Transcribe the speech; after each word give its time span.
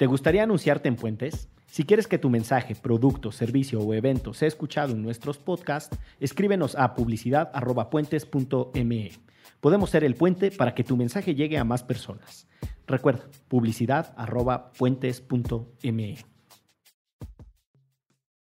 ¿Te 0.00 0.06
gustaría 0.06 0.42
anunciarte 0.44 0.88
en 0.88 0.96
Puentes? 0.96 1.50
Si 1.66 1.84
quieres 1.84 2.06
que 2.06 2.16
tu 2.16 2.30
mensaje, 2.30 2.74
producto, 2.74 3.32
servicio 3.32 3.80
o 3.80 3.92
evento 3.92 4.32
sea 4.32 4.48
escuchado 4.48 4.94
en 4.94 5.02
nuestros 5.02 5.36
podcasts, 5.36 5.94
escríbenos 6.20 6.74
a 6.74 6.94
publicidad.puentes.me. 6.94 9.12
Podemos 9.60 9.90
ser 9.90 10.04
el 10.04 10.14
puente 10.14 10.52
para 10.52 10.74
que 10.74 10.84
tu 10.84 10.96
mensaje 10.96 11.34
llegue 11.34 11.58
a 11.58 11.64
más 11.64 11.82
personas. 11.82 12.46
Recuerda, 12.86 13.26
publicidad.puentes.me. 13.48 16.16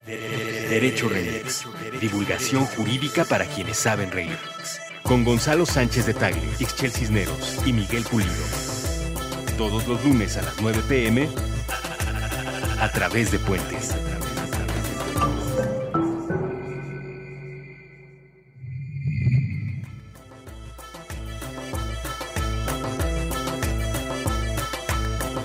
Derecho 0.04 1.08
Remix. 1.08 1.66
Divulgación 1.98 2.66
jurídica 2.66 3.24
para 3.24 3.46
quienes 3.46 3.78
saben 3.78 4.10
reír. 4.10 4.36
Con 5.02 5.24
Gonzalo 5.24 5.64
Sánchez 5.64 6.04
de 6.04 6.12
Tagle, 6.12 6.42
Ixchel 6.60 6.90
Cisneros 6.90 7.66
y 7.66 7.72
Miguel 7.72 8.02
Pulido. 8.02 8.77
Todos 9.58 9.88
los 9.88 10.04
lunes 10.04 10.36
a 10.36 10.42
las 10.42 10.62
9 10.62 10.82
pm 10.88 11.28
a 12.80 12.92
través 12.92 13.32
de 13.32 13.40
Puentes. 13.40 13.92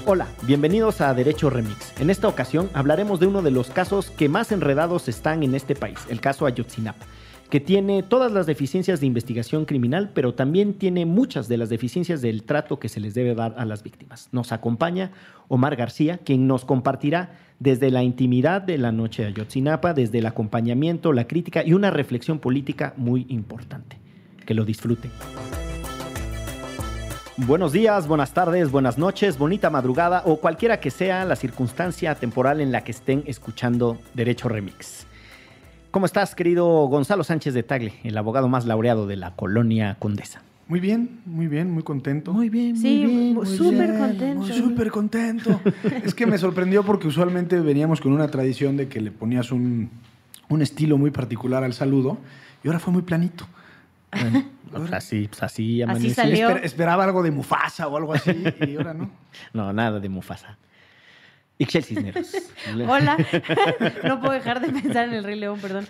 Hola, 0.05 0.27
bienvenidos 0.43 1.01
a 1.01 1.11
Derecho 1.15 1.49
Remix. 1.49 1.99
En 1.99 2.11
esta 2.11 2.27
ocasión 2.27 2.69
hablaremos 2.75 3.19
de 3.19 3.25
uno 3.25 3.41
de 3.41 3.49
los 3.49 3.71
casos 3.71 4.11
que 4.11 4.29
más 4.29 4.51
enredados 4.51 5.07
están 5.07 5.41
en 5.41 5.55
este 5.55 5.73
país, 5.73 5.97
el 6.07 6.21
caso 6.21 6.45
Ayotzinapa, 6.45 7.03
que 7.53 7.59
tiene 7.59 8.01
todas 8.01 8.31
las 8.31 8.47
deficiencias 8.47 8.99
de 8.99 9.05
investigación 9.05 9.65
criminal, 9.65 10.09
pero 10.15 10.33
también 10.33 10.73
tiene 10.73 11.05
muchas 11.05 11.47
de 11.47 11.57
las 11.57 11.69
deficiencias 11.69 12.19
del 12.19 12.41
trato 12.41 12.79
que 12.79 12.89
se 12.89 12.99
les 12.99 13.13
debe 13.13 13.35
dar 13.35 13.53
a 13.59 13.65
las 13.65 13.83
víctimas. 13.83 14.27
Nos 14.31 14.51
acompaña 14.51 15.11
Omar 15.49 15.75
García, 15.75 16.17
quien 16.17 16.47
nos 16.47 16.65
compartirá 16.65 17.37
desde 17.59 17.91
la 17.91 18.01
intimidad 18.01 18.63
de 18.63 18.79
la 18.79 18.91
noche 18.91 19.21
de 19.21 19.27
Ayotzinapa, 19.27 19.93
desde 19.93 20.17
el 20.17 20.25
acompañamiento, 20.25 21.13
la 21.13 21.27
crítica 21.27 21.63
y 21.63 21.73
una 21.73 21.91
reflexión 21.91 22.39
política 22.39 22.95
muy 22.97 23.27
importante. 23.29 23.99
Que 24.47 24.55
lo 24.55 24.65
disfruten. 24.65 25.11
Buenos 27.37 27.71
días, 27.71 28.07
buenas 28.07 28.33
tardes, 28.33 28.71
buenas 28.71 28.97
noches, 28.97 29.37
bonita 29.37 29.69
madrugada 29.69 30.23
o 30.25 30.37
cualquiera 30.37 30.79
que 30.79 30.89
sea 30.89 31.23
la 31.23 31.35
circunstancia 31.35 32.15
temporal 32.15 32.61
en 32.61 32.71
la 32.71 32.83
que 32.83 32.93
estén 32.93 33.23
escuchando 33.27 33.99
Derecho 34.15 34.49
Remix. 34.49 35.05
¿Cómo 35.93 36.07
estás, 36.07 36.33
querido 36.33 36.65
Gonzalo 36.87 37.23
Sánchez 37.23 37.53
de 37.53 37.61
Tagle, 37.61 37.93
el 38.03 38.17
abogado 38.17 38.49
más 38.49 38.65
laureado 38.65 39.05
de 39.05 39.15
la 39.15 39.35
colonia 39.35 39.95
Condesa? 39.99 40.41
Muy 40.67 40.79
bien, 40.79 41.19
muy 41.27 41.45
bien, 41.45 41.69
muy 41.69 41.83
contento. 41.83 42.33
Muy 42.33 42.49
bien, 42.49 42.75
Sí, 42.75 43.03
muy 43.03 43.11
bien. 43.13 43.33
muy 43.35 43.45
súper 43.45 43.95
contento. 43.99 44.45
Súper 44.53 44.89
contento. 44.91 45.61
es 46.03 46.15
que 46.15 46.25
me 46.25 46.39
sorprendió 46.39 46.83
porque 46.83 47.05
usualmente 47.07 47.59
veníamos 47.59 48.01
con 48.01 48.11
una 48.11 48.27
tradición 48.29 48.75
de 48.75 48.87
que 48.87 49.01
le 49.01 49.11
ponías 49.11 49.51
un, 49.51 49.91
un 50.49 50.61
estilo 50.63 50.97
muy 50.97 51.11
particular 51.11 51.63
al 51.63 51.73
saludo 51.73 52.17
y 52.63 52.67
ahora 52.69 52.79
fue 52.79 52.91
muy 52.91 53.03
planito. 53.03 53.45
Bueno, 54.11 54.45
pues 54.71 54.93
así, 54.93 55.27
pues 55.27 55.43
así 55.43 55.83
salió. 56.15 56.49
Esper- 56.49 56.63
esperaba 56.63 57.03
algo 57.03 57.21
de 57.21 57.29
Mufasa 57.29 57.87
o 57.87 57.97
algo 57.97 58.13
así 58.13 58.31
y 58.67 58.77
ahora 58.77 58.95
no. 58.95 59.11
No, 59.53 59.71
nada 59.73 59.99
de 59.99 60.09
Mufasa. 60.09 60.57
Ixchel 61.59 61.83
Cisneros. 61.83 62.31
Hola. 62.89 63.15
no 64.03 64.19
puedo 64.19 64.33
dejar 64.33 64.59
de 64.59 64.69
pensar 64.69 65.07
en 65.07 65.13
el 65.13 65.23
Rey 65.23 65.39
León, 65.39 65.59
perdón. 65.61 65.85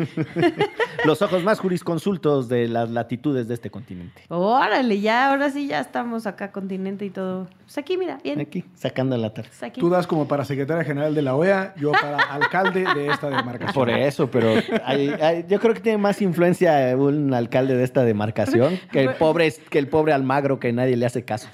Los 1.05 1.21
ojos 1.21 1.41
más 1.43 1.59
jurisconsultos 1.59 2.49
de 2.49 2.67
las 2.67 2.89
latitudes 2.89 3.47
de 3.47 3.53
este 3.53 3.69
continente. 3.71 4.21
Órale, 4.27 4.99
ya, 4.99 5.29
ahora 5.29 5.49
sí 5.49 5.67
ya 5.67 5.79
estamos 5.79 6.27
acá, 6.27 6.51
continente 6.51 7.05
y 7.05 7.09
todo. 7.09 7.47
Pues 7.61 7.77
aquí, 7.77 7.97
mira, 7.97 8.17
bien. 8.23 8.41
Aquí, 8.41 8.65
sacando 8.75 9.15
la 9.17 9.33
tarde. 9.33 9.49
Pues 9.49 9.63
aquí. 9.63 9.79
Tú 9.79 9.89
das 9.89 10.05
como 10.05 10.27
para 10.27 10.43
secretaria 10.43 10.83
general 10.83 11.15
de 11.15 11.21
la 11.21 11.33
OEA, 11.35 11.73
yo 11.77 11.91
para 11.93 12.17
alcalde 12.17 12.85
de 12.93 13.07
esta 13.07 13.29
demarcación. 13.29 13.73
Por 13.73 13.89
eso, 13.89 14.29
pero 14.29 14.53
hay- 14.83 15.09
hay- 15.09 15.45
yo 15.47 15.59
creo 15.61 15.73
que 15.73 15.79
tiene 15.79 15.97
más 15.97 16.21
influencia 16.21 16.95
un 16.97 17.33
alcalde 17.33 17.75
de 17.77 17.83
esta 17.85 18.03
demarcación 18.03 18.79
que 18.91 19.03
el 19.03 19.13
pobre, 19.15 19.51
que 19.69 19.79
el 19.79 19.87
pobre 19.87 20.11
Almagro 20.13 20.59
que 20.59 20.73
nadie 20.73 20.97
le 20.97 21.05
hace 21.05 21.23
caso. 21.23 21.47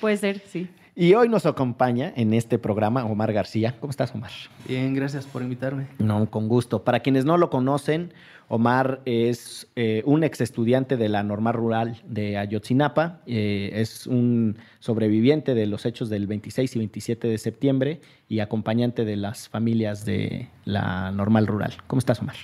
Puede 0.00 0.16
ser, 0.16 0.42
sí. 0.46 0.68
Y 1.00 1.14
hoy 1.14 1.28
nos 1.28 1.46
acompaña 1.46 2.12
en 2.16 2.34
este 2.34 2.58
programa 2.58 3.04
Omar 3.04 3.32
García. 3.32 3.76
¿Cómo 3.78 3.92
estás, 3.92 4.12
Omar? 4.16 4.32
Bien, 4.66 4.94
gracias 4.94 5.26
por 5.26 5.42
invitarme. 5.42 5.86
No, 6.00 6.28
con 6.28 6.48
gusto. 6.48 6.82
Para 6.82 6.98
quienes 6.98 7.24
no 7.24 7.36
lo 7.36 7.50
conocen, 7.50 8.12
Omar 8.48 9.00
es 9.04 9.68
eh, 9.76 10.02
un 10.06 10.24
ex 10.24 10.40
estudiante 10.40 10.96
de 10.96 11.08
la 11.08 11.22
normal 11.22 11.54
rural 11.54 12.02
de 12.04 12.36
Ayotzinapa, 12.36 13.20
eh, 13.26 13.70
es 13.74 14.08
un 14.08 14.56
sobreviviente 14.80 15.54
de 15.54 15.66
los 15.66 15.86
hechos 15.86 16.08
del 16.08 16.26
26 16.26 16.74
y 16.74 16.78
27 16.80 17.28
de 17.28 17.38
septiembre 17.38 18.00
y 18.28 18.40
acompañante 18.40 19.04
de 19.04 19.14
las 19.14 19.48
familias 19.48 20.04
de 20.04 20.48
la 20.64 21.12
normal 21.12 21.46
rural. 21.46 21.74
¿Cómo 21.86 22.00
estás, 22.00 22.20
Omar? 22.22 22.34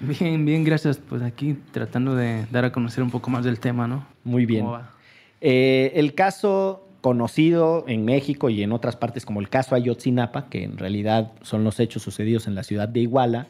Bien, 0.00 0.44
bien, 0.44 0.64
gracias. 0.64 0.98
Pues 0.98 1.22
aquí 1.22 1.56
tratando 1.70 2.16
de 2.16 2.44
dar 2.50 2.64
a 2.64 2.72
conocer 2.72 3.04
un 3.04 3.12
poco 3.12 3.30
más 3.30 3.44
del 3.44 3.60
tema, 3.60 3.86
¿no? 3.86 4.04
Muy 4.24 4.46
bien. 4.46 4.62
¿Cómo 4.62 4.72
va? 4.78 4.94
Eh, 5.40 5.92
el 5.94 6.14
caso 6.16 6.89
conocido 7.00 7.84
en 7.88 8.04
México 8.04 8.50
y 8.50 8.62
en 8.62 8.72
otras 8.72 8.96
partes 8.96 9.24
como 9.24 9.40
el 9.40 9.48
caso 9.48 9.74
Ayotzinapa, 9.74 10.48
que 10.48 10.64
en 10.64 10.76
realidad 10.78 11.32
son 11.42 11.64
los 11.64 11.80
hechos 11.80 12.02
sucedidos 12.02 12.46
en 12.46 12.54
la 12.54 12.62
ciudad 12.62 12.88
de 12.88 13.00
Iguala, 13.00 13.46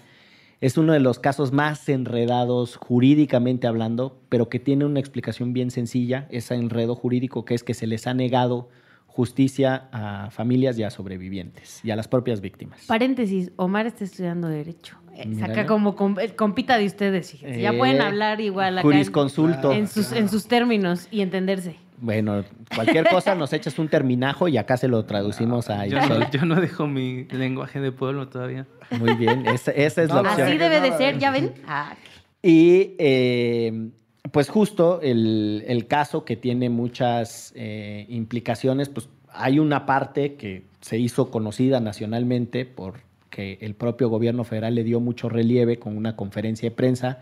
es 0.60 0.76
uno 0.76 0.92
de 0.92 1.00
los 1.00 1.18
casos 1.18 1.52
más 1.52 1.88
enredados 1.88 2.76
jurídicamente 2.76 3.66
hablando, 3.66 4.18
pero 4.28 4.48
que 4.48 4.58
tiene 4.58 4.84
una 4.84 5.00
explicación 5.00 5.52
bien 5.52 5.70
sencilla, 5.70 6.26
ese 6.30 6.54
enredo 6.54 6.94
jurídico 6.94 7.44
que 7.44 7.54
es 7.54 7.62
que 7.64 7.72
se 7.74 7.86
les 7.86 8.06
ha 8.06 8.12
negado 8.14 8.68
justicia 9.06 9.88
a 9.90 10.30
familias 10.30 10.78
y 10.78 10.82
a 10.84 10.90
sobrevivientes 10.90 11.84
y 11.84 11.90
a 11.90 11.96
las 11.96 12.08
propias 12.08 12.40
víctimas. 12.40 12.84
Paréntesis, 12.86 13.50
Omar 13.56 13.86
está 13.86 14.04
estudiando 14.04 14.48
Derecho. 14.48 14.96
Eh. 15.16 15.34
Saca 15.38 15.66
como 15.66 15.96
com- 15.96 16.18
el 16.20 16.36
compita 16.36 16.78
de 16.78 16.86
ustedes, 16.86 17.32
fíjense. 17.32 17.60
Ya 17.60 17.72
Eh, 17.72 17.78
pueden 17.78 18.00
hablar 18.00 18.40
igual 18.40 18.78
acá 18.78 18.88
en, 18.88 19.72
en 19.72 19.88
sus, 19.88 20.12
en 20.12 20.28
sus 20.28 20.46
términos 20.46 21.08
y 21.10 21.22
entenderse. 21.22 21.76
Bueno, 22.00 22.44
cualquier 22.74 23.08
cosa 23.08 23.34
nos 23.34 23.52
echas 23.52 23.78
un 23.78 23.88
terminajo 23.88 24.48
y 24.48 24.56
acá 24.56 24.76
se 24.76 24.88
lo 24.88 25.04
traducimos 25.04 25.68
a 25.70 25.86
Yo 25.86 25.98
Ixchel. 25.98 26.18
no, 26.20 26.30
yo 26.30 26.44
no 26.46 26.60
dejo 26.60 26.86
mi 26.86 27.24
lenguaje 27.24 27.78
de 27.80 27.92
pueblo 27.92 28.28
todavía. 28.28 28.66
Muy 28.98 29.14
bien, 29.14 29.46
esa, 29.46 29.70
esa 29.72 30.02
es 30.02 30.08
la 30.08 30.22
No, 30.22 30.28
opción. 30.30 30.48
Así 30.48 30.56
debe 30.58 30.80
de 30.80 30.92
ser. 30.96 31.18
¿ya 31.18 31.30
ven? 31.30 31.52
Ah, 31.66 31.94
Y 32.42 32.94
eh, 32.98 33.90
pues 34.32 34.48
justo 34.48 35.00
el, 35.02 35.62
el 35.66 35.86
caso 35.86 36.24
que 36.24 36.36
tiene 36.36 36.70
muchas 36.70 37.52
eh, 37.54 38.06
implicaciones, 38.08 38.88
pues 38.88 39.08
hay 39.32 39.58
una 39.58 39.84
parte 39.86 40.34
que 40.34 40.64
se 40.80 40.98
hizo 40.98 41.30
conocida 41.30 41.80
nacionalmente 41.80 42.64
porque 42.64 43.58
el 43.60 43.74
propio 43.74 44.08
gobierno 44.08 44.44
federal 44.44 44.74
le 44.74 44.84
dio 44.84 45.00
mucho 45.00 45.28
relieve 45.28 45.78
con 45.78 45.96
una 45.96 46.16
conferencia 46.16 46.70
de 46.70 46.74
prensa 46.74 47.18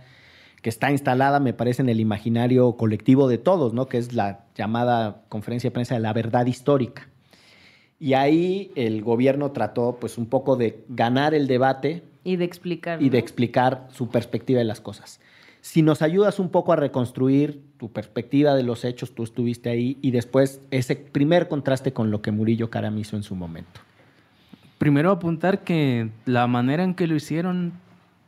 que 0.62 0.70
está 0.70 0.90
instalada, 0.90 1.40
me 1.40 1.52
parece, 1.52 1.82
en 1.82 1.88
el 1.88 2.00
imaginario 2.00 2.72
colectivo 2.76 3.28
de 3.28 3.38
todos, 3.38 3.74
¿no? 3.74 3.86
Que 3.86 3.98
es 3.98 4.12
la 4.12 4.44
llamada 4.54 5.22
conferencia 5.28 5.70
de 5.70 5.74
prensa 5.74 5.94
de 5.94 6.00
la 6.00 6.12
verdad 6.12 6.46
histórica. 6.46 7.08
Y 8.00 8.14
ahí 8.14 8.70
el 8.74 9.02
gobierno 9.02 9.52
trató, 9.52 9.98
pues, 10.00 10.18
un 10.18 10.26
poco 10.26 10.56
de 10.56 10.84
ganar 10.88 11.34
el 11.34 11.46
debate 11.46 12.02
y 12.24 12.36
de 12.36 12.44
explicar. 12.44 13.02
y 13.02 13.08
de 13.08 13.18
explicar 13.18 13.88
su 13.90 14.08
perspectiva 14.08 14.58
de 14.58 14.64
las 14.64 14.80
cosas. 14.80 15.20
Si 15.60 15.82
nos 15.82 16.02
ayudas 16.02 16.38
un 16.38 16.50
poco 16.50 16.72
a 16.72 16.76
reconstruir 16.76 17.62
tu 17.78 17.90
perspectiva 17.90 18.54
de 18.54 18.62
los 18.62 18.84
hechos, 18.84 19.14
tú 19.14 19.24
estuviste 19.24 19.70
ahí, 19.70 19.98
y 20.00 20.12
después 20.12 20.60
ese 20.70 20.96
primer 20.96 21.48
contraste 21.48 21.92
con 21.92 22.10
lo 22.10 22.22
que 22.22 22.30
Murillo 22.30 22.70
Karam 22.70 22.96
hizo 22.98 23.16
en 23.16 23.22
su 23.22 23.34
momento. 23.34 23.80
Primero 24.78 25.10
apuntar 25.10 25.64
que 25.64 26.10
la 26.24 26.46
manera 26.46 26.84
en 26.84 26.94
que 26.94 27.08
lo 27.08 27.16
hicieron, 27.16 27.72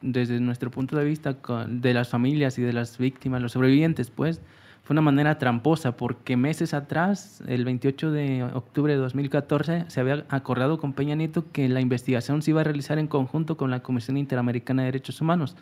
desde 0.02 0.40
nuestro 0.40 0.70
punto 0.70 0.96
de 0.96 1.04
vista 1.04 1.36
de 1.68 1.94
las 1.94 2.08
familias 2.08 2.58
y 2.58 2.62
de 2.62 2.72
las 2.72 2.98
víctimas, 2.98 3.42
los 3.42 3.52
sobrevivientes, 3.52 4.10
pues, 4.10 4.40
fue 4.82 4.94
una 4.94 5.02
manera 5.02 5.38
tramposa, 5.38 5.96
porque 5.96 6.36
meses 6.36 6.74
atrás, 6.74 7.42
el 7.46 7.64
28 7.64 8.10
de 8.10 8.42
octubre 8.42 8.92
de 8.92 8.98
2014, 8.98 9.84
se 9.88 10.00
había 10.00 10.24
acordado 10.28 10.78
con 10.78 10.94
Peña 10.94 11.14
Nieto 11.14 11.44
que 11.52 11.68
la 11.68 11.80
investigación 11.80 12.42
se 12.42 12.50
iba 12.50 12.62
a 12.62 12.64
realizar 12.64 12.98
en 12.98 13.06
conjunto 13.06 13.56
con 13.56 13.70
la 13.70 13.80
Comisión 13.84 14.16
Interamericana 14.16 14.82
de 14.82 14.86
Derechos 14.86 15.20
Humanos. 15.20 15.56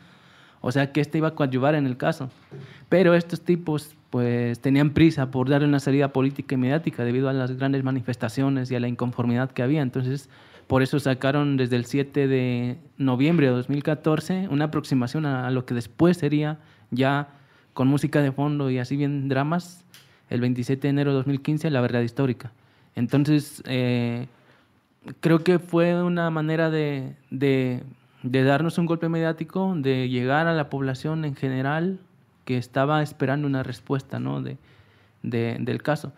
O 0.61 0.73
sea 0.73 0.93
que 0.93 1.01
este 1.01 1.19
iba 1.19 1.29
a 1.29 1.35
coadyuvar 1.35 1.75
en 1.75 1.87
el 1.87 1.97
caso. 1.97 2.31
Pero 2.89 3.15
estos 3.15 3.43
tipos 3.43 3.95
pues 4.11 4.61
tenían 4.61 4.91
prisa 4.91 5.31
por 5.31 5.49
darle 5.49 5.69
una 5.69 5.81
salida 5.81 6.13
política 6.13 6.55
y 6.55 6.59
mediática 6.59 7.05
debido 7.05 7.29
a 7.29 7.33
las 7.33 7.53
grandes 7.53 7.85
manifestaciones 7.85 8.71
y 8.71 8.77
a 8.77 8.81
la 8.81 8.89
inconformidad 8.89 9.51
que 9.51 9.63
había. 9.63 9.83
Entonces, 9.83 10.31
por 10.69 10.83
eso 10.83 11.01
sacaron 11.01 11.57
desde 11.57 11.77
el 11.77 11.87
7 11.87 12.29
de 12.29 12.77
noviembre 12.99 13.47
de 13.47 13.53
2014 13.53 14.49
una 14.51 14.67
aproximación 14.67 15.25
a, 15.25 15.51
lo 15.51 15.65
que 15.65 15.75
después 15.75 16.19
sería 16.19 16.59
ya 16.91 17.29
con 17.73 17.89
música 17.89 18.21
de 18.21 18.33
fondo 18.33 18.71
y 18.71 18.79
así 18.79 18.97
bien 18.97 19.31
dramas, 19.31 19.85
el 20.29 20.43
27 20.43 20.83
de 20.83 20.91
enero 20.91 21.11
de 21.13 21.17
2015, 21.17 21.71
La 21.71 21.81
Verdad 21.81 22.03
Histórica. 22.03 22.53
Entonces, 22.97 23.63
eh, 23.65 24.27
creo 25.21 25.43
que 25.43 25.59
fue 25.59 26.03
una 26.03 26.29
manera 26.29 26.69
de, 26.69 27.15
darnos 28.21 28.77
un 28.77 28.85
golpe 28.85 29.09
mediático, 29.09 29.75
de 29.75 30.11
llegar 30.11 30.49
a 30.49 30.53
la 30.53 30.69
población 30.69 31.25
en 31.25 31.35
general 31.35 31.99
que 32.45 32.59
estaba 32.59 33.03
esperando 33.03 33.47
una 33.47 33.63
respuesta 33.63 34.19
¿no? 34.19 34.43
de- 34.43 34.59
del 35.23 35.83
caso. 35.83 36.13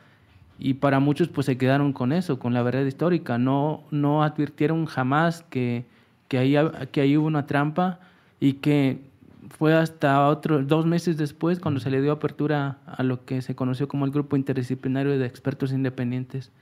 Y 0.62 0.75
para 0.75 1.01
muchos 1.01 1.29
pues 1.29 1.47
se 1.47 1.57
quedaron 1.57 1.95
con 1.95 2.12
eso, 2.12 2.39
con 2.39 2.53
la 2.53 2.62
verdad 2.62 2.85
histórica. 2.85 3.39
No, 3.39 3.83
no 3.91 4.23
advirtieron 4.23 4.85
jamás 4.85 5.43
que, 5.49 5.87
que, 6.29 6.37
ahí, 6.37 6.55
que 6.93 7.01
ahí 7.01 7.17
hubo 7.17 7.27
una 7.27 7.47
trampa 7.47 7.99
y 8.41 8.55
que 8.55 9.01
fue 9.49 9.75
hasta 9.75 10.29
otros 10.29 10.69
dos 10.69 10.85
meses 10.85 11.17
después 11.17 11.61
cuando 11.61 11.81
se 11.81 11.91
le 11.91 12.03
dio 12.03 12.12
apertura 12.12 12.77
a 12.85 13.03
lo 13.03 13.25
que 13.25 13.41
se 13.41 13.55
conoció 13.55 13.89
como 13.89 14.05
el 14.05 14.11
Grupo 14.11 14.37
Interdisciplinario 14.37 15.19
de 15.19 15.25
Expertos 15.25 15.73
Independientes, 15.73 16.53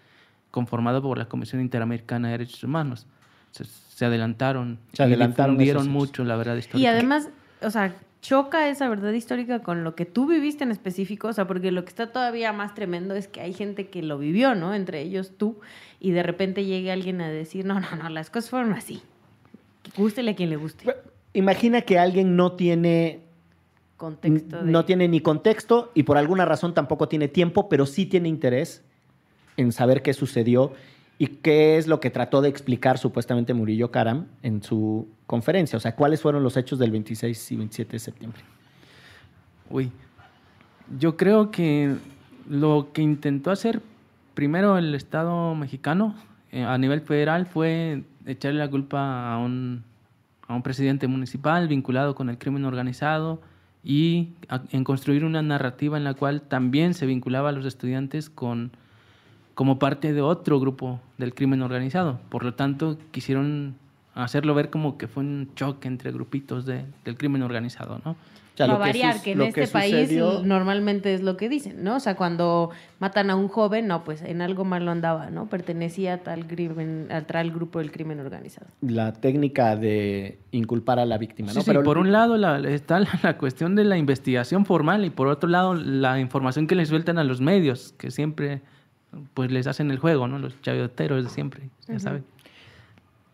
conformado 0.53 1.03
por 1.03 1.19
la 1.19 1.27
Comisión 1.27 1.61
Interamericana 1.61 2.29
de 2.29 2.39
Derechos 2.39 2.63
Humanos. 2.63 3.05
Se, 3.51 3.65
se 3.65 4.05
adelantaron, 4.05 4.79
Se 4.93 5.03
adelantaron 5.03 5.57
y 5.57 5.59
difundieron 5.59 5.93
mucho 5.93 6.23
la 6.23 6.37
verdad 6.37 6.55
histórica. 6.55 6.79
Y 6.79 6.87
además, 6.87 7.31
o 7.63 7.71
sea, 7.71 7.97
choca 8.21 8.69
esa 8.69 8.89
verdad 8.89 9.13
histórica 9.13 9.61
con 9.61 9.85
lo 9.85 9.95
que 9.95 10.05
tú 10.05 10.27
viviste 10.27 10.65
en 10.65 10.71
específico, 10.71 11.29
o 11.29 11.33
sea, 11.33 11.47
porque 11.47 11.71
lo 11.71 11.85
que 11.85 11.91
está 11.91 12.13
todavía 12.13 12.53
más 12.53 12.75
tremendo 12.75 13.15
es 13.15 13.29
que 13.29 13.41
hay 13.41 13.53
gente 13.53 13.89
que 13.89 14.03
lo 14.03 14.19
vivió, 14.19 14.55
¿no? 14.55 14.75
Entre 14.75 15.01
ellos 15.01 15.33
tú, 15.37 15.61
y 16.01 16.11
de 16.11 16.23
repente 16.23 16.65
llegue 16.65 16.93
alguien 16.93 17.21
a 17.21 17.29
decir, 17.29 17.65
no, 17.65 17.81
no, 17.81 17.97
no, 17.97 18.09
las 18.09 18.31
cosas 18.31 18.51
fueron 18.51 18.73
así. 18.73 19.03
Gústele 19.97 20.33
a 20.33 20.37
quien 20.37 20.51
le 20.51 20.57
guste. 20.57 20.85
Imagina 21.33 21.83
que 21.83 21.99
alguien 21.99 22.37
no 22.37 22.53
tiene 22.53 23.21
Contexto 23.97 24.63
de... 24.63 24.71
no 24.71 24.85
tiene 24.85 25.09
ni 25.09 25.21
contexto 25.21 25.91
y 25.93 26.05
por 26.05 26.19
alguna 26.19 26.45
razón 26.45 26.73
tampoco 26.73 27.09
tiene 27.09 27.27
tiempo, 27.27 27.69
pero 27.69 27.85
sí 27.85 28.07
tiene 28.07 28.29
interés 28.29 28.85
en 29.57 29.73
saber 29.73 30.03
qué 30.03 30.15
sucedió 30.15 30.73
y 31.19 31.27
qué 31.27 31.77
es 31.79 31.87
lo 31.89 31.99
que 32.01 32.11
trató 32.11 32.41
de 32.41 32.49
explicar 32.49 32.97
supuestamente 32.99 33.53
Murillo 33.55 33.91
Karam 33.91 34.27
en 34.43 34.63
su 34.63 35.09
conferencia. 35.27 35.77
O 35.77 35.81
sea, 35.81 35.95
cuáles 35.97 36.21
fueron 36.23 36.43
los 36.45 36.57
hechos 36.57 36.79
del 36.79 36.91
26 36.93 37.53
y 37.53 37.57
27 37.57 37.93
de 37.93 37.99
septiembre. 37.99 38.41
Uy, 39.71 39.91
yo 40.99 41.17
creo 41.17 41.51
que 41.51 41.95
lo 42.49 42.91
que 42.93 43.03
intentó 43.03 43.51
hacer 43.51 43.83
primero 44.35 44.79
el 44.79 44.95
Estado 44.95 45.55
mexicano 45.55 46.15
eh, 46.53 46.63
a 46.63 46.79
nivel 46.79 47.01
federal 47.03 47.47
fue 47.47 48.05
echarle 48.25 48.61
la 48.61 48.71
culpa 48.71 49.33
a 49.35 49.39
un, 49.39 49.83
a 50.47 50.55
un 50.55 50.63
presidente 50.63 51.09
municipal 51.09 51.69
vinculado 51.69 52.15
con 52.15 52.31
el 52.31 52.39
crimen 52.39 52.65
organizado 52.65 53.43
y 53.85 54.31
a- 54.49 54.63
en 54.71 54.85
construir 54.85 55.25
una 55.25 55.43
narrativa 55.43 55.97
en 55.99 56.05
la 56.05 56.15
cual 56.15 56.43
también 56.43 56.95
se 56.95 57.05
vinculaba 57.07 57.51
a 57.51 57.53
los 57.53 57.67
estudiantes 57.67 58.31
con 58.31 58.71
como 59.59 59.81
parte 59.81 60.13
de 60.13 60.23
otro 60.23 60.61
grupo 60.61 61.01
del 61.17 61.35
crimen 61.35 61.63
organizado. 61.63 62.21
Por 62.29 62.45
lo 62.45 62.55
tanto, 62.55 62.97
quisieron 63.11 63.75
hacerlo 64.15 64.55
ver 64.55 64.71
como 64.71 64.97
que 64.99 65.09
fue 65.09 65.25
un 65.25 65.51
choque 65.57 65.89
entre 65.89 66.13
grupitos 66.13 66.65
de- 66.65 66.85
del 67.05 67.17
crimen 67.17 67.43
organizado, 67.43 68.01
¿no? 68.05 68.13
O 68.13 68.17
sea, 68.57 68.69
lo 68.69 68.75
que 68.75 68.79
variar, 68.79 69.15
sus- 69.15 69.23
que 69.23 69.33
en 69.33 69.39
lo 69.39 69.45
este 69.47 69.63
que 69.63 69.67
país 69.67 69.95
sucedió- 69.97 70.43
normalmente 70.45 71.13
es 71.13 71.23
lo 71.23 71.37
que 71.37 71.49
dicen, 71.49 71.83
¿no? 71.83 71.97
O 71.97 72.01
sea, 72.01 72.15
cuando 72.15 72.71
matan 73.01 73.31
a 73.31 73.35
un 73.35 73.49
joven, 73.49 73.89
no, 73.89 74.05
pues 74.05 74.23
en 74.23 74.43
algo 74.43 74.65
malo 74.65 74.93
andaba, 74.93 75.29
¿no? 75.31 75.47
Pertenecía 75.49 76.15
a 76.15 76.19
tal, 76.19 76.47
crimen, 76.47 77.09
a 77.11 77.23
tal 77.23 77.51
grupo 77.51 77.81
del 77.81 77.91
crimen 77.91 78.21
organizado. 78.21 78.69
la 78.81 79.13
técnica 79.13 79.75
de 79.75 80.39
inculpar 80.53 81.01
a 81.01 81.05
la 81.05 81.19
víctima, 81.19 81.49
Sí, 81.51 81.57
¿no? 81.59 81.63
sí, 81.65 81.73
por 81.85 81.99
un 81.99 82.13
lado 82.13 82.37
la- 82.37 82.61
está 82.61 83.01
la, 83.01 83.09
la 83.25 83.39
cuestión 83.39 83.75
de 83.75 83.85
la 83.85 83.99
investigación 83.99 84.65
formal 84.65 85.05
y 85.05 85.11
por 85.11 85.27
otro 85.27 85.49
lado 85.49 85.75
la 85.75 86.21
información 86.21 86.69
que 86.69 86.77
le 86.77 86.87
sueltan 86.87 87.19
a 87.19 87.25
los 87.25 87.41
medios, 87.41 87.93
que 87.99 88.13
siempre 88.13 88.61
pues 89.35 89.51
les 89.51 89.67
hacen 89.67 89.91
el 89.91 89.99
juego, 89.99 90.29
¿no? 90.29 90.39
Los 90.39 90.61
chayoteros 90.63 91.25
de 91.25 91.31
siempre, 91.31 91.69
ya 91.87 91.99
saben. 91.99 92.25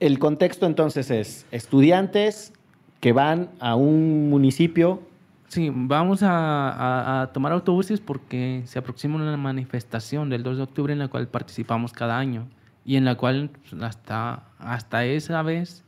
El 0.00 0.18
contexto 0.18 0.66
entonces 0.66 1.10
es 1.10 1.46
estudiantes 1.50 2.52
que 3.00 3.12
van 3.12 3.50
a 3.60 3.74
un 3.76 4.28
municipio 4.30 5.02
Sí, 5.46 5.70
vamos 5.72 6.24
a, 6.24 6.32
a- 6.70 7.22
a 7.22 7.32
tomar 7.32 7.52
autobuses 7.52 8.00
porque 8.00 8.62
se 8.64 8.78
aproxima 8.80 9.16
una 9.16 9.36
manifestación 9.36 10.28
del 10.28 10.42
2 10.42 10.56
de 10.56 10.62
octubre 10.64 10.92
en 10.92 10.98
la 10.98 11.06
cual 11.06 11.28
participamos 11.28 11.92
cada 11.92 12.18
año 12.18 12.48
y 12.84 12.96
en 12.96 13.04
la 13.04 13.14
cual 13.14 13.50
pues, 13.70 13.80
hasta, 13.84 14.42
hasta 14.58 15.04
esa 15.04 15.42
vez 15.42 15.84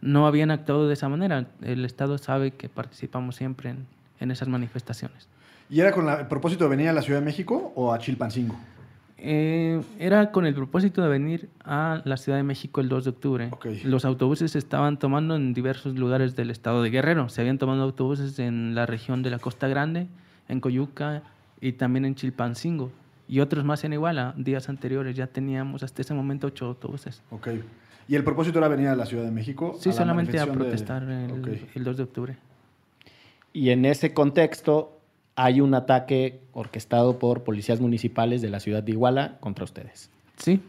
no 0.00 0.26
habían 0.26 0.50
actuado 0.50 0.88
de 0.88 0.94
esa 0.94 1.08
manera. 1.08 1.46
El 1.62 1.84
Estado 1.84 2.18
sabe 2.18 2.50
que 2.52 2.68
participamos 2.68 3.36
siempre 3.36 3.70
en, 3.70 3.86
en 4.18 4.32
esas 4.32 4.48
manifestaciones. 4.48 5.28
¿Y 5.70 5.78
era 5.80 5.92
con 5.92 6.04
la- 6.06 6.20
el 6.20 6.26
propósito 6.26 6.64
de 6.64 6.70
venir 6.70 6.88
a 6.88 6.92
la 6.92 7.02
Ciudad 7.02 7.20
de 7.20 7.24
México 7.26 7.72
o 7.76 7.92
a 7.92 7.98
Chilpancingo? 8.00 8.56
Eh, 9.18 9.80
era 9.98 10.30
con 10.30 10.44
el 10.46 10.54
propósito 10.54 11.00
de 11.02 11.08
venir 11.08 11.48
a 11.64 12.02
la 12.04 12.16
Ciudad 12.18 12.36
de 12.38 12.44
México 12.44 12.80
el 12.82 12.88
2 12.88 13.04
de 13.04 13.10
octubre. 13.10 13.48
Ok. 13.50 13.66
Los 13.84 14.04
autobuses 14.04 14.50
se 14.52 14.58
estaban 14.58 14.98
tomando 14.98 15.36
en 15.36 15.54
diversos 15.54 15.94
lugares 15.96 16.36
del 16.36 16.50
estado 16.50 16.82
de 16.82 16.90
Guerrero. 16.90 17.28
Se 17.30 17.40
habían 17.40 17.58
tomado 17.58 17.82
autobuses 17.82 18.38
en 18.38 18.74
la 18.74 18.84
región 18.84 19.22
de 19.22 19.30
la 19.30 19.38
Costa 19.38 19.68
Grande, 19.68 20.06
en 20.48 20.60
Coyuca 20.60 21.22
y 21.60 21.72
también 21.72 22.04
en 22.04 22.14
Chilpancingo. 22.14 22.92
Y 23.28 23.40
otros 23.40 23.64
más 23.64 23.82
en 23.84 23.94
Iguala. 23.94 24.34
Días 24.36 24.68
anteriores 24.68 25.16
ya 25.16 25.26
teníamos 25.26 25.82
hasta 25.82 26.02
ese 26.02 26.12
momento 26.14 26.48
ocho 26.48 26.66
autobuses. 26.66 27.22
Ok. 27.30 27.48
¿Y 28.08 28.14
el 28.14 28.22
propósito 28.22 28.58
era 28.58 28.68
venir 28.68 28.88
a 28.88 28.94
la 28.96 29.06
Ciudad 29.06 29.24
de 29.24 29.32
México? 29.32 29.76
Sí, 29.80 29.88
la 29.88 29.94
solamente 29.96 30.38
a 30.38 30.46
de- 30.46 30.52
protestar 30.52 31.02
el, 31.02 31.32
Ok. 31.32 31.48
el 31.74 31.84
2 31.84 31.96
de 31.96 32.02
octubre. 32.02 32.36
y 33.52 33.70
en 33.70 33.86
ese 33.86 34.12
contexto 34.12 34.95
hay 35.36 35.60
un 35.60 35.74
ataque 35.74 36.40
orquestado 36.52 37.18
por 37.18 37.44
policías 37.44 37.80
municipales 37.80 38.42
de 38.42 38.50
la 38.50 38.58
ciudad 38.58 38.82
de 38.82 38.92
Iguala 38.92 39.36
contra 39.40 39.64
ustedes. 39.64 40.10
Sí, 40.36 40.60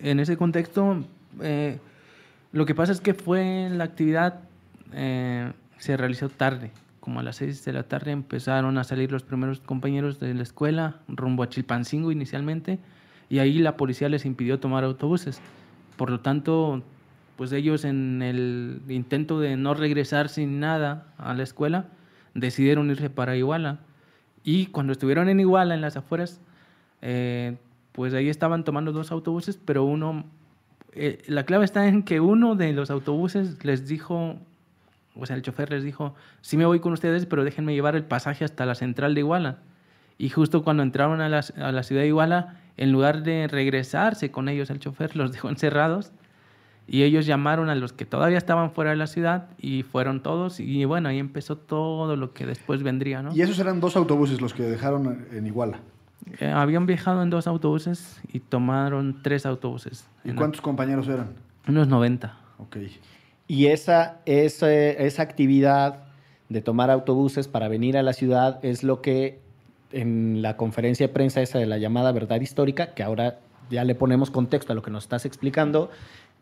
en 0.00 0.20
ese 0.20 0.36
contexto, 0.36 1.04
eh, 1.40 1.78
lo 2.52 2.66
que 2.66 2.74
pasa 2.74 2.92
es 2.92 3.00
que 3.00 3.14
fue 3.14 3.68
la 3.70 3.84
actividad, 3.84 4.40
eh, 4.92 5.52
se 5.78 5.96
realizó 5.96 6.28
tarde, 6.28 6.72
como 7.00 7.20
a 7.20 7.22
las 7.22 7.36
6 7.36 7.64
de 7.64 7.72
la 7.72 7.84
tarde 7.84 8.10
empezaron 8.10 8.78
a 8.78 8.84
salir 8.84 9.12
los 9.12 9.22
primeros 9.22 9.60
compañeros 9.60 10.18
de 10.18 10.34
la 10.34 10.42
escuela 10.42 10.96
rumbo 11.06 11.44
a 11.44 11.48
Chilpancingo 11.48 12.10
inicialmente, 12.10 12.80
y 13.28 13.38
ahí 13.38 13.58
la 13.58 13.76
policía 13.76 14.08
les 14.08 14.24
impidió 14.24 14.58
tomar 14.58 14.82
autobuses. 14.82 15.40
Por 15.96 16.10
lo 16.10 16.20
tanto, 16.20 16.82
pues 17.36 17.52
ellos 17.52 17.84
en 17.84 18.22
el 18.22 18.80
intento 18.88 19.38
de 19.38 19.56
no 19.56 19.74
regresar 19.74 20.28
sin 20.28 20.58
nada 20.58 21.06
a 21.16 21.32
la 21.34 21.44
escuela, 21.44 21.86
decidieron 22.34 22.90
irse 22.90 23.08
para 23.08 23.36
Iguala. 23.36 23.78
Y 24.46 24.66
cuando 24.66 24.92
estuvieron 24.92 25.28
en 25.28 25.40
Iguala, 25.40 25.74
en 25.74 25.80
las 25.80 25.96
afueras, 25.96 26.40
eh, 27.02 27.56
pues 27.90 28.14
ahí 28.14 28.28
estaban 28.28 28.62
tomando 28.62 28.92
dos 28.92 29.10
autobuses, 29.10 29.58
pero 29.62 29.82
uno, 29.82 30.24
eh, 30.92 31.20
la 31.26 31.44
clave 31.44 31.64
está 31.64 31.88
en 31.88 32.04
que 32.04 32.20
uno 32.20 32.54
de 32.54 32.72
los 32.72 32.92
autobuses 32.92 33.64
les 33.64 33.88
dijo, 33.88 34.36
o 35.16 35.26
sea, 35.26 35.34
el 35.34 35.42
chofer 35.42 35.70
les 35.70 35.82
dijo, 35.82 36.14
sí 36.42 36.56
me 36.56 36.64
voy 36.64 36.78
con 36.78 36.92
ustedes, 36.92 37.26
pero 37.26 37.42
déjenme 37.42 37.74
llevar 37.74 37.96
el 37.96 38.04
pasaje 38.04 38.44
hasta 38.44 38.64
la 38.66 38.76
central 38.76 39.16
de 39.16 39.22
Iguala. 39.22 39.58
Y 40.16 40.28
justo 40.28 40.62
cuando 40.62 40.84
entraron 40.84 41.20
a 41.20 41.28
la, 41.28 41.44
a 41.56 41.72
la 41.72 41.82
ciudad 41.82 42.02
de 42.02 42.08
Iguala, 42.08 42.54
en 42.76 42.92
lugar 42.92 43.24
de 43.24 43.48
regresarse 43.48 44.30
con 44.30 44.48
ellos, 44.48 44.70
el 44.70 44.78
chofer 44.78 45.16
los 45.16 45.32
dejó 45.32 45.48
encerrados 45.48 46.12
y 46.88 47.02
ellos 47.02 47.26
llamaron 47.26 47.68
a 47.68 47.74
los 47.74 47.92
que 47.92 48.04
todavía 48.04 48.38
estaban 48.38 48.70
fuera 48.70 48.90
de 48.90 48.96
la 48.96 49.06
ciudad 49.06 49.48
y 49.58 49.82
fueron 49.82 50.22
todos 50.22 50.60
y 50.60 50.84
bueno, 50.84 51.08
ahí 51.08 51.18
empezó 51.18 51.56
todo 51.56 52.16
lo 52.16 52.32
que 52.32 52.46
después 52.46 52.82
vendría, 52.82 53.22
¿no? 53.22 53.34
Y 53.34 53.42
esos 53.42 53.58
eran 53.58 53.80
dos 53.80 53.96
autobuses 53.96 54.40
los 54.40 54.54
que 54.54 54.62
dejaron 54.62 55.26
en 55.32 55.46
Iguala. 55.46 55.80
Eh, 56.40 56.46
habían 56.46 56.86
viajado 56.86 57.22
en 57.22 57.30
dos 57.30 57.46
autobuses 57.46 58.20
y 58.32 58.40
tomaron 58.40 59.22
tres 59.22 59.46
autobuses. 59.46 60.08
¿Y 60.24 60.32
cuántos 60.32 60.60
compañeros 60.60 61.08
eran? 61.08 61.34
Unos 61.68 61.88
90. 61.88 62.36
Ok. 62.58 62.78
Y 63.48 63.66
esa, 63.66 64.20
esa, 64.26 64.72
esa 64.72 65.22
actividad 65.22 66.04
de 66.48 66.62
tomar 66.62 66.90
autobuses 66.90 67.48
para 67.48 67.68
venir 67.68 67.96
a 67.96 68.02
la 68.02 68.12
ciudad 68.12 68.64
es 68.64 68.82
lo 68.82 69.02
que 69.02 69.40
en 69.92 70.42
la 70.42 70.56
conferencia 70.56 71.06
de 71.06 71.12
prensa 71.12 71.40
esa 71.42 71.58
de 71.58 71.66
la 71.66 71.78
llamada 71.78 72.12
verdad 72.12 72.40
histórica, 72.40 72.94
que 72.94 73.02
ahora 73.02 73.38
ya 73.70 73.84
le 73.84 73.94
ponemos 73.94 74.30
contexto 74.30 74.72
a 74.72 74.76
lo 74.76 74.82
que 74.82 74.90
nos 74.90 75.04
estás 75.04 75.24
explicando, 75.26 75.90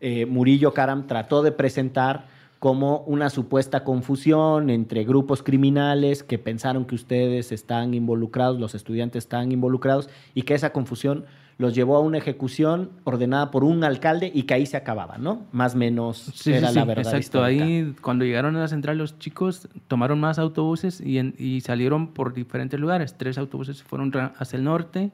eh, 0.01 0.27
Murillo 0.27 0.73
Karam 0.75 1.07
trató 1.07 1.43
de 1.43 1.53
presentar 1.53 2.27
como 2.59 3.01
una 3.07 3.29
supuesta 3.29 3.85
confusión 3.85 4.71
entre 4.71 5.05
grupos 5.05 5.43
criminales 5.43 6.23
que 6.23 6.39
pensaron 6.39 6.87
que 6.87 6.95
ustedes 6.95 7.53
están 7.53 7.93
involucrados, 7.93 8.59
los 8.59 8.75
estudiantes 8.75 9.25
están 9.25 9.53
involucrados, 9.53 10.09
y 10.35 10.43
que 10.43 10.55
esa 10.55 10.71
confusión 10.73 11.27
los 11.59 11.75
llevó 11.75 11.95
a 11.97 12.01
una 12.01 12.19
ejecución 12.19 12.91
ordenada 13.05 13.51
por 13.53 13.63
un 13.65 13.85
alcalde 13.85 14.31
y 14.35 14.43
que 14.45 14.55
ahí 14.55 14.67
se 14.67 14.77
acababa, 14.77 15.19
¿no? 15.19 15.43
Más 15.53 15.75
o 15.75 15.79
menos 15.79 16.17
Sí, 16.35 16.53
era 16.53 16.71
sí, 16.71 16.75
la 16.75 16.81
sí, 16.83 16.89
verdad 16.89 16.99
exacto. 17.15 17.19
histórica. 17.19 17.65
Ahí, 17.65 17.95
cuando 18.01 18.25
llegaron 18.25 18.57
a 18.57 18.61
la 18.61 18.69
central, 18.69 18.99
los 18.99 19.19
chicos 19.21 19.69
tomaron 19.87 20.19
más 20.19 20.39
autobuses 20.41 21.01
y, 21.01 21.19
en- 21.19 21.35
y 21.39 21.61
salieron 21.61 22.09
por 22.09 22.33
diferentes 22.35 22.81
lugares. 22.81 23.15
Tres 23.17 23.39
autobuses 23.39 23.77
se 23.79 23.85
fueron 23.85 24.11
hacia 24.37 24.57
el 24.57 24.65
norte, 24.65 25.13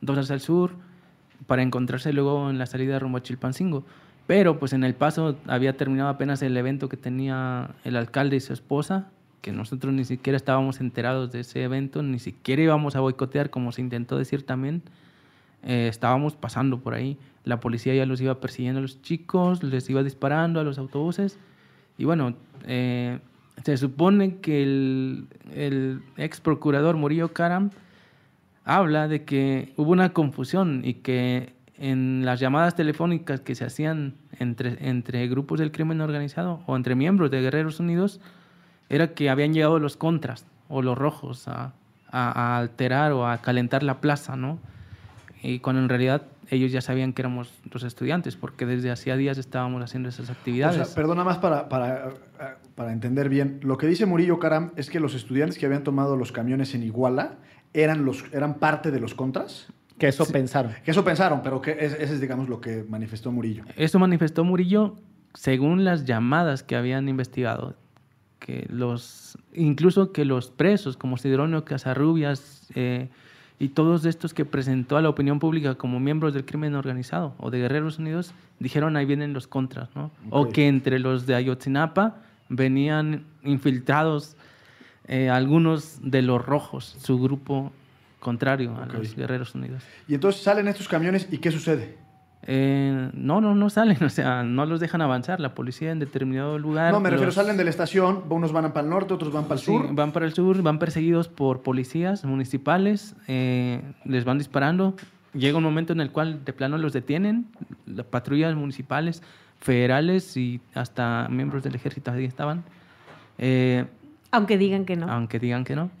dos 0.00 0.16
hacia 0.16 0.34
el 0.34 0.40
sur, 0.40 0.70
para 1.46 1.62
encontrarse 1.62 2.10
luego 2.14 2.48
en 2.48 2.56
la 2.58 2.64
salida 2.66 2.98
rumbo 2.98 3.18
a 3.18 3.22
Chilpancingo. 3.22 3.84
Pero 4.26 4.58
pues 4.58 4.72
en 4.72 4.82
el 4.82 4.94
paso 4.94 5.36
había 5.46 5.76
terminado 5.76 6.08
apenas 6.08 6.42
el 6.42 6.56
evento 6.56 6.88
que 6.88 6.96
tenía 6.96 7.70
el 7.84 7.96
alcalde 7.96 8.36
y 8.36 8.40
su 8.40 8.52
esposa, 8.52 9.08
que 9.40 9.52
nosotros 9.52 9.92
ni 9.94 10.04
siquiera 10.04 10.36
estábamos 10.36 10.80
enterados 10.80 11.30
de 11.30 11.40
ese 11.40 11.62
evento, 11.62 12.02
ni 12.02 12.18
siquiera 12.18 12.62
íbamos 12.62 12.96
a 12.96 13.00
boicotear, 13.00 13.50
como 13.50 13.70
se 13.70 13.82
intentó 13.82 14.18
decir 14.18 14.44
también. 14.44 14.82
Eh, 15.62 15.86
estábamos 15.88 16.34
pasando 16.34 16.80
por 16.80 16.94
ahí. 16.94 17.16
La 17.44 17.60
policía 17.60 17.94
ya 17.94 18.06
los 18.06 18.20
iba 18.20 18.40
persiguiendo 18.40 18.78
a 18.78 18.82
los 18.82 19.00
chicos, 19.02 19.62
les 19.62 19.88
iba 19.88 20.02
disparando 20.02 20.58
a 20.58 20.64
los 20.64 20.78
autobuses. 20.78 21.38
Y 21.96 22.04
bueno, 22.04 22.34
eh, 22.66 23.20
se 23.64 23.76
supone 23.76 24.38
que 24.38 24.62
el, 24.64 25.26
el 25.54 26.02
ex 26.16 26.40
procurador 26.40 26.96
Murillo 26.96 27.32
Karam 27.32 27.70
habla 28.64 29.06
de 29.06 29.24
que 29.24 29.72
hubo 29.76 29.92
una 29.92 30.12
confusión 30.12 30.82
y 30.84 30.94
que 30.94 31.55
en 31.78 32.24
las 32.24 32.40
llamadas 32.40 32.74
telefónicas 32.74 33.40
que 33.40 33.54
se 33.54 33.64
hacían 33.64 34.14
entre, 34.38 34.88
entre 34.88 35.26
grupos 35.28 35.58
del 35.58 35.72
crimen 35.72 36.00
organizado 36.00 36.62
o 36.66 36.76
entre 36.76 36.94
miembros 36.94 37.30
de 37.30 37.40
Guerreros 37.40 37.80
Unidos, 37.80 38.20
era 38.88 39.14
que 39.14 39.30
habían 39.30 39.52
llegado 39.52 39.78
los 39.78 39.96
contras 39.96 40.46
o 40.68 40.82
los 40.82 40.96
rojos 40.96 41.48
a, 41.48 41.72
a, 42.10 42.58
alterar 42.58 43.12
o 43.12 43.28
a 43.28 43.38
calentar 43.38 43.82
la 43.82 44.00
plaza, 44.00 44.36
¿no? 44.36 44.58
Y 45.42 45.58
cuando 45.60 45.82
en 45.82 45.88
realidad 45.88 46.22
ellos 46.50 46.72
ya 46.72 46.80
sabían 46.80 47.12
que 47.12 47.22
éramos 47.22 47.52
los 47.70 47.82
estudiantes, 47.82 48.36
porque 48.36 48.66
desde 48.66 48.90
hacía 48.90 49.16
días 49.16 49.38
estábamos 49.38 49.82
haciendo 49.82 50.08
esas 50.08 50.30
actividades. 50.30 50.80
O 50.80 50.84
sea, 50.84 50.94
perdona 50.94 51.24
más 51.24 51.38
para, 51.38 51.68
para, 51.68 52.14
para 52.74 52.92
entender 52.92 53.28
bien. 53.28 53.60
Lo 53.62 53.76
que 53.78 53.86
dice 53.86 54.06
Murillo 54.06 54.38
Caram 54.38 54.72
es 54.76 54.88
que 54.88 55.00
los 55.00 55.14
estudiantes 55.14 55.58
que 55.58 55.66
habían 55.66 55.82
tomado 55.84 56.16
los 56.16 56.32
camiones 56.32 56.74
en 56.74 56.84
Iguala 56.84 57.38
eran, 57.74 58.04
los, 58.04 58.24
eran 58.32 58.54
parte 58.54 58.90
de 58.90 59.00
los 59.00 59.14
contras. 59.14 59.68
Que 59.98 60.08
eso 60.08 60.26
pensaron. 60.26 60.74
Que 60.84 60.90
eso 60.90 61.04
pensaron, 61.04 61.42
pero 61.42 61.60
que 61.60 61.72
ese 61.72 62.02
es, 62.02 62.20
digamos, 62.20 62.48
lo 62.48 62.60
que 62.60 62.84
manifestó 62.88 63.32
Murillo. 63.32 63.64
Eso 63.76 63.98
manifestó 63.98 64.44
Murillo 64.44 64.96
según 65.34 65.84
las 65.84 66.04
llamadas 66.04 66.62
que 66.62 66.76
habían 66.76 67.08
investigado. 67.08 67.74
Que 68.38 68.66
los, 68.68 69.38
incluso 69.54 70.12
que 70.12 70.24
los 70.24 70.50
presos, 70.50 70.96
como 70.96 71.16
Sidronio 71.16 71.64
Casarrubias 71.64 72.66
eh, 72.74 73.08
y 73.58 73.68
todos 73.68 74.04
estos 74.04 74.34
que 74.34 74.44
presentó 74.44 74.98
a 74.98 75.02
la 75.02 75.08
opinión 75.08 75.38
pública 75.38 75.76
como 75.76 75.98
miembros 75.98 76.34
del 76.34 76.44
crimen 76.44 76.74
organizado 76.74 77.34
o 77.38 77.50
de 77.50 77.60
Guerreros 77.60 77.98
Unidos, 77.98 78.34
dijeron 78.58 78.96
ahí 78.96 79.06
vienen 79.06 79.32
los 79.32 79.46
contras, 79.46 79.88
¿no? 79.96 80.10
O 80.28 80.50
que 80.50 80.68
entre 80.68 80.98
los 80.98 81.26
de 81.26 81.34
Ayotzinapa 81.34 82.16
venían 82.50 83.24
infiltrados 83.42 84.36
eh, 85.08 85.30
algunos 85.30 85.98
de 86.02 86.20
los 86.20 86.44
rojos, 86.44 86.96
su 87.00 87.18
grupo 87.18 87.72
contrario 88.26 88.76
a 88.76 88.86
los 88.86 89.14
Guerreros 89.14 89.54
Unidos. 89.54 89.84
Y 90.08 90.14
entonces 90.14 90.42
salen 90.42 90.66
estos 90.66 90.88
camiones 90.88 91.28
y 91.30 91.38
¿qué 91.38 91.52
sucede? 91.52 91.96
Eh, 92.42 93.08
no, 93.12 93.40
no, 93.40 93.54
no 93.54 93.70
salen, 93.70 94.02
o 94.02 94.10
sea, 94.10 94.42
no 94.42 94.66
los 94.66 94.80
dejan 94.80 95.00
avanzar. 95.00 95.38
La 95.38 95.54
policía 95.54 95.92
en 95.92 96.00
determinado 96.00 96.58
lugar. 96.58 96.92
No, 96.92 96.98
me 96.98 97.08
refiero, 97.08 97.30
salen 97.30 97.56
de 97.56 97.62
la 97.62 97.70
estación, 97.70 98.24
unos 98.28 98.50
van 98.50 98.72
para 98.72 98.82
el 98.82 98.90
norte, 98.90 99.14
otros 99.14 99.32
van 99.32 99.44
para 99.44 99.60
el 99.60 99.64
sur. 99.64 99.94
Van 99.94 100.10
para 100.10 100.26
el 100.26 100.34
sur, 100.34 100.60
van 100.60 100.80
perseguidos 100.80 101.28
por 101.28 101.62
policías 101.62 102.24
municipales, 102.24 103.14
eh, 103.28 103.80
les 104.04 104.24
van 104.24 104.38
disparando. 104.38 104.96
Llega 105.32 105.56
un 105.56 105.64
momento 105.64 105.92
en 105.92 106.00
el 106.00 106.10
cual 106.10 106.44
de 106.44 106.52
plano 106.52 106.78
los 106.78 106.92
detienen, 106.92 107.46
las 107.86 108.06
patrullas 108.06 108.56
municipales, 108.56 109.22
federales 109.60 110.36
y 110.36 110.60
hasta 110.74 111.28
miembros 111.30 111.62
del 111.62 111.76
ejército 111.76 112.10
ahí 112.10 112.24
estaban. 112.24 112.64
Eh, 113.38 113.84
aunque 114.32 114.58
digan 114.58 114.84
que 114.84 114.96
no. 114.96 115.08
Aunque 115.08 115.38
digan 115.38 115.62
que 115.62 115.76
no. 115.76 115.90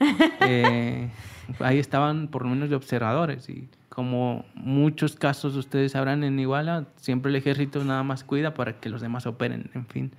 ahí 1.60 1.78
estaban 1.78 2.28
por 2.28 2.42
lo 2.42 2.50
menos 2.50 2.70
de 2.70 2.76
observadores 2.76 3.48
y 3.48 3.68
como 3.88 4.44
muchos 4.54 5.16
casos 5.16 5.56
ustedes 5.56 5.92
sabrán 5.92 6.22
en 6.22 6.38
Iguala, 6.38 6.86
siempre 6.96 7.30
el 7.30 7.36
ejército 7.36 7.82
nada 7.84 8.02
más 8.02 8.24
cuida 8.24 8.52
para 8.54 8.78
que 8.78 8.88
los 8.88 9.00
demás 9.00 9.26
operen, 9.26 9.70
en 9.74 9.86
fin. 9.86 10.12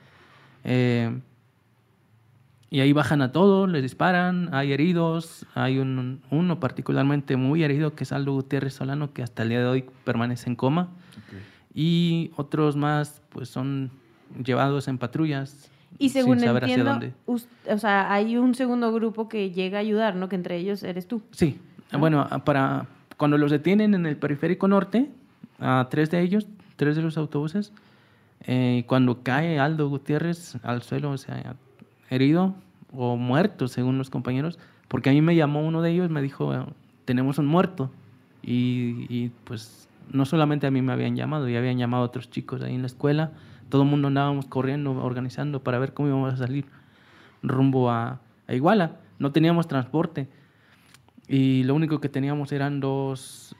Eh, 0.63 1.19
y 2.69 2.81
ahí 2.81 2.91
bajan 2.91 3.21
a 3.21 3.31
todos, 3.31 3.69
les 3.69 3.81
disparan, 3.81 4.53
hay 4.53 4.73
heridos, 4.73 5.45
hay 5.53 5.79
un, 5.79 6.21
uno 6.31 6.59
particularmente 6.59 7.37
muy 7.37 7.63
herido 7.63 7.95
que 7.95 8.03
es 8.03 8.11
Aldo 8.11 8.33
Gutiérrez 8.33 8.73
Solano, 8.73 9.13
que 9.13 9.23
hasta 9.23 9.43
el 9.43 9.49
día 9.49 9.59
de 9.59 9.67
hoy 9.67 9.85
permanece 10.03 10.49
en 10.49 10.55
coma. 10.55 10.89
Y 11.73 12.31
otros 12.35 12.75
más 12.75 13.21
pues 13.29 13.49
son 13.49 13.91
llevados 14.43 14.87
en 14.87 14.97
patrullas. 14.97 15.69
Y 15.99 16.09
según 16.09 16.39
sin 16.39 16.47
saber 16.47 16.63
entiendo, 16.63 16.91
hacia 16.91 17.13
dónde. 17.25 17.73
o 17.73 17.77
sea, 17.77 18.11
hay 18.11 18.37
un 18.37 18.55
segundo 18.55 18.93
grupo 18.93 19.27
que 19.29 19.51
llega 19.51 19.79
a 19.79 19.81
ayudar, 19.81 20.15
¿no? 20.15 20.29
Que 20.29 20.35
entre 20.35 20.57
ellos 20.57 20.83
eres 20.83 21.07
tú. 21.07 21.21
Sí. 21.31 21.59
Ah. 21.91 21.97
Bueno, 21.97 22.27
para, 22.45 22.87
cuando 23.17 23.37
los 23.37 23.51
detienen 23.51 23.93
en 23.93 24.05
el 24.05 24.17
periférico 24.17 24.67
norte, 24.67 25.09
a 25.59 25.87
tres 25.89 26.11
de 26.11 26.21
ellos, 26.21 26.47
tres 26.75 26.95
de 26.95 27.01
los 27.01 27.17
autobuses, 27.17 27.73
eh, 28.41 28.83
cuando 28.87 29.23
cae 29.23 29.59
Aldo 29.59 29.89
Gutiérrez 29.89 30.57
al 30.63 30.83
suelo, 30.83 31.11
o 31.11 31.17
sea, 31.17 31.55
herido 32.09 32.55
o 32.93 33.17
muerto, 33.17 33.67
según 33.67 33.97
los 33.97 34.09
compañeros, 34.09 34.59
porque 34.87 35.09
a 35.09 35.13
mí 35.13 35.21
me 35.21 35.35
llamó 35.35 35.65
uno 35.65 35.81
de 35.81 35.91
ellos, 35.91 36.09
me 36.09 36.21
dijo, 36.21 36.53
tenemos 37.05 37.37
un 37.39 37.47
muerto. 37.47 37.91
Y, 38.43 39.07
y, 39.09 39.31
pues 39.43 39.89
no 40.11 40.25
solamente 40.25 40.67
a 40.67 40.71
mí 40.71 40.81
me 40.81 40.93
habían 40.93 41.15
llamado, 41.15 41.49
ya 41.49 41.57
habían 41.57 41.77
llamado 41.77 42.03
a 42.03 42.05
otros 42.05 42.29
chicos 42.29 42.61
ahí 42.61 42.75
en 42.75 42.81
la 42.81 42.87
escuela, 42.87 43.31
todo 43.69 43.83
el 43.83 43.89
mundo 43.89 44.07
andábamos 44.07 44.45
corriendo, 44.45 44.91
organizando 45.03 45.63
para 45.63 45.79
ver 45.79 45.93
cómo 45.93 46.09
íbamos 46.09 46.33
a 46.33 46.37
salir 46.37 46.65
rumbo 47.43 47.89
a, 47.89 48.19
a 48.47 48.53
Iguala. 48.53 48.97
No 49.19 49.31
teníamos 49.31 49.67
transporte. 49.67 50.27
Y 51.27 51.63
lo 51.63 51.75
único 51.75 51.99
que 51.99 52.09
teníamos 52.09 52.51
eran 52.51 52.79
dos, 52.79 53.55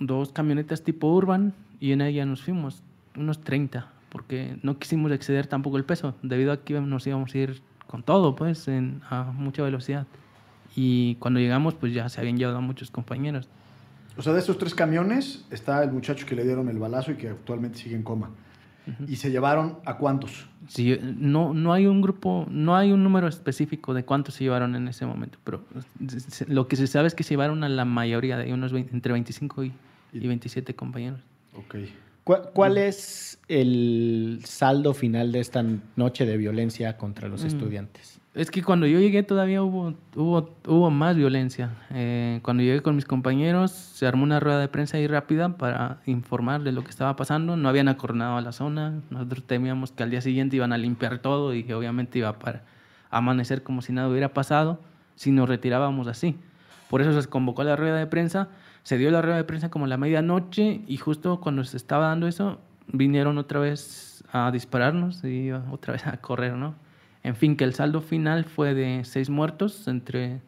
dos 0.00 0.32
camionetas 0.32 0.82
tipo 0.82 1.08
urban 1.08 1.54
y 1.78 1.92
en 1.92 2.00
ella 2.00 2.24
nos 2.26 2.42
fuimos, 2.42 2.82
unos 3.16 3.40
30, 3.40 3.90
porque 4.08 4.56
no 4.62 4.78
quisimos 4.78 5.10
exceder 5.12 5.46
tampoco 5.46 5.76
el 5.76 5.84
peso, 5.84 6.14
debido 6.22 6.52
a 6.52 6.58
que 6.64 6.80
nos 6.80 7.06
íbamos 7.06 7.34
a 7.34 7.38
ir 7.38 7.62
con 7.86 8.02
todo, 8.02 8.36
pues, 8.36 8.68
en, 8.68 9.02
a 9.10 9.24
mucha 9.24 9.62
velocidad. 9.62 10.06
Y 10.74 11.16
cuando 11.16 11.40
llegamos, 11.40 11.74
pues 11.74 11.92
ya 11.92 12.08
se 12.08 12.20
habían 12.20 12.38
llevado 12.38 12.58
a 12.58 12.60
muchos 12.60 12.90
compañeros. 12.90 13.48
O 14.16 14.22
sea, 14.22 14.32
de 14.32 14.40
estos 14.40 14.58
tres 14.58 14.74
camiones 14.74 15.44
está 15.50 15.82
el 15.82 15.90
muchacho 15.90 16.26
que 16.26 16.34
le 16.34 16.44
dieron 16.44 16.68
el 16.68 16.78
balazo 16.78 17.12
y 17.12 17.16
que 17.16 17.28
actualmente 17.28 17.78
sigue 17.78 17.96
en 17.96 18.02
coma. 18.02 18.30
¿Y 19.06 19.16
se 19.16 19.30
llevaron 19.30 19.78
a 19.84 19.96
cuántos? 19.96 20.46
Sí, 20.68 20.98
no, 21.02 21.54
no 21.54 21.72
hay 21.72 21.86
un 21.86 22.00
grupo, 22.00 22.46
no 22.50 22.76
hay 22.76 22.92
un 22.92 23.02
número 23.04 23.28
específico 23.28 23.94
de 23.94 24.04
cuántos 24.04 24.34
se 24.34 24.44
llevaron 24.44 24.74
en 24.74 24.88
ese 24.88 25.06
momento, 25.06 25.38
pero 25.44 25.64
lo 26.48 26.68
que 26.68 26.76
se 26.76 26.86
sabe 26.86 27.08
es 27.08 27.14
que 27.14 27.22
se 27.22 27.30
llevaron 27.30 27.64
a 27.64 27.68
la 27.68 27.84
mayoría, 27.84 28.36
de 28.38 28.52
unos 28.52 28.72
entre 28.72 29.12
25 29.12 29.64
y, 29.64 29.72
y 30.12 30.26
27 30.26 30.74
compañeros. 30.74 31.20
Ok. 31.54 31.76
¿Cuál, 32.24 32.78
es 32.78 33.40
el 33.48 34.40
saldo 34.44 34.94
final 34.94 35.32
de 35.32 35.40
esta 35.40 35.64
noche 35.96 36.24
de 36.24 36.36
violencia 36.36 36.96
contra 36.96 37.28
los 37.28 37.42
mm. 37.42 37.46
estudiantes? 37.48 38.20
Es 38.34 38.50
que 38.50 38.62
cuando 38.62 38.86
yo 38.86 38.98
llegué 38.98 39.22
todavía 39.22 39.62
hubo, 39.62 40.90
más 40.90 41.16
violencia. 41.16 41.70
Eh, 41.90 42.40
cuando 42.42 42.62
llegué 42.62 42.80
con 42.80 42.96
mis 42.96 43.04
compañeros 43.04 43.72
se 43.72 44.06
armó 44.06 44.24
una 44.24 44.40
rueda 44.40 44.58
de 44.58 44.68
prensa 44.68 44.96
ahí 44.96 45.06
rápida 45.06 45.58
para 45.58 45.98
informar 46.06 46.62
de 46.62 46.72
lo 46.72 46.82
que 46.82 46.88
estaba 46.88 47.14
pasando. 47.14 47.58
No 47.58 47.68
habían 47.68 47.88
acordado 47.88 48.38
a 48.38 48.40
la 48.40 48.52
zona. 48.52 49.02
Nosotros 49.10 49.44
temíamos 49.46 49.92
que 49.92 50.02
al 50.02 50.10
día 50.10 50.22
siguiente 50.22 50.56
iban 50.56 50.72
a 50.72 50.78
limpiar 50.78 51.18
todo 51.18 51.52
y 51.52 51.64
que 51.64 51.74
obviamente 51.74 52.20
iba 52.20 52.38
para 52.38 52.64
amanecer 53.10 53.62
como 53.62 53.82
si 53.82 53.92
nada 53.92 54.08
hubiera 54.08 54.32
pasado 54.32 54.80
si 55.14 55.30
nos 55.30 55.46
retirábamos 55.46 56.06
así. 56.06 56.38
Por 56.88 57.02
eso 57.02 57.20
se 57.20 57.28
convocó 57.28 57.64
la 57.64 57.76
rueda 57.76 57.98
de 57.98 58.06
prensa. 58.06 58.48
Se 58.82 58.96
dio 58.96 59.10
la 59.10 59.20
rueda 59.20 59.36
de 59.36 59.44
prensa 59.44 59.70
como 59.70 59.84
a 59.84 59.88
la 59.88 59.98
medianoche 59.98 60.80
y 60.86 60.96
justo 60.96 61.38
cuando 61.40 61.64
se 61.64 61.76
estaba 61.76 62.06
dando 62.06 62.26
eso 62.26 62.60
vinieron 62.86 63.36
otra 63.36 63.60
vez 63.60 64.24
a 64.32 64.50
dispararnos 64.50 65.22
y 65.22 65.52
otra 65.52 65.92
vez 65.92 66.06
a 66.06 66.16
correr, 66.16 66.54
¿no? 66.54 66.74
En 67.24 67.36
fin, 67.36 67.56
que 67.56 67.64
el 67.64 67.74
saldo 67.74 68.00
final 68.00 68.44
fue 68.44 68.74
de 68.74 69.04
seis 69.04 69.30
muertos, 69.30 69.86
entre, 69.86 70.40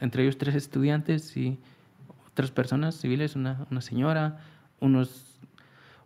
entre 0.00 0.22
ellos 0.22 0.38
tres 0.38 0.54
estudiantes 0.54 1.36
y 1.36 1.58
otras 2.32 2.50
personas 2.50 2.96
civiles, 2.96 3.36
una, 3.36 3.66
una 3.70 3.82
señora, 3.82 4.38
unos, 4.80 5.38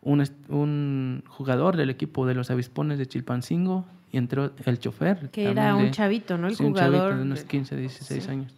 un, 0.02 0.24
un, 0.48 1.22
jugador 1.28 1.76
del 1.76 1.90
equipo 1.90 2.26
de 2.26 2.34
los 2.34 2.50
avispones 2.50 2.98
de 2.98 3.06
Chilpancingo 3.06 3.86
y 4.10 4.18
entró 4.18 4.52
el 4.64 4.78
chofer. 4.80 5.30
Que 5.30 5.50
era 5.50 5.76
un 5.76 5.92
chavito, 5.92 6.36
¿no? 6.36 6.48
El 6.48 6.56
jugador. 6.56 6.92
Un 6.92 6.92
chavito 6.92 7.16
de 7.16 7.22
unos 7.22 7.44
15, 7.44 7.76
16 7.76 8.28
años. 8.28 8.54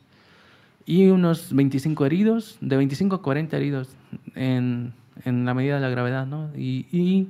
Y 0.86 1.08
unos 1.08 1.54
25 1.54 2.06
heridos, 2.06 2.56
de 2.62 2.78
25 2.78 3.16
a 3.16 3.22
40 3.22 3.56
heridos 3.58 3.90
en, 4.34 4.94
en 5.26 5.44
la 5.44 5.52
medida 5.52 5.74
de 5.74 5.82
la 5.82 5.90
gravedad, 5.90 6.26
¿no? 6.26 6.50
Y, 6.56 6.86
y, 6.90 7.28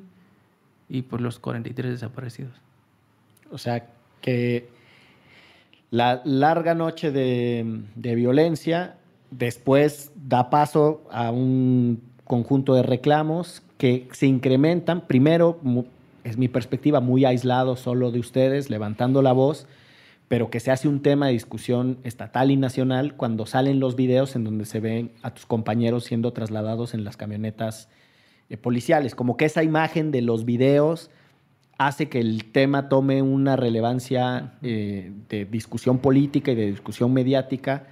y 0.89 1.03
por 1.03 1.21
los 1.21 1.41
43 1.41 1.91
desaparecidos. 1.91 2.53
O 3.51 3.59
sea, 3.59 3.85
que 4.21 4.69
la 5.91 6.21
larga 6.25 6.75
noche 6.75 7.11
de, 7.11 7.83
violencia 7.97 8.97
después 9.31 10.13
da 10.15 10.51
paso 10.51 11.03
a 11.11 11.31
un 11.31 12.03
conjunto 12.25 12.75
de 12.75 12.83
reclamos 12.83 13.63
que 13.79 14.09
se 14.13 14.27
incrementan, 14.27 15.07
primero, 15.07 15.59
es 16.25 16.37
mi 16.37 16.49
perspectiva, 16.49 17.01
muy 17.01 17.25
aislado 17.25 17.77
solo 17.77 18.11
de 18.11 18.19
ustedes, 18.19 18.71
levantando 18.71 19.23
la 19.23 19.33
voz, 19.33 19.67
pero 20.27 20.51
que 20.51 20.61
se 20.61 20.71
hace 20.71 20.89
un 20.89 21.01
tema 21.01 21.27
de 21.27 21.33
discusión 21.33 21.99
estatal 22.05 22.51
y 22.51 22.57
nacional 22.57 23.15
cuando 23.15 23.47
salen 23.47 23.81
los 23.81 23.97
videos 23.97 24.37
en 24.37 24.45
donde 24.45 24.67
se 24.67 24.81
ven 24.81 25.11
a 25.23 25.33
tus 25.33 25.47
compañeros 25.47 26.05
siendo 26.05 26.33
trasladados 26.35 26.93
en 26.93 27.05
las 27.05 27.17
camionetas 27.17 27.89
eh, 28.51 28.59
policiales, 28.59 29.15
como 29.15 29.39
que 29.39 29.47
esa 29.47 29.63
imagen 29.63 30.11
de 30.11 30.21
los 30.21 30.45
videos 30.45 31.11
hace 31.79 32.09
que 32.09 32.19
el 32.21 32.45
tema 32.47 32.89
tome 32.89 33.23
una 33.23 33.57
relevancia 33.57 34.55
eh, 34.63 35.13
de 35.29 35.45
discusión 35.45 35.99
política 35.99 36.51
y 36.51 36.57
de 36.57 36.67
discusión 36.67 37.13
mediática 37.13 37.87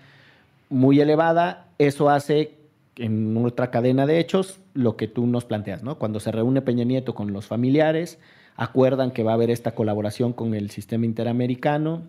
muy 0.69 1.01
elevada. 1.01 1.69
Eso 1.79 2.11
hace 2.11 2.55
en 2.97 3.37
otra 3.45 3.71
cadena 3.71 4.07
de 4.07 4.19
hechos 4.19 4.59
lo 4.75 4.97
que 4.97 5.07
tú 5.07 5.27
nos 5.27 5.45
planteas, 5.45 5.83
¿no? 5.83 5.99
Cuando 5.99 6.19
se 6.19 6.33
reúne 6.33 6.63
Peña 6.63 6.85
Nieto 6.85 7.15
con 7.15 7.33
los 7.33 7.47
familiares, 7.47 8.19
acuerdan 8.57 9.13
que 9.13 9.23
va 9.23 9.33
a 9.33 9.35
haber 9.35 9.51
esta 9.51 9.75
colaboración 9.75 10.33
con 10.33 10.55
el 10.55 10.71
sistema 10.71 11.07
interamericano 11.07 12.03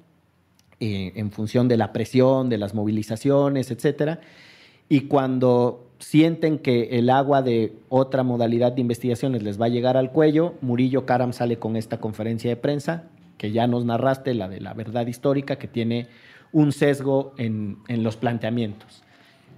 eh, 0.80 1.12
en 1.16 1.32
función 1.32 1.68
de 1.68 1.78
la 1.78 1.94
presión, 1.94 2.50
de 2.50 2.58
las 2.58 2.74
movilizaciones, 2.74 3.70
etcétera. 3.70 4.22
Y 4.90 5.02
cuando 5.02 5.84
sienten 6.00 6.60
que 6.60 6.98
el 7.00 7.10
agua 7.10 7.42
de 7.42 7.74
otra 7.90 8.24
modalidad 8.24 8.72
de 8.74 8.82
investigaciones 8.82 9.42
les 9.44 9.60
va 9.60 9.66
a 9.66 9.70
llegar 9.70 9.98
al 9.98 10.12
cuello, 10.12 10.54
Murillo 10.62 11.06
Karam 11.06 11.34
sale 11.34 11.58
con 11.58 11.76
esta 11.76 12.00
conferencia 12.00 12.50
de 12.50 12.56
prensa, 12.56 13.06
que 13.38 13.52
ya 13.52 13.68
nos 13.68 13.84
narraste, 13.86 14.34
la 14.34 14.48
de 14.48 14.60
la 14.62 14.74
verdad 14.74 15.08
histórica, 15.08 15.58
que 15.58 15.68
tiene 15.68 16.08
un 16.52 16.72
sesgo 16.72 17.34
en, 17.38 17.78
en 17.88 18.04
los 18.04 18.16
planteamientos. 18.16 19.04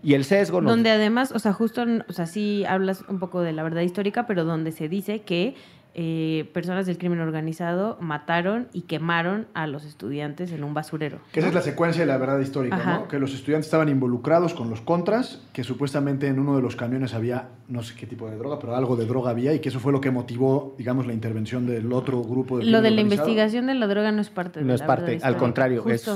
Y 0.02 0.14
el 0.14 0.24
sesgo... 0.24 0.62
nos- 0.62 0.72
Donde 0.72 0.90
además, 0.92 1.34
o 1.34 1.40
sea, 1.40 1.52
justo, 1.52 1.84
o 2.08 2.14
sea, 2.14 2.26
sí 2.26 2.64
hablas 2.66 3.04
un 3.10 3.20
poco 3.20 3.42
de 3.42 3.52
la 3.52 3.64
verdad 3.64 3.82
histórica, 3.82 4.26
pero 4.28 4.46
donde 4.46 4.72
se 4.72 4.88
dice 4.88 5.22
que 5.24 5.56
eh, 5.96 6.50
personas 6.54 6.86
del 6.86 6.98
crimen 6.98 7.20
organizado 7.20 7.98
mataron 8.00 8.68
y 8.74 8.82
quemaron 8.84 9.48
a 9.54 9.68
los 9.68 9.86
estudiantes 9.86 10.52
en 10.52 10.64
un 10.64 10.74
basurero. 10.74 11.20
Que 11.32 11.40
esa 11.40 11.50
es 11.50 11.56
la 11.56 11.62
secuencia 11.62 12.02
de 12.02 12.08
la 12.08 12.18
verdad 12.18 12.40
histórica, 12.40 12.76
Ajá. 12.76 12.94
¿no? 13.00 13.08
Que 13.08 13.20
los 13.20 13.34
estudiantes 13.34 13.66
estaban 13.68 13.90
involucrados 13.90 14.54
con 14.54 14.70
los 14.70 14.82
contras, 14.82 15.42
que 15.52 15.64
supuestamente 15.64 16.28
en 16.28 16.40
uno 16.40 16.56
de 16.56 16.62
los 16.62 16.76
camiones 16.76 17.14
había, 17.14 17.50
no 17.68 17.82
sé 17.84 17.96
qué 17.96 18.06
tipo 18.06 18.30
de 18.30 18.38
droga, 18.38 18.60
pero 18.60 18.76
algo 18.76 18.96
de 18.96 19.06
droga 19.06 19.32
había, 19.32 19.54
y 19.54 19.60
que 19.60 19.70
eso 19.70 19.80
fue 19.80 19.92
lo 19.92 20.00
que 20.02 20.12
motivó, 20.12 20.76
digamos, 20.78 21.08
la 21.08 21.14
intervención 21.14 21.66
del 21.66 21.92
otro 21.92 22.22
grupo. 22.22 22.58
del 22.60 22.72
Lo 22.72 22.82
de 22.82 22.92
la 22.92 22.96
organizado. 23.02 23.28
investigación 23.30 23.66
de 23.68 23.74
la 23.76 23.88
droga 23.88 24.12
no 24.12 24.22
es 24.22 24.30
parte 24.30 24.60
de 24.60 24.66
No 24.66 24.74
es 24.74 24.82
la 24.82 24.88
parte, 24.88 25.20
al 25.22 25.38
contrario, 25.38 25.84
es- 25.90 26.10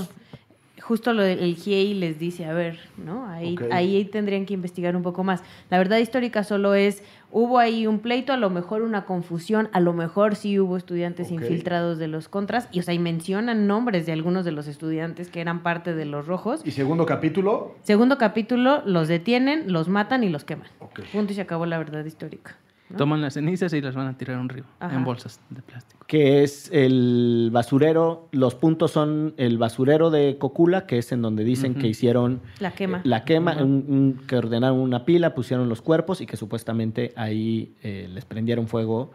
Justo, 0.83 1.13
lo 1.13 1.23
del 1.23 1.55
GIEI 1.55 1.93
les 1.93 2.19
dice, 2.19 2.45
a 2.45 2.53
ver, 2.53 2.77
¿no? 2.97 3.25
Ahí, 3.27 3.55
ahí 3.71 4.03
tendrían 4.03 4.45
que 4.45 4.53
investigar 4.53 4.97
un 4.97 5.01
poco 5.01 5.23
más. 5.23 5.41
La 5.69 5.77
verdad 5.77 5.97
histórica 5.97 6.43
solo 6.43 6.75
es, 6.75 7.03
hubo 7.31 7.57
ahí 7.57 7.87
un 7.87 7.99
pleito, 7.99 8.33
a 8.33 8.37
lo 8.37 8.49
mejor 8.49 8.81
una 8.81 9.05
confusión, 9.05 9.69
a 9.71 9.79
lo 9.79 9.93
mejor 9.93 10.35
sí 10.35 10.59
hubo 10.59 10.75
estudiantes 10.75 11.31
infiltrados 11.31 11.99
de 11.99 12.09
los 12.09 12.27
contras, 12.27 12.67
y 12.73 12.81
o 12.81 12.83
sea, 12.83 12.93
y 12.93 12.99
mencionan 12.99 13.65
nombres 13.65 14.05
de 14.05 14.11
algunos 14.11 14.43
de 14.43 14.51
los 14.51 14.67
estudiantes 14.67 15.29
que 15.29 15.39
eran 15.39 15.63
parte 15.63 15.95
de 15.95 16.03
los 16.03 16.27
rojos. 16.27 16.61
Y 16.65 16.71
segundo 16.71 17.05
capítulo, 17.05 17.75
Segundo 17.83 18.17
capítulo, 18.17 18.83
los 18.85 19.07
detienen, 19.07 19.71
los 19.71 19.87
matan 19.87 20.25
y 20.25 20.29
los 20.29 20.43
queman. 20.43 20.67
Punto 21.13 21.31
y 21.31 21.35
se 21.35 21.41
acabó 21.41 21.65
la 21.65 21.77
verdad 21.77 22.03
histórica. 22.03 22.57
¿No? 22.93 22.97
Toman 22.97 23.21
las 23.21 23.33
cenizas 23.33 23.73
y 23.73 23.81
las 23.81 23.93
van 23.95 24.07
a 24.07 24.17
tirar 24.17 24.37
a 24.37 24.39
un 24.39 24.47
río 24.49 24.63
Ajá. 24.79 24.95
en 24.95 25.03
bolsas 25.03 25.39
de 25.49 25.61
plástico. 25.61 26.05
que 26.07 26.43
es 26.43 26.69
el 26.71 27.49
basurero, 27.51 28.27
los 28.31 28.55
puntos 28.55 28.91
son 28.91 29.33
el 29.37 29.57
basurero 29.57 30.11
de 30.11 30.37
Cocula, 30.37 30.85
que 30.85 30.97
es 30.99 31.11
en 31.11 31.21
donde 31.21 31.43
dicen 31.43 31.73
que 31.75 31.87
hicieron 31.87 32.41
La 32.59 32.71
quema. 32.71 33.01
la 33.03 33.25
quema, 33.25 33.51
Ajá. 33.51 33.63
un- 33.63 33.85
un- 33.87 34.27
que 34.27 34.37
ordenaron 34.37 34.79
una 34.79 35.05
pila, 35.05 35.33
pusieron 35.33 35.69
los 35.69 35.81
cuerpos 35.81 36.21
y 36.21 36.25
que 36.27 36.37
supuestamente 36.37 37.13
ahí 37.15 37.73
eh, 37.83 38.07
les 38.13 38.25
prendieron 38.25 38.67
fuego 38.67 39.11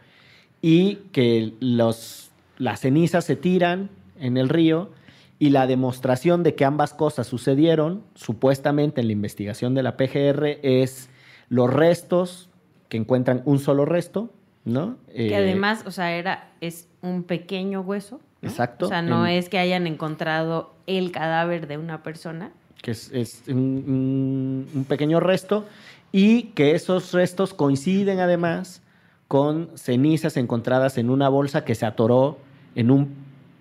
y 0.61 0.97
que 1.12 1.52
los, 1.61 2.30
las 2.58 2.80
cenizas 2.80 3.25
se 3.25 3.37
tiran 3.37 3.90
en 4.18 4.37
el 4.37 4.49
río 4.49 4.90
y 5.38 5.50
la 5.50 5.68
demostración 5.68 6.42
de 6.42 6.56
que 6.56 6.64
ambas 6.64 6.94
cosas 6.94 7.28
sucedieron, 7.28 8.02
supuestamente 8.16 9.00
en 9.00 9.06
la 9.06 9.12
investigación 9.12 9.73
de 9.75 9.85
la 9.85 9.97
PGR, 9.97 10.58
es 10.64 11.11
los 11.49 11.73
restos 11.73 12.48
que 12.88 12.97
encuentran 12.97 13.42
un 13.45 13.59
solo 13.59 13.85
resto, 13.85 14.30
¿no? 14.64 14.97
Que 15.14 15.28
Eh, 15.30 15.37
además, 15.37 15.85
o 15.87 15.90
sea, 15.90 16.12
era, 16.16 16.50
es 16.61 16.88
un 17.02 17.23
pequeño 17.23 17.80
hueso. 17.80 18.21
¿no? 18.40 18.49
Exacto. 18.49 18.87
O 18.87 18.88
sea, 18.88 19.02
no 19.02 19.26
En- 19.26 19.33
es 19.37 19.49
que 19.49 19.59
hayan 19.59 19.87
encontrado 19.87 20.73
el 20.87 21.11
cadáver 21.11 21.66
de 21.66 21.76
una 21.78 22.02
persona. 22.02 22.50
que 22.80 22.92
es, 22.92 23.11
es 23.12 23.42
un, 23.49 23.57
un- 23.59 24.68
un 24.73 24.85
pequeño 24.85 25.18
resto, 25.18 25.66
y 26.12 26.45
que 26.54 26.76
esos 26.76 27.12
restos 27.12 27.52
coinciden 27.52 28.21
además 28.21 28.83
con 29.26 29.71
cenizas 29.76 30.37
encontradas 30.37 30.97
en 30.97 31.11
una 31.11 31.28
bolsa 31.28 31.64
que 31.64 31.75
se 31.75 31.85
atoró 31.85 32.38
en 32.76 32.92
un- 32.92 33.14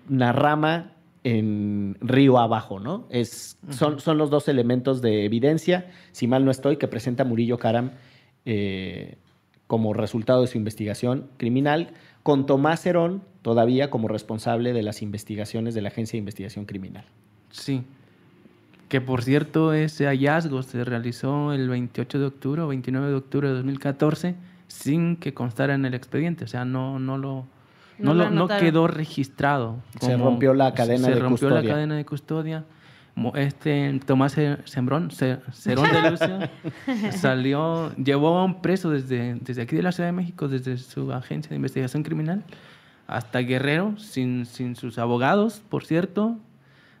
una 0.08 0.30
rama 0.32 0.92
en 1.24 1.96
río 2.00 2.38
abajo, 2.38 2.78
¿no? 2.78 3.06
Es, 3.10 3.58
son, 3.70 3.98
son 3.98 4.16
los 4.18 4.30
dos 4.30 4.46
elementos 4.48 5.02
de 5.02 5.24
evidencia, 5.24 5.90
si 6.12 6.28
mal 6.28 6.44
no 6.44 6.52
estoy, 6.52 6.76
que 6.76 6.86
presenta 6.86 7.24
Murillo 7.24 7.58
Karam 7.58 7.90
eh, 8.44 9.16
como 9.66 9.92
resultado 9.92 10.42
de 10.42 10.46
su 10.46 10.58
investigación 10.58 11.28
criminal, 11.36 11.92
con 12.22 12.46
Tomás 12.46 12.84
Herón 12.86 13.22
todavía 13.42 13.90
como 13.90 14.08
responsable 14.08 14.72
de 14.72 14.82
las 14.82 15.02
investigaciones 15.02 15.74
de 15.74 15.82
la 15.82 15.88
Agencia 15.88 16.16
de 16.16 16.18
Investigación 16.18 16.64
Criminal. 16.64 17.04
Sí. 17.50 17.82
Que 18.88 19.00
por 19.00 19.22
cierto, 19.22 19.72
ese 19.72 20.06
hallazgo 20.06 20.62
se 20.62 20.84
realizó 20.84 21.52
el 21.52 21.68
28 21.68 22.18
de 22.18 22.24
octubre 22.26 22.62
o 22.62 22.68
29 22.68 23.08
de 23.08 23.14
octubre 23.14 23.48
de 23.48 23.54
2014 23.54 24.34
sin 24.66 25.16
que 25.16 25.34
constara 25.34 25.74
en 25.74 25.84
el 25.84 25.94
expediente. 25.94 26.44
O 26.44 26.46
sea, 26.48 26.64
no, 26.64 26.98
no 26.98 27.18
lo. 27.18 27.46
No 27.98 28.14
No, 28.14 28.30
lo 28.30 28.48
quedó 28.48 28.86
registrado. 28.86 29.76
Se 30.00 30.16
rompió 30.16 30.54
la 30.54 30.72
cadena 30.72 31.08
se 31.08 31.14
de 31.14 31.20
rompió 31.20 31.48
custodia. 31.48 31.62
la 31.62 31.68
cadena 31.68 31.96
de 31.96 32.04
custodia. 32.04 32.64
Este 33.34 33.98
Tomás 34.06 34.36
Sembrón, 34.64 35.10
Ce- 35.10 35.38
Cerón 35.52 35.88
de 35.92 36.10
Lucio, 36.10 36.38
salió, 37.12 37.94
llevó 37.96 38.38
a 38.38 38.44
un 38.44 38.60
preso 38.62 38.90
desde, 38.90 39.34
desde 39.40 39.62
aquí 39.62 39.76
de 39.76 39.82
la 39.82 39.92
Ciudad 39.92 40.08
de 40.08 40.12
México, 40.12 40.48
desde 40.48 40.78
su 40.78 41.12
agencia 41.12 41.50
de 41.50 41.56
investigación 41.56 42.02
criminal, 42.02 42.44
hasta 43.06 43.38
Guerrero, 43.40 43.98
sin, 43.98 44.46
sin 44.46 44.76
sus 44.76 44.98
abogados, 44.98 45.62
por 45.68 45.84
cierto, 45.84 46.36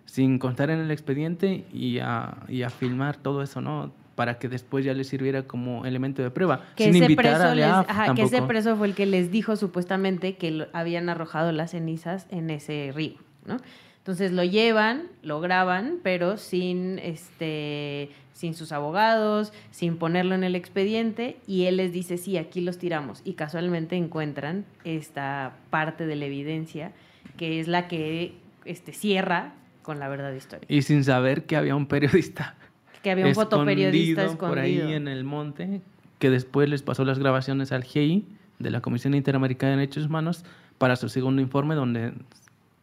sin 0.06 0.38
contar 0.38 0.70
en 0.70 0.80
el 0.80 0.90
expediente 0.90 1.66
y 1.72 1.98
a, 1.98 2.38
y 2.48 2.62
a 2.62 2.70
filmar 2.70 3.16
todo 3.16 3.42
eso, 3.42 3.60
¿no? 3.60 3.92
Para 4.14 4.38
que 4.38 4.48
después 4.48 4.84
ya 4.84 4.94
le 4.94 5.04
sirviera 5.04 5.42
como 5.44 5.84
elemento 5.86 6.22
de 6.22 6.30
prueba. 6.30 6.62
Que 6.74 6.84
sin 6.84 6.96
ese, 6.96 7.04
invitar 7.12 7.24
preso 7.36 7.48
a 7.48 7.54
les- 7.54 7.64
ajá, 7.66 8.14
que 8.14 8.22
ese 8.22 8.42
preso 8.42 8.76
fue 8.76 8.88
el 8.88 8.94
que 8.94 9.06
les 9.06 9.30
dijo 9.30 9.54
supuestamente 9.56 10.36
que 10.36 10.66
habían 10.72 11.08
arrojado 11.08 11.52
las 11.52 11.70
cenizas 11.72 12.26
en 12.30 12.50
ese 12.50 12.90
río, 12.94 13.14
¿no? 13.46 13.58
Entonces 13.98 14.32
lo 14.32 14.44
llevan, 14.44 15.08
lo 15.22 15.40
graban, 15.40 15.98
pero 16.02 16.36
sin 16.36 16.98
este 16.98 18.10
sin 18.32 18.54
sus 18.54 18.70
abogados, 18.70 19.52
sin 19.72 19.96
ponerlo 19.96 20.36
en 20.36 20.44
el 20.44 20.54
expediente, 20.54 21.38
y 21.48 21.64
él 21.64 21.76
les 21.76 21.92
dice, 21.92 22.18
sí, 22.18 22.36
aquí 22.36 22.60
los 22.60 22.78
tiramos. 22.78 23.20
Y 23.24 23.32
casualmente 23.32 23.96
encuentran 23.96 24.64
esta 24.84 25.56
parte 25.70 26.06
de 26.06 26.14
la 26.14 26.26
evidencia, 26.26 26.92
que 27.36 27.58
es 27.58 27.66
la 27.66 27.88
que 27.88 28.36
este, 28.64 28.92
cierra 28.92 29.54
con 29.82 29.98
la 29.98 30.08
verdad 30.08 30.32
histórica. 30.32 30.72
Y 30.72 30.82
sin 30.82 31.02
saber 31.02 31.46
que 31.46 31.56
había 31.56 31.74
un 31.74 31.86
periodista 31.86 32.54
Que 33.02 33.10
había 33.10 33.26
un 33.26 33.34
fotoperiodista 33.34 34.22
escondido 34.22 34.48
por 34.48 34.58
ahí 34.58 34.80
en 34.80 35.08
el 35.08 35.24
monte, 35.24 35.80
que 36.20 36.30
después 36.30 36.68
les 36.68 36.82
pasó 36.82 37.04
las 37.04 37.18
grabaciones 37.18 37.72
al 37.72 37.84
GI 37.84 38.24
de 38.58 38.70
la 38.70 38.80
Comisión 38.80 39.14
Interamericana 39.14 39.72
de 39.72 39.78
Derechos 39.78 40.06
Humanos 40.06 40.44
para 40.78 40.96
su 40.96 41.08
segundo 41.08 41.40
informe, 41.42 41.74
donde 41.74 42.12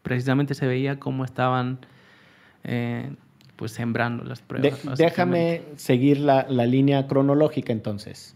precisamente 0.05 0.53
se 0.53 0.67
veía 0.67 0.99
cómo 0.99 1.25
estaban 1.25 1.79
eh, 2.63 3.09
pues 3.55 3.71
sembrando 3.71 4.23
las 4.23 4.39
pruebas. 4.39 4.79
déjame 4.97 5.63
seguir 5.77 6.19
la, 6.19 6.45
la 6.47 6.67
línea 6.67 7.07
cronológica 7.07 7.73
entonces. 7.73 8.35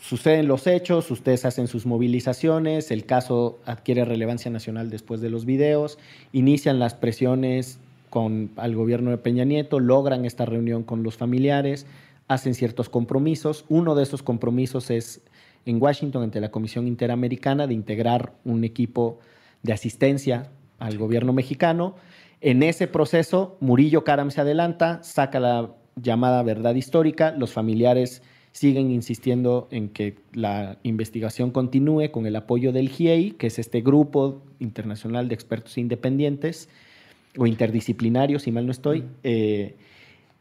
Suceden 0.00 0.48
los 0.48 0.66
hechos, 0.66 1.10
ustedes 1.10 1.44
hacen 1.44 1.68
sus 1.68 1.84
movilizaciones, 1.84 2.90
el 2.90 3.04
caso 3.04 3.58
adquiere 3.66 4.06
relevancia 4.06 4.50
nacional 4.50 4.88
después 4.88 5.20
de 5.20 5.28
los 5.28 5.44
videos, 5.44 5.98
inician 6.32 6.78
las 6.78 6.94
presiones 6.94 7.78
con, 8.08 8.50
al 8.56 8.74
gobierno 8.74 9.10
de 9.10 9.18
Peña 9.18 9.44
Nieto, 9.44 9.78
logran 9.78 10.24
esta 10.24 10.46
reunión 10.46 10.84
con 10.84 11.02
los 11.02 11.18
familiares, 11.18 11.84
hacen 12.28 12.54
ciertos 12.54 12.88
compromisos. 12.88 13.66
Uno 13.68 13.94
de 13.94 14.04
esos 14.04 14.22
compromisos 14.22 14.90
es 14.90 15.20
en 15.66 15.82
Washington 15.82 16.22
ante 16.22 16.40
la 16.40 16.50
Comisión 16.50 16.86
Interamericana 16.88 17.66
de 17.66 17.74
integrar 17.74 18.32
un 18.46 18.64
equipo 18.64 19.18
de 19.62 19.72
asistencia 19.72 20.50
al 20.78 20.98
gobierno 20.98 21.32
mexicano. 21.32 21.96
En 22.40 22.62
ese 22.62 22.86
proceso, 22.86 23.56
Murillo 23.60 24.04
Karam 24.04 24.30
se 24.30 24.40
adelanta, 24.40 25.02
saca 25.02 25.40
la 25.40 25.70
llamada 25.96 26.42
verdad 26.42 26.74
histórica, 26.74 27.32
los 27.32 27.52
familiares 27.52 28.22
siguen 28.52 28.90
insistiendo 28.90 29.68
en 29.70 29.90
que 29.90 30.16
la 30.32 30.78
investigación 30.82 31.50
continúe 31.50 32.10
con 32.10 32.26
el 32.26 32.34
apoyo 32.34 32.72
del 32.72 32.88
GIEI, 32.88 33.32
que 33.32 33.46
es 33.46 33.58
este 33.58 33.80
grupo 33.80 34.42
internacional 34.58 35.28
de 35.28 35.34
expertos 35.34 35.78
independientes 35.78 36.68
o 37.36 37.46
interdisciplinarios, 37.46 38.42
si 38.42 38.50
mal 38.50 38.66
no 38.66 38.72
estoy, 38.72 39.04
eh, 39.22 39.76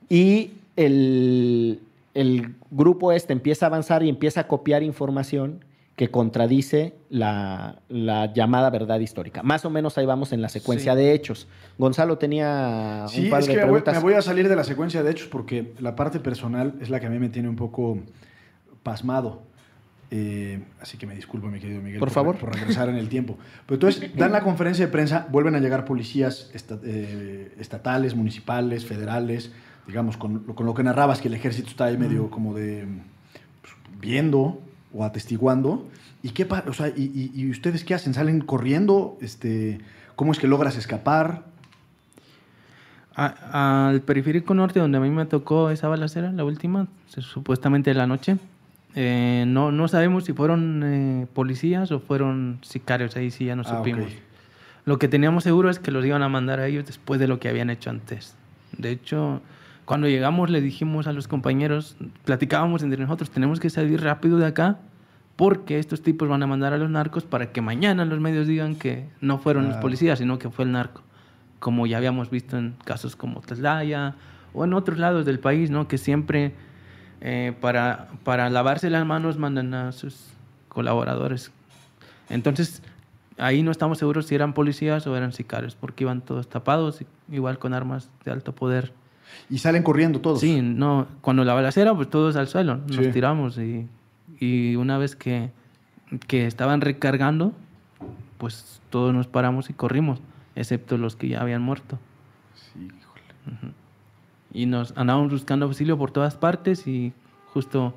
y 0.09 0.51
el, 0.75 1.81
el 2.15 2.55
grupo 2.71 3.11
este 3.11 3.33
empieza 3.33 3.67
a 3.67 3.67
avanzar 3.67 4.01
y 4.01 4.09
empieza 4.09 4.41
a 4.41 4.47
copiar 4.47 4.81
información 4.81 5.63
que 5.99 6.09
contradice 6.09 6.95
la, 7.09 7.81
la 7.89 8.31
llamada 8.31 8.69
verdad 8.69 9.01
histórica. 9.01 9.43
Más 9.43 9.65
o 9.65 9.69
menos 9.69 9.97
ahí 9.97 10.05
vamos 10.05 10.31
en 10.31 10.41
la 10.41 10.47
secuencia 10.47 10.93
Sí. 10.93 10.97
de 10.99 11.11
hechos. 11.13 11.49
Gonzalo 11.77 12.17
tenía 12.17 13.03
Sí, 13.09 13.25
un 13.25 13.29
par 13.29 13.41
es 13.41 13.47
de 13.47 13.51
que 13.51 13.57
me 13.59 13.63
voy, 13.65 13.81
preguntas. 13.81 13.95
me 13.95 14.01
voy 14.01 14.13
a 14.13 14.21
salir 14.21 14.47
de 14.47 14.55
la 14.55 14.63
secuencia 14.63 15.03
de 15.03 15.11
hechos 15.11 15.27
porque 15.27 15.73
la 15.79 15.97
parte 15.97 16.21
personal 16.21 16.75
es 16.79 16.89
la 16.89 17.01
que 17.01 17.07
a 17.07 17.09
mí 17.09 17.19
me 17.19 17.27
tiene 17.27 17.49
un 17.49 17.57
poco 17.57 17.99
pasmado. 18.81 19.41
Eh, 20.09 20.63
así 20.79 20.97
que 20.97 21.05
me 21.05 21.15
disculpo, 21.15 21.47
mi 21.47 21.59
querido 21.59 21.81
Miguel, 21.81 21.99
Por 21.99 22.11
favor. 22.11 22.37
por 22.37 22.55
regresar 22.55 22.87
en 22.87 22.95
el 22.95 23.09
tiempo. 23.09 23.37
Pero 23.65 23.75
entonces, 23.75 24.15
dan 24.15 24.31
la 24.31 24.41
conferencia 24.41 24.85
de 24.85 24.91
prensa, 24.93 25.27
vuelven 25.29 25.53
a 25.55 25.59
llegar 25.59 25.83
policías 25.83 26.49
esta- 26.53 26.79
eh, 26.81 27.53
estatales, 27.59 28.15
municipales, 28.15 28.85
federales, 28.85 29.51
digamos, 29.85 30.15
con, 30.15 30.45
lo- 30.47 30.55
con 30.55 30.65
lo 30.65 30.73
que 30.73 30.81
narrabas, 30.83 31.19
que 31.19 31.27
el 31.27 31.33
ejército 31.33 31.67
está 31.67 31.85
ahí 31.85 31.97
medio 31.97 32.29
como 32.31 32.53
de 32.55 32.87
pues, 33.61 33.73
viendo 33.99 34.61
o 34.93 35.03
atestiguando. 35.03 35.87
¿Y 36.23 36.29
qué 36.29 36.47
o 36.67 36.73
sea, 36.73 36.87
y, 36.89 37.03
y- 37.03 37.31
y 37.41 37.49
ustedes 37.49 37.83
qué 37.83 37.93
hacen? 37.93 38.13
¿Salen 38.13 38.41
corriendo? 38.41 39.17
Este, 39.21 39.79
¿Cómo 40.15 40.31
es 40.31 40.39
que 40.39 40.47
logras 40.47 40.77
escapar? 40.77 41.43
al 43.15 43.99
periférico 44.01 44.53
norte, 44.53 44.79
donde 44.79 44.97
a 44.97 45.01
mí 45.01 45.09
me 45.09 45.25
tocó 45.25 45.71
esa 45.71 45.89
balacera, 45.89 46.31
la 46.31 46.45
última, 46.45 46.87
supuestamente 47.07 47.89
de 47.89 47.95
la 47.95 48.07
noche, 48.07 48.37
eh, 48.95 49.43
no, 49.45 49.73
no 49.73 49.89
sabemos 49.89 50.23
si 50.23 50.31
fueron 50.33 50.81
eh, 50.85 51.27
policías 51.33 51.91
o 51.91 51.99
fueron 51.99 52.59
sicarios, 52.61 53.17
ahí 53.17 53.29
sí 53.29 53.45
ya 53.45 53.57
no 53.57 53.63
ah, 53.65 53.77
supimos. 53.77 54.09
Lo 54.85 54.99
que 54.99 55.09
teníamos 55.09 55.43
seguro 55.43 55.69
es 55.69 55.79
que 55.79 55.91
los 55.91 56.05
iban 56.05 56.23
a 56.23 56.29
mandar 56.29 56.59
a 56.61 56.67
ellos 56.67 56.85
después 56.85 57.19
de 57.19 57.27
lo 57.27 57.39
que 57.39 57.49
habían 57.49 57.69
hecho 57.69 57.89
antes. 57.89 58.35
De 58.77 58.89
hecho, 58.91 59.41
cuando 59.89 60.07
llegamos 60.07 60.51
le 60.51 60.61
dijimos 60.61 61.07
a 61.07 61.13
los 61.13 61.27
compañeros, 61.27 61.97
platicábamos 62.23 62.83
entre 62.83 63.01
nosotros, 63.01 63.31
tenemos 63.31 63.59
que 63.59 63.71
salir 63.71 64.03
rápido 64.03 64.37
de 64.37 64.45
acá 64.45 64.77
porque 65.35 65.79
estos 65.79 66.03
tipos 66.03 66.29
van 66.29 66.43
a 66.43 66.45
mandar 66.45 66.73
a 66.73 66.77
los 66.77 66.91
narcos 66.91 67.23
para 67.23 67.51
que 67.51 67.61
mañana 67.61 68.05
los 68.05 68.19
medios 68.19 68.45
digan 68.45 68.75
que 68.75 69.09
no 69.19 69.39
fueron 69.39 69.67
los 69.67 69.77
policías, 69.77 70.19
sino 70.19 70.37
que 70.37 70.51
fue 70.51 70.65
el 70.65 70.73
narco, 70.73 71.01
como 71.57 71.87
ya 71.87 71.97
habíamos 71.97 72.29
visto 72.29 72.55
en 72.55 72.75
casos 72.85 73.15
como 73.15 73.41
Tlaya 73.41 74.13
o 74.53 74.63
en 74.63 74.75
otros 74.75 74.99
lados 74.99 75.25
del 75.25 75.39
país, 75.39 75.71
¿no? 75.71 75.87
que 75.87 75.97
siempre 75.97 76.53
eh, 77.21 77.55
para, 77.59 78.09
para 78.23 78.47
lavarse 78.51 78.91
las 78.91 79.07
manos 79.07 79.39
mandan 79.39 79.73
a 79.73 79.91
sus 79.91 80.33
colaboradores. 80.67 81.51
Entonces, 82.29 82.83
ahí 83.39 83.63
no 83.63 83.71
estamos 83.71 83.97
seguros 83.97 84.27
si 84.27 84.35
eran 84.35 84.53
policías 84.53 85.07
o 85.07 85.17
eran 85.17 85.33
sicarios, 85.33 85.73
porque 85.73 86.03
iban 86.03 86.21
todos 86.21 86.47
tapados, 86.47 87.03
igual 87.31 87.57
con 87.57 87.73
armas 87.73 88.11
de 88.23 88.29
alto 88.29 88.53
poder. 88.53 88.93
Y 89.49 89.57
salen 89.57 89.83
corriendo 89.83 90.21
todos. 90.21 90.39
Sí, 90.39 90.61
no, 90.61 91.07
cuando 91.21 91.43
la 91.43 91.53
balacera, 91.53 91.95
pues 91.95 92.09
todos 92.09 92.35
al 92.35 92.47
suelo, 92.47 92.77
nos 92.87 93.11
tiramos 93.11 93.57
y 93.57 93.87
y 94.39 94.75
una 94.77 94.97
vez 94.97 95.15
que, 95.15 95.51
que 96.27 96.47
estaban 96.47 96.81
recargando, 96.81 97.53
pues 98.37 98.81
todos 98.89 99.13
nos 99.13 99.27
paramos 99.27 99.69
y 99.69 99.73
corrimos, 99.73 100.21
excepto 100.55 100.97
los 100.97 101.15
que 101.15 101.27
ya 101.27 101.41
habían 101.41 101.61
muerto. 101.61 101.99
Sí, 102.55 102.87
híjole. 102.87 103.73
Y 104.53 104.65
nos 104.65 104.97
andábamos 104.97 105.31
buscando 105.31 105.65
auxilio 105.65 105.97
por 105.97 106.11
todas 106.11 106.35
partes 106.35 106.87
y 106.87 107.13
justo 107.53 107.93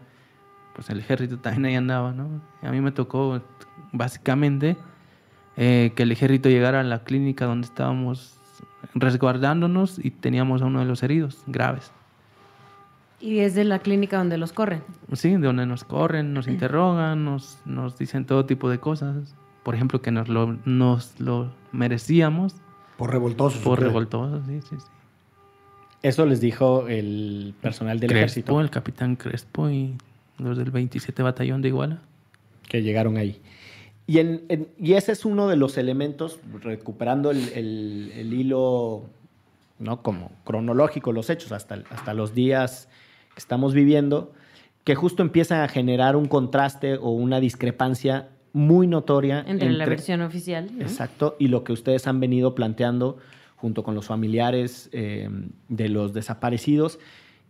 pues 0.75 0.91
el 0.91 0.99
ejército 0.99 1.39
también 1.39 1.67
ahí 1.67 1.75
andaba, 1.77 2.13
¿no? 2.13 2.29
a 2.63 2.71
mí 2.71 2.81
me 2.81 2.93
tocó 2.93 3.43
básicamente 3.93 4.77
eh, 5.59 5.93
que 5.95 6.03
el 6.03 6.13
ejército 6.13 6.49
llegara 6.49 6.81
a 6.81 6.83
la 6.83 7.05
clínica 7.05 7.45
donde 7.45 7.67
estábamos 7.67 8.39
resguardándonos 8.95 9.99
y 10.05 10.11
teníamos 10.11 10.63
a 10.63 10.67
uno 10.67 10.81
de 10.81 10.87
los 10.87 11.03
heridos 11.03 11.43
graves. 11.47 11.93
Y 13.21 13.39
es 13.39 13.55
de 13.55 13.65
la 13.65 13.79
clínica 13.79 14.19
donde 14.19 14.37
los 14.37 14.53
corren. 14.53 14.83
Sí, 15.13 15.31
de 15.31 15.39
donde 15.39 15.65
nos 15.65 15.85
corren, 15.85 16.35
nos 16.35 16.49
interrogan, 16.49 17.25
nos, 17.25 17.59
nos 17.65 17.97
dicen 17.97 18.27
todo 18.27 18.47
tipo 18.47 18.69
de 18.69 18.79
cosas. 18.79 19.37
Por 19.63 19.77
ejemplo, 19.77 20.03
que 20.03 20.11
nos 20.11 20.29
lo, 20.29 20.59
nos 20.65 21.21
lo 21.21 21.53
merecíamos. 21.71 22.57
Por 22.97 23.13
revoltosos. 23.13 23.63
Por 23.63 23.81
revoltosos, 23.81 24.45
sí, 24.47 24.61
sí, 24.63 24.77
sí. 24.77 24.87
Eso 26.03 26.27
les 26.27 26.41
dijo 26.41 26.89
el 26.89 27.55
personal 27.61 28.01
del 28.01 28.11
Crespo, 28.11 28.19
ejército. 28.19 28.61
El 28.61 28.71
capitán 28.71 29.15
Crespo 29.15 29.71
y 29.71 29.95
los 30.39 30.59
del 30.59 30.73
27 30.73 31.23
Batallón 31.23 31.63
de 31.63 31.69
Iguala. 31.69 32.01
Que 32.69 32.83
llegaron 32.83 33.17
ahí. 33.19 33.41
Y, 34.07 34.19
en, 34.19 34.69
y 34.79 34.95
ese 34.95 35.13
es 35.13 35.25
uno 35.25 35.49
de 35.49 35.57
los 35.57 35.79
elementos, 35.79 36.39
recuperando 36.61 37.31
el, 37.31 37.49
el, 38.15 38.35
hilo 38.35 39.05
¿no? 39.79 40.03
como 40.03 40.33
cronológico, 40.45 41.13
los 41.13 41.31
hechos, 41.31 41.53
hasta, 41.53 41.83
hasta 41.91 42.13
los 42.13 42.35
días 42.35 42.89
que 43.35 43.39
estamos 43.39 43.75
viviendo, 43.75 44.33
que 44.85 44.95
justo 44.95 45.23
empiezan 45.23 45.61
a 45.61 45.69
generar 45.69 46.17
un 46.17 46.27
contraste 46.27 46.97
o 46.97 47.11
una 47.11 47.39
discrepancia 47.41 48.29
muy 48.53 48.87
notoria 48.87 49.45
entre, 49.47 49.71
la 49.71 49.87
versión 49.87 50.21
oficial. 50.21 50.71
Exacto, 50.81 51.37
y 51.39 51.49
lo 51.49 51.65
que 51.65 51.73
ustedes 51.73 52.07
han 52.07 52.21
venido 52.21 52.55
planteando 52.55 53.19
junto 53.57 53.85
con 53.85 53.95
los 53.95 54.07
familiares 54.07 54.91
eh, 54.93 55.29
de 55.69 55.89
los 55.89 56.13
desaparecidos, 56.13 56.99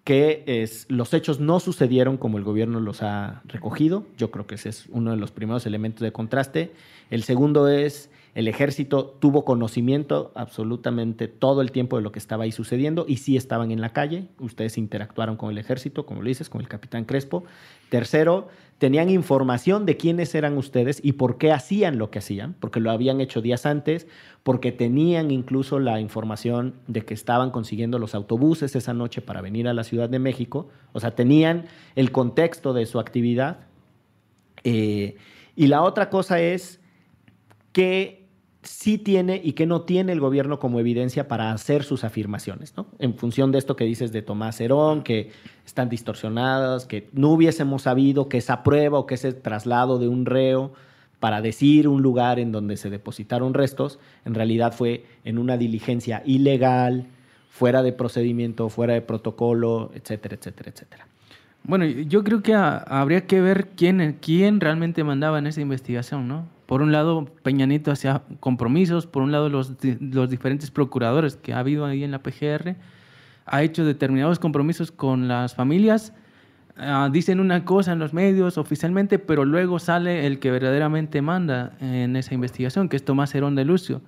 que 0.05 0.67
los 0.89 1.15
hechos 1.15 1.39
no 1.39 1.61
sucedieron 1.61 2.17
como 2.17 2.39
el 2.39 2.45
gobierno 2.45 2.81
los 2.81 3.03
ha 3.03 3.43
recogido. 3.47 4.05
Yo 4.17 4.31
creo 4.31 4.47
que 4.47 4.57
ese 4.57 4.71
es 4.71 4.87
uno 4.91 5.13
de 5.13 5.17
los 5.17 5.31
primeros 5.31 5.65
elementos 5.65 6.01
de 6.01 6.13
contraste. 6.13 6.73
El 7.11 7.23
segundo 7.23 7.69
es 7.69 8.11
el 8.35 8.49
ejército 8.49 9.05
tuvo 9.21 9.45
conocimiento 9.45 10.33
absolutamente 10.35 11.29
todo 11.29 11.61
el 11.61 11.71
tiempo 11.71 11.97
de 11.97 12.03
lo 12.03 12.13
que 12.13 12.19
estaba 12.19 12.45
ahí 12.45 12.53
sucediendo 12.53 13.05
y 13.07 13.19
sí 13.19 13.37
estaban 13.37 13.71
en 13.71 13.83
la 13.83 13.93
calle. 13.93 14.29
Ustedes 14.39 14.79
interactuaron 14.79 15.37
con 15.37 15.51
el 15.51 15.59
ejército, 15.59 16.07
como 16.07 16.23
lo 16.23 16.29
dices, 16.29 16.49
con 16.49 16.63
el 16.63 16.69
capitán 16.69 17.05
Crespo. 17.05 17.45
Tercero, 17.91 18.49
tenían 18.79 19.11
información 19.11 19.85
de 19.85 19.99
quiénes 19.99 20.35
eran 20.35 20.57
ustedes 20.57 20.99
y 21.05 21.13
por 21.13 21.37
qué 21.37 21.53
hacían 21.53 21.99
lo 21.99 22.11
que 22.11 22.21
hacían, 22.21 22.55
porque 22.59 22.81
lo 22.81 22.91
habían 22.91 23.21
hecho 23.21 23.43
días 23.43 23.67
antes, 23.67 24.07
porque 24.43 24.73
tenían 24.73 25.31
incluso 25.31 25.79
la 25.79 26.01
información 26.01 26.75
de 26.87 27.05
que 27.05 27.13
estaban 27.13 27.51
consiguiendo 27.51 27.99
los 27.99 28.15
autobuses 28.15 28.75
esa 28.75 28.95
noche 28.95 29.21
para 29.21 29.43
venir 29.43 29.69
a 29.69 29.75
la 29.75 29.85
Ciudad 29.85 30.09
de 30.09 30.19
México. 30.19 30.71
O 30.95 31.01
sea, 31.01 31.15
tenían 31.15 31.67
el 31.97 32.13
contexto 32.13 32.73
de 32.73 32.87
su 32.87 32.99
actividad. 32.99 33.59
Eh, 34.65 35.17
y 35.55 35.67
la 35.67 35.83
otra 35.83 36.09
cosa 36.09 36.41
es 36.41 36.81
que 37.73 38.22
sí 38.63 38.99
tiene 38.99 39.41
y 39.43 39.53
que 39.53 39.67
no 39.67 39.83
tiene 39.83 40.13
el 40.13 40.21
gobierno 40.21 40.59
como 40.59 40.79
evidencia 40.79 41.29
para 41.29 41.53
hacer 41.53 41.85
sus 41.85 42.05
afirmaciones, 42.05 42.75
¿no? 42.77 42.87
En 42.99 43.15
función 43.15 43.53
de 43.53 43.59
esto 43.59 43.77
que 43.77 43.85
dices 43.85 44.13
de 44.13 44.23
Tomás 44.23 44.61
Herón, 44.61 45.03
que 45.03 45.31
están 45.67 45.89
distorsionadas, 45.89 46.87
que 46.87 47.09
no 47.13 47.31
hubiésemos 47.31 47.83
sabido 47.83 48.29
que 48.29 48.39
esa 48.39 48.63
prueba 48.63 48.99
o 48.99 49.07
que 49.07 49.15
ese 49.15 49.33
traslado 49.33 49.99
de 49.99 50.09
un 50.09 50.27
reo 50.27 50.73
para 51.19 51.41
decir 51.41 51.87
un 51.87 52.03
lugar 52.03 52.39
en 52.39 52.51
donde 52.51 52.77
se 52.77 52.91
depositaron 52.91 53.55
restos, 53.55 53.99
en 54.25 54.35
realidad 54.35 54.73
fue 54.73 55.05
en 55.25 55.39
una 55.39 55.57
diligencia 55.57 56.23
ilegal, 56.25 57.07
fuera 57.49 57.83
de 57.83 57.93
procedimiento, 57.93 58.69
fuera 58.69 58.95
de 58.95 59.03
protocolo, 59.03 59.91
etcétera, 59.95 60.37
etcétera, 60.37 60.71
etcétera. 60.71 61.07
Bueno, 61.65 61.85
yo 61.85 62.25
creo 62.25 62.43
que 62.43 62.55
habría 62.55 63.27
que 63.27 63.41
ver 63.41 63.69
quién, 63.77 64.19
quién 64.21 64.59
realmente 64.59 65.05
mandaba 65.05 65.39
en 65.39 65.47
esa 65.47 65.61
investigación, 65.61 66.27
¿no? 66.27 66.47
Por 66.73 66.81
un 66.81 66.91
lado, 66.91 67.27
Peñanito 67.43 67.91
hacía 67.91 68.23
compromisos, 68.41 69.07
por 69.07 69.23
un 69.23 69.31
lado, 69.31 69.51
los, 69.51 69.75
los 70.01 70.31
diferentes 70.31 70.71
procuradores 70.71 71.37
que 71.37 71.53
ha 71.53 71.59
habido 71.59 71.85
ahí 71.85 72.03
en 72.03 72.11
la 72.11 72.23
PGR 72.23 72.77
ha 73.45 73.63
hecho 73.63 73.85
determinados 73.85 74.39
compromisos 74.39 74.91
con 74.91 75.29
las 75.29 75.55
familias. 75.55 76.15
Ah, 76.79 77.11
dicen 77.13 77.41
una 77.41 77.67
cosa 77.67 77.93
en 77.93 77.99
los 77.99 78.15
medios 78.15 78.57
oficialmente, 78.57 79.19
pero 79.19 79.45
luego 79.45 79.79
sale 79.81 80.27
el 80.27 80.39
que 80.39 80.51
verdaderamente 80.51 81.21
manda 81.21 81.77
en 81.79 82.17
esa 82.17 82.33
investigación, 82.33 82.89
que 82.89 82.97
es 82.97 83.05
Tomás 83.05 83.35
Herón 83.35 83.55
de 83.55 83.67
Lucio, 83.67 84.01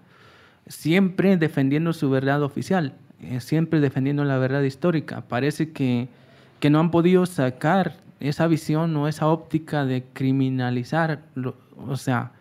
siempre 0.66 1.36
defendiendo 1.36 1.92
su 1.92 2.08
verdad 2.08 2.42
oficial, 2.42 2.94
eh, 3.20 3.40
siempre 3.40 3.80
defendiendo 3.80 4.24
la 4.24 4.38
verdad 4.38 4.62
histórica. 4.62 5.20
Parece 5.28 5.72
que 5.72 6.08
que 6.60 6.70
no 6.70 6.80
han 6.80 6.90
podido 6.90 7.26
sacar 7.26 7.96
esa 8.20 8.46
visión 8.46 8.96
o 8.96 9.06
esa 9.06 9.26
óptica 9.26 9.84
de 9.84 10.02
criminalizar, 10.14 11.24
o 11.76 11.98
sea, 11.98 12.32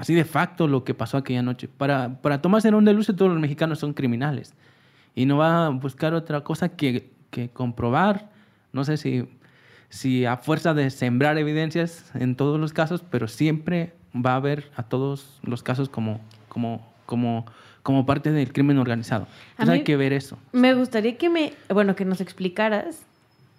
así 0.00 0.14
de 0.14 0.24
facto 0.24 0.66
lo 0.66 0.82
que 0.82 0.94
pasó 0.94 1.18
aquella 1.18 1.42
noche. 1.42 1.68
Para, 1.68 2.22
para 2.22 2.40
Tomás 2.40 2.64
Herón 2.64 2.86
de 2.86 2.94
Luce 2.94 3.12
todos 3.12 3.30
los 3.30 3.38
mexicanos 3.38 3.78
son 3.78 3.92
criminales 3.92 4.54
y 5.14 5.26
no 5.26 5.36
va 5.36 5.66
a 5.66 5.68
buscar 5.68 6.14
otra 6.14 6.40
cosa 6.42 6.70
que, 6.70 7.10
que 7.30 7.50
comprobar, 7.50 8.30
no 8.72 8.82
sé 8.84 8.96
si, 8.96 9.28
si 9.90 10.24
a 10.24 10.38
fuerza 10.38 10.72
de 10.72 10.88
sembrar 10.88 11.36
evidencias 11.36 12.10
en 12.14 12.34
todos 12.34 12.58
los 12.58 12.72
casos, 12.72 13.04
pero 13.10 13.28
siempre 13.28 13.92
va 14.14 14.36
a 14.36 14.40
ver 14.40 14.70
a 14.74 14.84
todos 14.84 15.38
los 15.42 15.62
casos 15.62 15.90
como, 15.90 16.22
como, 16.48 16.90
como, 17.04 17.44
como 17.82 18.06
parte 18.06 18.32
del 18.32 18.54
crimen 18.54 18.78
organizado. 18.78 19.26
Entonces 19.50 19.74
hay 19.74 19.84
que 19.84 19.98
ver 19.98 20.14
eso. 20.14 20.38
Me 20.52 20.72
gustaría 20.72 21.18
que 21.18 21.28
me, 21.28 21.52
bueno, 21.68 21.94
que 21.94 22.06
nos 22.06 22.22
explicaras 22.22 23.04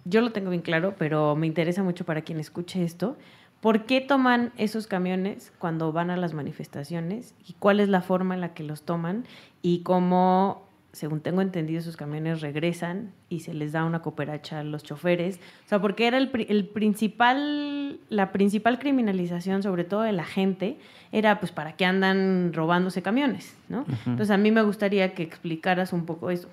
yo 0.04 0.20
lo 0.20 0.32
tengo 0.32 0.50
bien 0.50 0.62
claro, 0.62 0.94
pero 0.98 1.36
me 1.36 1.46
interesa 1.46 1.82
mucho 1.82 2.04
para 2.04 2.22
quien 2.22 2.40
escuche 2.40 2.82
esto. 2.82 3.16
¿Por 3.62 3.84
qué 3.84 4.00
toman 4.00 4.50
esos 4.56 4.88
camiones 4.88 5.52
cuando 5.60 5.92
van 5.92 6.10
a 6.10 6.16
las 6.16 6.34
manifestaciones? 6.34 7.32
¿Y 7.46 7.52
cuál 7.52 7.78
es 7.78 7.88
la 7.88 8.02
forma 8.02 8.34
en 8.34 8.40
la 8.40 8.54
que 8.54 8.64
los 8.64 8.82
toman? 8.82 9.24
Y 9.62 9.84
cómo, 9.84 10.66
según 10.90 11.20
tengo 11.20 11.42
entendido, 11.42 11.78
esos 11.78 11.96
camiones 11.96 12.40
regresan 12.40 13.12
y 13.28 13.38
se 13.40 13.54
les 13.54 13.70
da 13.70 13.84
una 13.84 14.02
cooperacha 14.02 14.58
a 14.58 14.64
los 14.64 14.82
choferes. 14.82 15.36
O 15.64 15.68
sea, 15.68 15.80
porque 15.80 16.08
era 16.08 16.18
el, 16.18 16.28
principal, 16.70 18.00
la 18.08 18.32
principal 18.32 18.80
criminalización, 18.80 19.62
sobre 19.62 19.84
todo 19.84 20.02
de 20.02 20.12
la 20.12 20.24
gente, 20.24 20.76
era 21.12 21.38
pues 21.38 21.52
para 21.52 21.76
qué 21.76 21.84
andan 21.84 22.52
robándose 22.52 23.00
camiones, 23.00 23.56
¿no? 23.68 23.84
Entonces 24.06 24.30
a 24.32 24.38
mí 24.38 24.50
me 24.50 24.62
gustaría 24.62 25.14
que 25.14 25.22
explicaras 25.22 25.92
un 25.92 26.04
poco 26.04 26.32
eso. 26.32 26.48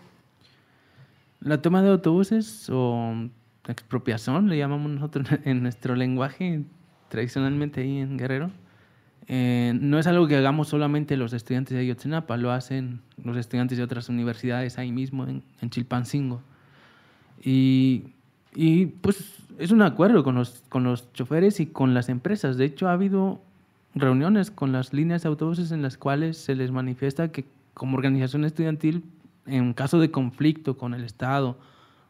La 1.40 1.60
toma 1.60 1.82
de 1.82 1.90
autobuses 1.90 2.70
o 2.72 3.16
expropiación, 3.68 4.48
le 4.48 4.60
llamamos 4.60 4.92
nosotros 4.92 5.28
en 5.44 5.64
nuestro 5.64 5.96
lenguaje, 5.96 6.66
tradicionalmente 7.10 7.82
ahí 7.82 7.98
en 7.98 8.18
Guerrero, 8.18 8.52
eh, 9.28 9.78
no 9.80 10.00
es 10.00 10.08
algo 10.08 10.28
que 10.28 10.36
hagamos 10.36 10.70
solamente 10.70 11.16
los 11.16 11.34
estudiantes 11.34 11.76
de 11.76 11.82
Ayotzinapa, 11.82 12.36
lo 12.38 12.52
hacen 12.52 13.02
los 13.24 13.38
estudiantes 13.38 13.78
de 13.78 13.84
otras 13.84 14.10
universidades 14.10 14.80
ahí 14.80 14.92
mismo, 14.92 15.28
en, 15.28 15.70
Chilpancingo. 15.70 16.42
Y, 17.44 18.06
y, 18.56 18.88
pues 18.88 19.36
es 19.60 19.72
un 19.72 19.84
acuerdo 19.84 20.24
con 20.24 20.34
los, 20.36 20.64
con 20.70 20.84
los 20.84 21.14
choferes 21.14 21.60
y 21.60 21.68
con 21.68 21.94
las 21.94 22.10
empresas. 22.10 22.58
De 22.58 22.66
hecho, 22.66 22.88
ha 22.88 22.94
habido 22.94 23.40
reuniones 23.94 24.50
con 24.50 24.72
las 24.72 24.94
líneas 24.94 25.22
de 25.22 25.30
autobuses 25.30 25.72
en 25.72 25.84
las 25.84 25.98
cuales 25.98 26.38
se 26.38 26.56
les 26.56 26.72
manifiesta 26.72 27.32
que 27.32 27.46
como 27.74 27.98
organización 27.98 28.46
estudiantil 28.46 29.04
en 29.46 29.74
caso 29.74 30.00
de 30.00 30.12
conflicto 30.12 30.78
con 30.78 30.94
el 30.94 31.04
Estado 31.04 31.58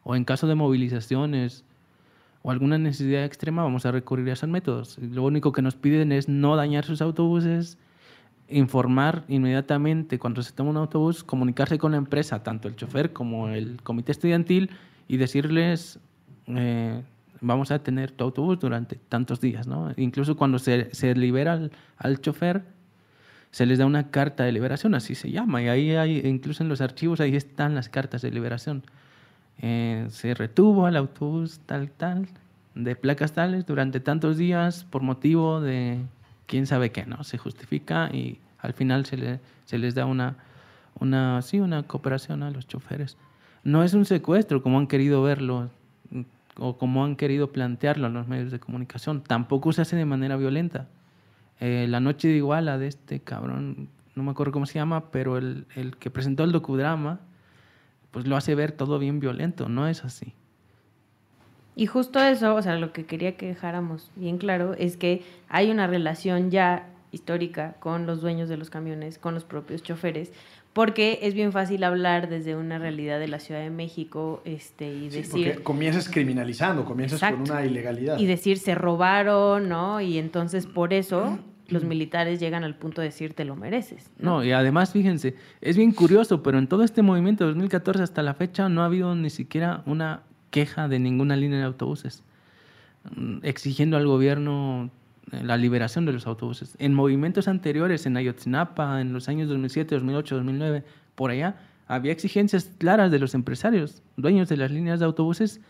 o 0.04 0.16
en 0.16 0.24
caso 0.24 0.46
de 0.46 0.54
movilizaciones 0.54 1.64
o 2.42 2.50
alguna 2.50 2.78
necesidad 2.78 3.24
extrema, 3.24 3.62
vamos 3.62 3.84
a 3.86 3.92
recurrir 3.92 4.28
a 4.30 4.32
esos 4.32 4.48
métodos. 4.48 4.98
Lo 4.98 5.24
único 5.24 5.52
que 5.52 5.62
nos 5.62 5.74
piden 5.74 6.12
es 6.12 6.28
no 6.28 6.56
dañar 6.56 6.84
sus 6.84 7.02
autobuses, 7.02 7.78
informar 8.48 9.24
inmediatamente 9.28 10.18
cuando 10.18 10.42
se 10.42 10.52
toma 10.52 10.70
un 10.70 10.76
autobús, 10.78 11.22
comunicarse 11.22 11.78
con 11.78 11.92
la 11.92 11.98
empresa, 11.98 12.42
tanto 12.42 12.68
el 12.68 12.76
chofer 12.76 13.12
como 13.12 13.48
el 13.48 13.82
comité 13.82 14.12
estudiantil, 14.12 14.70
y 15.06 15.16
decirles, 15.16 15.98
eh, 16.46 17.02
vamos 17.40 17.70
a 17.70 17.82
tener 17.82 18.12
tu 18.12 18.24
autobús 18.24 18.58
durante 18.58 18.96
tantos 18.96 19.40
días. 19.40 19.66
¿no? 19.66 19.92
Incluso 19.96 20.36
cuando 20.36 20.58
se, 20.58 20.94
se 20.94 21.14
libera 21.14 21.54
al, 21.54 21.72
al, 21.96 22.20
chofer, 22.20 22.62
se 23.50 23.66
les 23.66 23.78
da 23.78 23.86
una 23.86 24.10
carta 24.10 24.44
de 24.44 24.52
liberación, 24.52 24.94
así 24.94 25.14
se 25.14 25.30
llama, 25.30 25.62
y 25.62 25.68
ahí 25.68 25.90
hay, 25.96 26.20
incluso 26.24 26.62
en 26.62 26.68
los 26.68 26.80
archivos, 26.80 27.20
ahí 27.20 27.34
están 27.34 27.74
las 27.74 27.88
cartas 27.88 28.22
de 28.22 28.30
liberación. 28.30 28.84
Eh, 29.62 30.06
se 30.08 30.34
retuvo 30.34 30.86
al 30.86 30.96
autobús 30.96 31.60
tal, 31.66 31.90
tal, 31.90 32.28
de 32.74 32.96
placas 32.96 33.32
tales 33.32 33.66
durante 33.66 34.00
tantos 34.00 34.38
días 34.38 34.84
por 34.84 35.02
motivo 35.02 35.60
de 35.60 35.98
quién 36.46 36.66
sabe 36.66 36.90
qué, 36.92 37.04
¿no? 37.04 37.24
Se 37.24 37.36
justifica 37.36 38.08
y 38.12 38.38
al 38.58 38.72
final 38.72 39.04
se, 39.06 39.16
le, 39.16 39.40
se 39.66 39.78
les 39.78 39.94
da 39.94 40.06
una, 40.06 40.36
una, 40.98 41.42
sí, 41.42 41.60
una 41.60 41.82
cooperación 41.82 42.42
a 42.42 42.50
los 42.50 42.66
choferes. 42.66 43.16
No 43.62 43.84
es 43.84 43.92
un 43.92 44.06
secuestro 44.06 44.62
como 44.62 44.78
han 44.78 44.86
querido 44.86 45.22
verlo 45.22 45.70
o 46.56 46.78
como 46.78 47.04
han 47.04 47.16
querido 47.16 47.52
plantearlo 47.52 48.06
en 48.06 48.14
los 48.14 48.28
medios 48.28 48.50
de 48.50 48.60
comunicación. 48.60 49.22
Tampoco 49.22 49.72
se 49.72 49.82
hace 49.82 49.96
de 49.96 50.06
manera 50.06 50.36
violenta. 50.36 50.88
Eh, 51.58 51.86
la 51.88 52.00
noche 52.00 52.28
de 52.28 52.36
Iguala 52.36 52.78
de 52.78 52.86
este 52.86 53.20
cabrón, 53.20 53.88
no 54.14 54.22
me 54.22 54.30
acuerdo 54.30 54.52
cómo 54.52 54.64
se 54.64 54.74
llama, 54.74 55.10
pero 55.10 55.36
el, 55.36 55.66
el 55.76 55.96
que 55.96 56.10
presentó 56.10 56.44
el 56.44 56.52
docudrama, 56.52 57.20
pues 58.10 58.26
lo 58.26 58.36
hace 58.36 58.54
ver 58.54 58.72
todo 58.72 58.98
bien 58.98 59.20
violento, 59.20 59.68
no 59.68 59.86
es 59.86 60.04
así. 60.04 60.34
Y 61.76 61.86
justo 61.86 62.20
eso, 62.20 62.54
o 62.54 62.62
sea, 62.62 62.76
lo 62.76 62.92
que 62.92 63.06
quería 63.06 63.36
que 63.36 63.46
dejáramos 63.46 64.10
bien 64.16 64.38
claro 64.38 64.74
es 64.74 64.96
que 64.96 65.22
hay 65.48 65.70
una 65.70 65.86
relación 65.86 66.50
ya 66.50 66.88
histórica 67.12 67.74
con 67.80 68.06
los 68.06 68.20
dueños 68.20 68.48
de 68.48 68.56
los 68.56 68.70
camiones, 68.70 69.18
con 69.18 69.34
los 69.34 69.44
propios 69.44 69.82
choferes, 69.82 70.32
porque 70.72 71.20
es 71.22 71.34
bien 71.34 71.52
fácil 71.52 71.82
hablar 71.82 72.28
desde 72.28 72.54
una 72.54 72.78
realidad 72.78 73.18
de 73.18 73.28
la 73.28 73.40
Ciudad 73.40 73.60
de 73.60 73.70
México 73.70 74.40
este, 74.44 74.92
y 74.92 75.10
Sí, 75.10 75.16
decir... 75.18 75.46
porque 75.48 75.62
comienzas 75.62 76.08
criminalizando, 76.08 76.84
comienzas 76.84 77.20
con 77.20 77.40
una 77.42 77.64
ilegalidad. 77.64 78.18
Y 78.18 78.26
decir, 78.26 78.58
se 78.58 78.74
robaron, 78.74 79.68
¿no? 79.68 80.00
Y 80.00 80.18
entonces 80.18 80.66
por 80.66 80.92
eso 80.92 81.38
los 81.70 81.84
militares 81.84 82.40
llegan 82.40 82.64
al 82.64 82.74
punto 82.74 83.00
de 83.00 83.08
decir, 83.08 83.34
te 83.34 83.44
lo 83.44 83.56
mereces. 83.56 84.10
No, 84.18 84.44
y 84.44 84.52
además, 84.52 84.92
fíjense, 84.92 85.36
es 85.60 85.76
bien 85.76 85.92
curioso, 85.92 86.42
pero 86.42 86.58
en 86.58 86.66
todo 86.66 86.82
este 86.82 87.02
movimiento 87.02 87.44
de 87.44 87.50
2014 87.50 88.02
hasta 88.02 88.22
la 88.22 88.34
fecha 88.34 88.68
no 88.68 88.82
ha 88.82 88.86
habido 88.86 89.14
ni 89.14 89.30
siquiera 89.30 89.82
una 89.86 90.22
queja 90.50 90.88
de 90.88 90.98
ninguna 90.98 91.36
línea 91.36 91.58
de 91.58 91.64
autobuses 91.64 92.22
mm, 93.14 93.38
exigiendo 93.42 93.96
al 93.96 94.06
gobierno 94.06 94.90
eh, 95.32 95.42
la 95.44 95.56
liberación 95.56 96.06
de 96.06 96.12
los 96.12 96.26
autobuses. 96.26 96.76
En 96.78 96.94
movimientos 96.94 97.48
anteriores, 97.48 98.06
en 98.06 98.16
Ayotzinapa, 98.16 99.00
en 99.00 99.12
los 99.12 99.28
años 99.28 99.48
2007, 99.48 99.94
2008, 99.94 100.34
2009, 100.36 100.84
por 101.14 101.30
allá, 101.30 101.56
había 101.86 102.12
exigencias 102.12 102.70
claras 102.78 103.10
de 103.10 103.18
los 103.18 103.34
empresarios, 103.34 104.02
dueños 104.16 104.48
de 104.48 104.56
las 104.56 104.70
líneas 104.70 105.00
de 105.00 105.06
autobuses. 105.06 105.60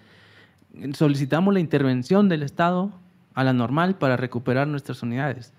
Solicitamos 0.92 1.54
la 1.54 1.60
intervención 1.60 2.28
del 2.28 2.42
Estado 2.42 2.92
a 3.34 3.44
la 3.44 3.52
normal 3.52 3.96
para 3.96 4.16
recuperar 4.16 4.66
nuestras 4.66 5.02
unidades. 5.02 5.52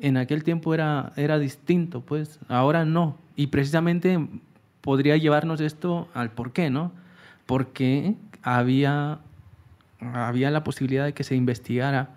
En 0.00 0.16
aquel 0.16 0.42
tiempo 0.44 0.74
era, 0.74 1.12
era 1.16 1.38
distinto, 1.38 2.00
pues 2.00 2.38
ahora 2.48 2.84
no. 2.84 3.16
Y 3.36 3.48
precisamente 3.48 4.18
podría 4.80 5.16
llevarnos 5.16 5.60
esto 5.60 6.08
al 6.14 6.30
por 6.30 6.52
qué, 6.52 6.68
¿no? 6.70 6.92
Porque 7.46 8.14
había, 8.42 9.18
había 10.00 10.50
la 10.50 10.64
posibilidad 10.64 11.04
de 11.04 11.14
que 11.14 11.24
se 11.24 11.36
investigara 11.36 12.10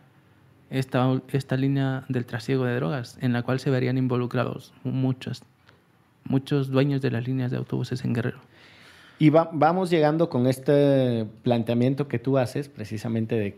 esta, 0.69 1.21
esta 1.31 1.55
línea 1.55 2.03
del 2.09 2.25
trasiego 2.25 2.65
de 2.65 2.75
drogas, 2.75 3.17
en 3.21 3.31
la 3.33 3.43
cual 3.43 3.59
se 3.59 3.69
verían 3.69 3.97
involucrados 3.97 4.73
muchos, 4.83 5.43
muchos 6.25 6.69
dueños 6.69 7.01
de 7.01 7.11
las 7.11 7.25
líneas 7.25 7.51
de 7.51 7.57
autobuses 7.57 8.03
en 8.03 8.13
Guerrero. 8.13 8.39
Y 9.19 9.29
va- 9.29 9.49
vamos 9.53 9.89
llegando 9.89 10.29
con 10.29 10.45
este 10.47 11.25
planteamiento 11.43 12.07
que 12.07 12.19
tú 12.19 12.37
haces, 12.37 12.69
precisamente 12.69 13.35
de, 13.35 13.57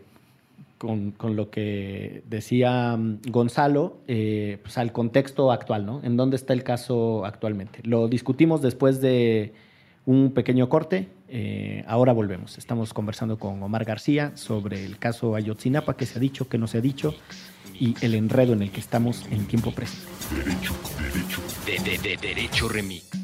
con, 0.78 1.10
con 1.12 1.36
lo 1.36 1.50
que 1.50 2.22
decía 2.28 2.96
mm, 2.96 3.20
Gonzalo, 3.28 3.98
eh, 4.08 4.58
pues 4.62 4.78
al 4.78 4.92
contexto 4.92 5.52
actual, 5.52 5.84
¿no? 5.84 6.00
¿En 6.02 6.16
dónde 6.16 6.36
está 6.36 6.52
el 6.52 6.62
caso 6.62 7.24
actualmente? 7.26 7.80
Lo 7.82 8.08
discutimos 8.08 8.62
después 8.62 9.00
de 9.00 9.52
un 10.06 10.32
pequeño 10.32 10.68
corte. 10.68 11.08
eh, 11.28 11.84
ahora 11.86 12.12
volvemos. 12.12 12.58
Estamos 12.58 12.92
conversando 12.92 13.38
con 13.38 13.62
Omar 13.62 13.84
García 13.84 14.32
sobre 14.36 14.84
el 14.84 14.98
caso 14.98 15.34
Ayotzinapa, 15.36 15.96
que 15.96 16.06
se 16.06 16.18
ha 16.18 16.20
dicho, 16.20 16.48
que 16.48 16.58
no 16.58 16.66
se 16.66 16.78
ha 16.78 16.80
dicho, 16.80 17.14
y 17.78 17.94
el 18.00 18.14
enredo 18.14 18.52
en 18.54 18.62
el 18.62 18.70
que 18.70 18.80
estamos 18.80 19.26
en 19.30 19.46
tiempo 19.46 19.70
presente. 19.72 20.06
De, 21.66 21.78
de, 21.90 21.98
de 21.98 22.16
Derecho 22.16 22.68
Remix. 22.68 23.19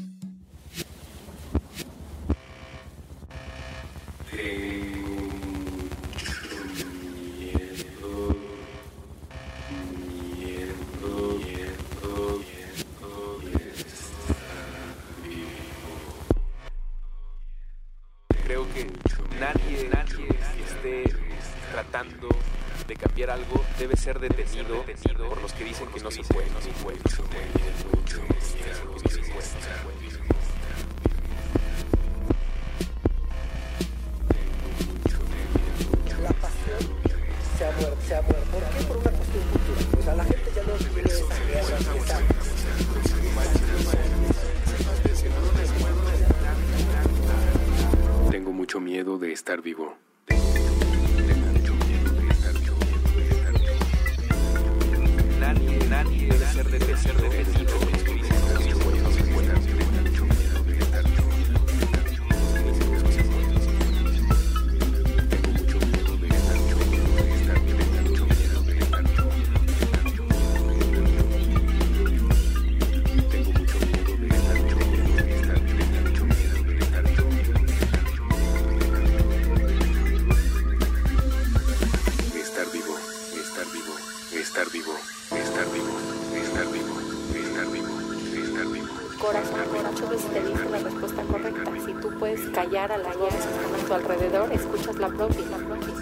Alrededor, 94.37 94.53
escuchas 94.53 94.95
la 94.97 95.07
propia. 95.07 95.41
La 95.49 95.57
propia. 95.57 95.93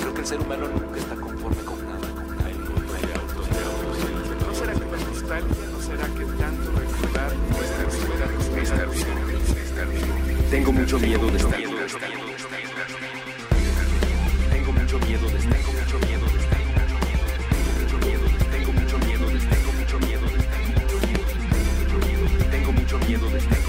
Creo 0.00 0.14
que 0.14 0.20
el 0.20 0.26
ser 0.26 0.40
humano 0.40 0.68
nunca 0.68 0.98
está 0.98 1.14
conforme 1.16 1.62
con 1.64 1.86
nada. 1.86 1.98
¿No 4.46 4.54
será 4.54 4.72
que 4.72 4.80
la 4.80 4.96
nostalgia, 4.98 5.66
no 5.72 5.80
será 5.80 6.06
que 6.06 6.24
tanto 6.24 6.72
recordar 6.72 7.32
vida, 7.34 8.26
Estar 8.62 9.88
vivo. 9.88 10.14
Tengo 10.50 10.72
mucho 10.72 10.98
miedo 10.98 11.30
de 11.30 11.36
estar 11.36 11.56
vivo. 11.58 11.72
Tengo 14.50 14.72
mucho 14.72 14.98
miedo 14.98 15.28
de 15.28 15.38
estar 15.38 15.58
Tengo 15.58 15.72
mucho 15.72 15.98
miedo 16.06 16.26
de 16.26 16.38
estar 16.38 16.58
Tengo 17.50 17.62
mucho 17.78 17.98
miedo 17.98 18.24
de 18.26 18.44
Tengo 18.50 18.72
mucho 18.72 18.98
miedo 18.98 19.26
de 19.28 19.38
Tengo 19.38 19.72
mucho 19.72 19.98
miedo 20.00 20.26
de 20.26 20.38
Tengo 22.50 22.72
mucho 22.72 22.98
miedo 22.98 23.67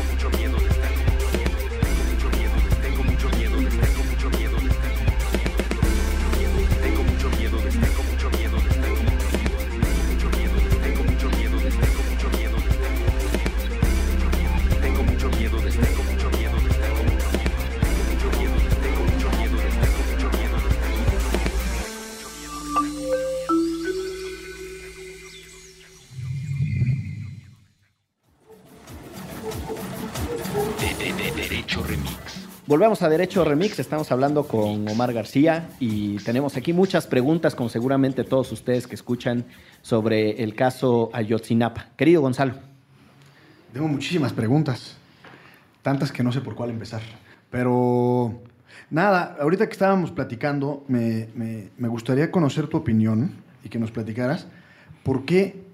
Volvemos 32.79 33.01
a 33.01 33.09
Derecho 33.09 33.43
Remix, 33.43 33.77
estamos 33.79 34.09
hablando 34.09 34.47
con 34.47 34.87
Omar 34.87 35.11
García 35.11 35.67
y 35.81 36.15
tenemos 36.19 36.55
aquí 36.55 36.71
muchas 36.71 37.07
preguntas, 37.07 37.53
como 37.53 37.67
seguramente 37.67 38.23
todos 38.23 38.53
ustedes 38.53 38.87
que 38.87 38.95
escuchan, 38.95 39.43
sobre 39.81 40.41
el 40.41 40.55
caso 40.55 41.09
Ayotzinapa. 41.11 41.87
Querido 41.97 42.21
Gonzalo. 42.21 42.53
Tengo 43.73 43.89
muchísimas 43.89 44.31
preguntas, 44.31 44.95
tantas 45.81 46.13
que 46.13 46.23
no 46.23 46.31
sé 46.31 46.39
por 46.39 46.55
cuál 46.55 46.69
empezar. 46.69 47.01
Pero 47.51 48.39
nada, 48.89 49.35
ahorita 49.41 49.65
que 49.67 49.73
estábamos 49.73 50.11
platicando, 50.11 50.85
me, 50.87 51.27
me- 51.35 51.71
me 51.77 51.89
gustaría 51.89 52.31
conocer 52.31 52.67
tu 52.67 52.77
opinión 52.77 53.33
y 53.61 53.67
que 53.67 53.77
nos 53.77 53.91
platicaras 53.91 54.47
por 55.03 55.25
qué, 55.25 55.65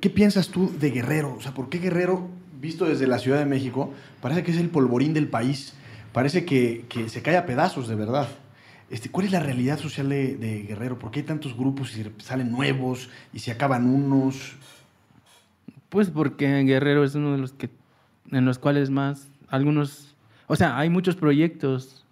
qué 0.00 0.10
piensas 0.10 0.48
tú 0.48 0.76
de 0.80 0.90
Guerrero. 0.90 1.32
O 1.38 1.40
sea, 1.40 1.54
¿por 1.54 1.68
qué 1.68 1.78
Guerrero, 1.78 2.28
visto 2.64 2.86
desde 2.86 3.06
la 3.06 3.18
Ciudad 3.18 3.38
de 3.38 3.46
México, 3.46 3.92
parece 4.20 4.42
que 4.42 4.50
es 4.50 4.56
el 4.56 4.70
polvorín 4.70 5.14
del 5.14 5.28
país? 5.28 5.74
Parece 6.12 6.44
que, 6.44 6.86
que 6.88 7.08
se 7.08 7.22
cae 7.22 7.36
a 7.36 7.46
pedazos, 7.46 7.86
de 7.86 7.94
verdad. 7.94 8.26
Este, 8.90 9.10
¿Cuál 9.10 9.26
es 9.26 9.32
la 9.32 9.40
realidad 9.40 9.78
social 9.78 10.08
de, 10.08 10.64
Guerrero? 10.68 10.98
¿Por 10.98 11.10
qué 11.10 11.20
hay 11.20 11.26
tantos 11.26 11.56
grupos 11.56 11.96
y 11.96 12.04
salen 12.18 12.50
nuevos 12.50 13.10
y 13.32 13.38
se 13.38 13.50
acaban 13.50 13.86
unos? 13.86 14.56
Pues 15.88 16.10
porque 16.10 16.62
Guerrero 16.64 17.04
es 17.04 17.14
uno 17.14 17.32
de 17.32 17.38
los 17.38 17.52
que 17.52 17.70
en 18.30 18.44
los 18.44 18.58
cuales 18.58 18.90
más 18.90 19.30
algunos, 19.48 20.14
o 20.46 20.56
sea, 20.56 20.78
hay 20.78 20.90
muchos 20.90 21.16
proyectos, 21.16 22.04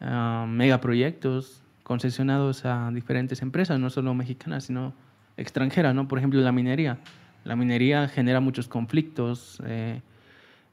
ah, 0.00 0.46
megaproyectos 0.48 1.62
concesionados 1.82 2.64
a 2.64 2.90
diferentes 2.92 3.42
empresas, 3.42 3.78
no 3.80 3.90
solo 3.90 4.14
mexicanas, 4.14 4.64
sino 4.64 4.94
extranjeras, 5.36 5.94
¿no? 5.94 6.06
Por 6.06 6.18
ejemplo, 6.18 6.40
la 6.40 6.52
minería. 6.52 6.98
La 7.44 7.56
minería 7.56 8.08
genera 8.08 8.40
muchos 8.40 8.68
conflictos, 8.68 9.62
eh, 9.66 10.02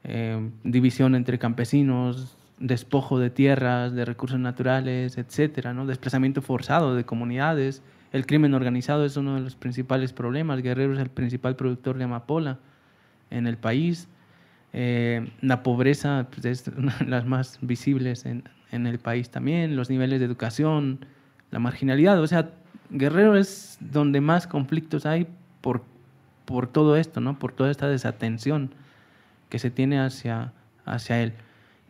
eh, 0.04 0.50
división 0.64 1.14
entre 1.14 1.38
campesinos, 1.38 2.36
despojo 2.58 3.18
de 3.18 3.30
tierras, 3.30 3.94
de 3.94 4.04
recursos 4.04 4.38
naturales, 4.38 5.18
etcétera, 5.18 5.72
¿no? 5.74 5.86
Desplazamiento 5.86 6.42
forzado 6.42 6.94
de 6.94 7.04
comunidades. 7.04 7.82
El 8.12 8.26
crimen 8.26 8.54
organizado 8.54 9.04
es 9.04 9.16
uno 9.16 9.34
de 9.34 9.40
los 9.40 9.54
principales 9.54 10.12
problemas. 10.12 10.62
Guerrero 10.62 10.94
es 10.94 11.00
el 11.00 11.10
principal 11.10 11.56
productor 11.56 11.98
de 11.98 12.04
amapola 12.04 12.58
en 13.30 13.46
el 13.46 13.56
país. 13.56 14.08
Eh, 14.72 15.30
la 15.40 15.62
pobreza 15.62 16.26
pues, 16.30 16.44
es 16.44 16.68
una 16.76 16.96
de 16.98 17.06
las 17.06 17.26
más 17.26 17.58
visibles 17.62 18.26
en, 18.26 18.44
en 18.72 18.86
el 18.86 18.98
país 18.98 19.30
también. 19.30 19.76
Los 19.76 19.90
niveles 19.90 20.20
de 20.20 20.26
educación, 20.26 21.04
la 21.50 21.58
marginalidad. 21.58 22.20
O 22.20 22.26
sea, 22.26 22.50
Guerrero 22.90 23.36
es 23.36 23.78
donde 23.80 24.20
más 24.20 24.46
conflictos 24.46 25.06
hay 25.06 25.26
por, 25.60 25.82
por 26.48 26.66
todo 26.66 26.96
esto, 26.96 27.20
¿no? 27.20 27.38
Por 27.38 27.52
toda 27.52 27.70
esta 27.70 27.88
desatención 27.88 28.70
que 29.50 29.58
se 29.58 29.70
tiene 29.70 30.00
hacia, 30.00 30.54
hacia 30.86 31.22
él. 31.22 31.34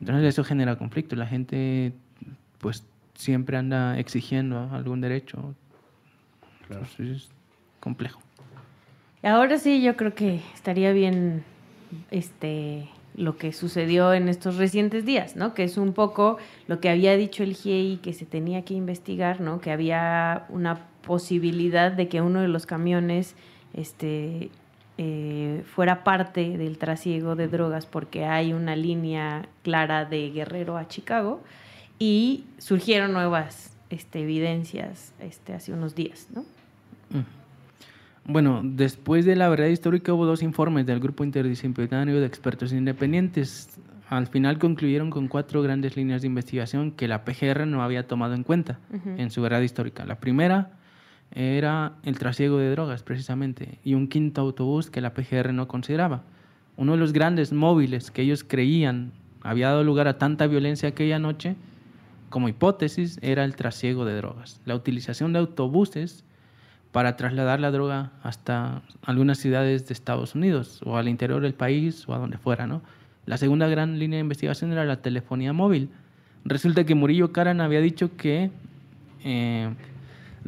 Entonces 0.00 0.26
eso 0.26 0.42
genera 0.42 0.74
conflicto. 0.74 1.14
La 1.14 1.28
gente 1.28 1.92
pues 2.58 2.84
siempre 3.14 3.56
anda 3.56 4.00
exigiendo 4.00 4.68
algún 4.72 5.00
derecho. 5.00 5.54
Entonces, 6.62 7.08
es 7.08 7.28
complejo. 7.78 8.20
Ahora 9.22 9.58
sí, 9.58 9.80
yo 9.80 9.96
creo 9.96 10.16
que 10.16 10.40
estaría 10.54 10.92
bien 10.92 11.44
este 12.10 12.88
lo 13.14 13.36
que 13.36 13.52
sucedió 13.52 14.12
en 14.12 14.28
estos 14.28 14.56
recientes 14.56 15.04
días, 15.04 15.36
¿no? 15.36 15.54
Que 15.54 15.62
es 15.64 15.78
un 15.78 15.92
poco 15.92 16.38
lo 16.66 16.80
que 16.80 16.88
había 16.88 17.16
dicho 17.16 17.44
el 17.44 17.54
GIEI 17.54 17.98
que 17.98 18.12
se 18.12 18.26
tenía 18.26 18.64
que 18.64 18.74
investigar, 18.74 19.40
¿no? 19.40 19.60
Que 19.60 19.70
había 19.70 20.46
una 20.48 20.86
posibilidad 21.02 21.92
de 21.92 22.08
que 22.08 22.20
uno 22.20 22.40
de 22.40 22.48
los 22.48 22.66
camiones 22.66 23.36
este, 23.74 24.50
eh, 24.96 25.62
fuera 25.74 26.02
parte 26.02 26.58
del 26.58 26.76
trasiego 26.78 27.36
de 27.36 27.48
drogas 27.48 27.86
porque 27.86 28.24
hay 28.24 28.52
una 28.52 28.74
línea 28.74 29.46
clara 29.62 30.04
de 30.04 30.30
Guerrero 30.30 30.76
a 30.76 30.88
Chicago 30.88 31.40
y 31.98 32.44
surgieron 32.58 33.12
nuevas 33.12 33.76
este, 33.90 34.22
evidencias 34.22 35.12
este, 35.20 35.54
hace 35.54 35.72
unos 35.72 35.94
días, 35.94 36.26
¿no? 36.34 36.44
Bueno, 38.24 38.60
después 38.62 39.24
de 39.24 39.36
la 39.36 39.48
verdad 39.48 39.68
histórica 39.68 40.12
hubo 40.12 40.26
dos 40.26 40.42
informes 40.42 40.84
del 40.84 41.00
grupo 41.00 41.24
interdisciplinario 41.24 42.20
de 42.20 42.26
expertos 42.26 42.72
independientes. 42.72 43.78
Al 44.10 44.26
final 44.26 44.58
concluyeron 44.58 45.10
con 45.10 45.28
cuatro 45.28 45.62
grandes 45.62 45.96
líneas 45.96 46.22
de 46.22 46.26
investigación 46.26 46.90
que 46.90 47.08
la 47.08 47.24
PGR 47.24 47.66
no 47.66 47.82
había 47.82 48.06
tomado 48.06 48.34
en 48.34 48.42
cuenta 48.42 48.80
en 49.16 49.30
su 49.30 49.40
verdad 49.40 49.60
histórica. 49.60 50.04
La 50.04 50.16
primera 50.16 50.72
era 51.32 51.94
el 52.04 52.18
trasiego 52.18 52.58
de 52.58 52.70
drogas, 52.70 53.02
precisamente, 53.02 53.78
y 53.84 53.94
un 53.94 54.08
quinto 54.08 54.40
autobús 54.40 54.90
que 54.90 55.00
la 55.00 55.14
PGR 55.14 55.52
no 55.52 55.68
consideraba. 55.68 56.22
Uno 56.76 56.92
de 56.92 56.98
los 56.98 57.12
grandes 57.12 57.52
móviles 57.52 58.10
que 58.10 58.22
ellos 58.22 58.44
creían 58.44 59.12
había 59.42 59.68
dado 59.68 59.84
lugar 59.84 60.08
a 60.08 60.18
tanta 60.18 60.46
violencia 60.46 60.88
aquella 60.88 61.18
noche, 61.18 61.56
como 62.28 62.48
hipótesis, 62.48 63.18
era 63.22 63.44
el 63.44 63.56
trasiego 63.56 64.04
de 64.04 64.16
drogas. 64.16 64.60
La 64.64 64.74
utilización 64.74 65.32
de 65.32 65.38
autobuses 65.38 66.24
para 66.92 67.16
trasladar 67.16 67.60
la 67.60 67.70
droga 67.70 68.12
hasta 68.22 68.82
algunas 69.02 69.38
ciudades 69.38 69.86
de 69.86 69.94
Estados 69.94 70.34
Unidos 70.34 70.80
o 70.84 70.96
al 70.96 71.08
interior 71.08 71.40
del 71.40 71.54
país 71.54 72.08
o 72.08 72.14
a 72.14 72.18
donde 72.18 72.38
fuera, 72.38 72.66
¿no? 72.66 72.82
La 73.26 73.36
segunda 73.36 73.68
gran 73.68 73.98
línea 73.98 74.16
de 74.16 74.22
investigación 74.22 74.72
era 74.72 74.84
la 74.84 75.02
telefonía 75.02 75.52
móvil. 75.52 75.90
Resulta 76.44 76.84
que 76.84 76.94
Murillo 76.94 77.30
Karan 77.30 77.60
había 77.60 77.80
dicho 77.80 78.16
que 78.16 78.50
eh, 79.22 79.70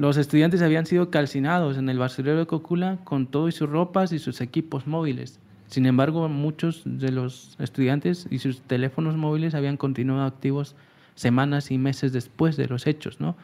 los 0.01 0.17
estudiantes 0.17 0.63
habían 0.63 0.87
sido 0.87 1.11
calcinados 1.11 1.77
en 1.77 1.91
el 1.91 1.99
basurero 1.99 2.39
de 2.39 2.47
Cocula 2.47 2.97
con 3.05 3.27
todo 3.27 3.49
y 3.49 3.53
sus 3.53 3.69
ropas 3.69 4.13
y 4.13 4.19
sus 4.19 4.41
equipos 4.41 4.87
móviles. 4.87 5.39
Sin 5.67 5.85
embargo, 5.85 6.27
muchos 6.31 6.81
de 6.87 7.13
los 7.13 7.55
estudiantes 7.59 8.27
y 8.31 8.39
sus 8.39 8.63
teléfonos 8.63 9.19
móviles 9.19 9.55
habían 9.55 9.77
continuado 9.77 10.23
activos 10.23 10.75
semanas 11.17 11.71
y 11.71 11.77
meses 11.77 12.15
después 12.15 12.57
de 12.57 12.67
los 12.67 12.87
hechos, 12.87 13.21
¿no? 13.21 13.37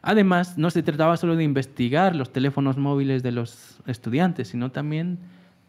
Además, 0.00 0.56
no 0.56 0.70
se 0.70 0.84
trataba 0.84 1.16
solo 1.16 1.34
de 1.34 1.42
investigar 1.42 2.14
los 2.14 2.32
teléfonos 2.32 2.76
móviles 2.76 3.24
de 3.24 3.32
los 3.32 3.80
estudiantes, 3.88 4.46
sino 4.46 4.70
también 4.70 5.18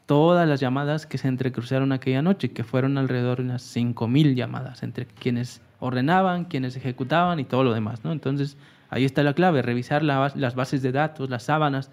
todas 0.05 0.47
las 0.47 0.59
llamadas 0.59 1.07
que 1.07 1.17
se 1.17 1.27
entrecruzaron 1.27 1.91
aquella 1.91 2.21
noche, 2.21 2.51
que 2.51 2.63
fueron 2.63 2.99
alrededor 2.99 3.39
de 3.39 3.45
unas 3.45 3.75
5.000 3.75 4.35
llamadas, 4.35 4.83
entre 4.83 5.07
quienes 5.07 5.59
ordenaban, 5.79 6.45
quienes 6.45 6.75
ejecutaban 6.75 7.39
y 7.39 7.45
todo 7.45 7.63
lo 7.63 7.73
demás. 7.73 8.03
¿no? 8.03 8.11
Entonces, 8.11 8.57
ahí 8.89 9.05
está 9.05 9.23
la 9.23 9.33
clave, 9.33 9.61
revisar 9.61 10.03
las 10.03 10.55
bases 10.55 10.81
de 10.81 10.91
datos, 10.91 11.29
las 11.29 11.43
sábanas, 11.43 11.91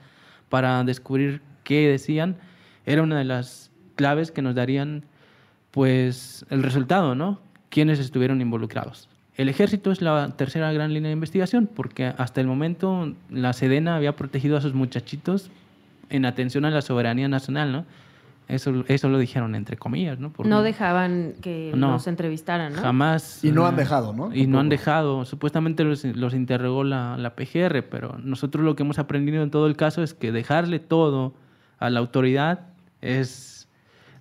para 0.48 0.82
descubrir 0.84 1.42
qué 1.64 1.88
decían, 1.88 2.36
era 2.84 3.02
una 3.02 3.18
de 3.18 3.24
las 3.24 3.70
claves 3.96 4.30
que 4.30 4.42
nos 4.42 4.54
darían 4.54 5.04
pues 5.70 6.46
el 6.50 6.62
resultado, 6.62 7.14
¿no? 7.14 7.40
Quiénes 7.68 7.98
estuvieron 7.98 8.40
involucrados. 8.40 9.08
El 9.36 9.50
ejército 9.50 9.90
es 9.90 10.00
la 10.00 10.30
tercera 10.36 10.72
gran 10.72 10.94
línea 10.94 11.08
de 11.08 11.14
investigación, 11.14 11.66
porque 11.66 12.14
hasta 12.16 12.40
el 12.40 12.46
momento 12.46 13.12
la 13.28 13.52
Sedena 13.52 13.96
había 13.96 14.16
protegido 14.16 14.56
a 14.56 14.62
sus 14.62 14.72
muchachitos 14.72 15.50
en 16.08 16.24
atención 16.24 16.64
a 16.64 16.70
la 16.70 16.80
soberanía 16.80 17.28
nacional, 17.28 17.72
¿no? 17.72 17.84
Eso, 18.48 18.84
eso 18.86 19.08
lo 19.08 19.18
dijeron 19.18 19.56
entre 19.56 19.76
comillas, 19.76 20.20
¿no? 20.20 20.32
Porque 20.32 20.48
No 20.48 20.62
dejaban 20.62 21.34
que 21.40 21.72
No. 21.74 21.92
los 21.92 22.06
entrevistaran, 22.06 22.74
¿no? 22.74 22.80
Jamás. 22.82 23.44
Y 23.44 23.50
no 23.50 23.66
han 23.66 23.74
dejado, 23.74 24.12
¿no? 24.12 24.32
Y 24.32 24.46
no 24.46 24.60
han 24.60 24.68
dejado. 24.68 25.24
Supuestamente 25.24 25.82
los, 25.82 26.04
los 26.04 26.32
interrogó 26.32 26.84
la, 26.84 27.16
la 27.16 27.34
PGR, 27.34 27.82
pero 27.90 28.16
nosotros 28.22 28.64
lo 28.64 28.76
que 28.76 28.84
hemos 28.84 29.00
aprendido 29.00 29.42
en 29.42 29.50
todo 29.50 29.66
el 29.66 29.76
caso 29.76 30.02
es 30.02 30.14
que 30.14 30.30
dejarle 30.30 30.78
todo 30.78 31.34
a 31.78 31.90
la 31.90 31.98
autoridad 31.98 32.68
es 33.02 33.68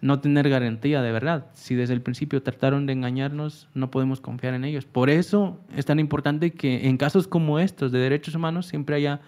no 0.01 0.19
tener 0.19 0.49
garantía 0.49 1.01
de 1.03 1.11
verdad. 1.11 1.45
Si 1.53 1.75
desde 1.75 1.93
el 1.93 2.01
principio 2.01 2.41
trataron 2.41 2.85
de 2.87 2.93
engañarnos, 2.93 3.67
no 3.75 3.91
podemos 3.91 4.21
confiar 4.21 4.54
en 4.56 4.65
ellos. 4.65 4.85
Por 4.85 5.10
eso 5.12 5.60
es 5.75 5.85
tan 5.85 6.00
importante 6.00 6.52
que 6.52 6.87
en 6.87 6.97
casos 6.97 7.27
como 7.27 7.60
estos 7.60 7.91
de 7.91 8.00
derechos 8.00 8.33
humanos 8.35 8.65
siempre 8.65 8.95
haya, 8.95 9.21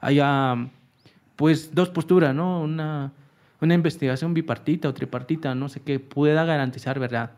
haya 0.00 0.68
pues 1.36 1.74
dos 1.74 1.88
posturas, 1.90 2.34
¿no? 2.34 2.60
Una, 2.60 3.12
una 3.62 3.74
investigación 3.74 4.34
bipartita 4.34 4.88
o 4.88 4.94
tripartita, 4.94 5.54
no 5.54 5.68
sé, 5.68 5.80
que 5.80 6.00
pueda 6.00 6.44
garantizar 6.44 6.98
verdad. 6.98 7.30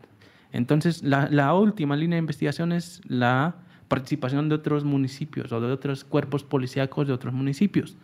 Entonces, 0.51 1.03
la, 1.03 1.53
última 1.53 1.95
línea 1.95 2.15
de 2.15 2.21
investigación 2.21 2.71
es 2.71 3.01
la 3.07 3.55
participación 3.87 4.49
de 4.49 4.55
otros 4.55 4.83
municipios 4.83 5.51
o 5.51 5.61
de 5.61 5.71
otros 5.71 6.03
cuerpos 6.03 6.43
policíacos 6.43 7.07
de 7.07 7.13
otros 7.13 7.33
municipios, 7.33 7.95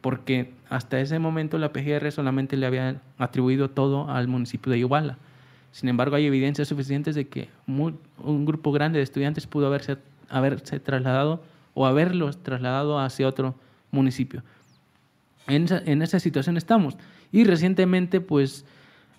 porque 0.00 0.52
hasta 0.68 1.00
ese 1.00 1.18
momento 1.18 1.58
la 1.58 1.72
PGR 1.72 2.12
solamente 2.12 2.56
le 2.56 2.66
había 2.66 3.00
atribuido 3.18 3.70
todo 3.70 4.08
al 4.08 4.28
municipio 4.28 4.70
de 4.70 4.78
Iguala. 4.78 5.18
Sin 5.72 5.88
embargo, 5.88 6.14
hay 6.14 6.26
evidencias 6.26 6.68
suficientes 6.68 7.16
de 7.16 7.26
que 7.26 7.48
un 7.66 8.44
grupo 8.44 8.70
grande 8.70 8.98
de 8.98 9.02
estudiantes 9.02 9.46
pudo 9.48 9.66
haberse, 9.66 9.96
haberse 10.28 10.78
trasladado 10.78 11.42
o 11.72 11.86
haberlos 11.86 12.40
trasladado 12.42 13.00
hacia 13.00 13.26
otro 13.26 13.56
municipio. 13.90 14.44
En 15.48 16.02
esa 16.02 16.20
situación 16.20 16.56
estamos. 16.56 16.96
Y 17.32 17.44
recientemente, 17.44 18.20
pues, 18.20 18.64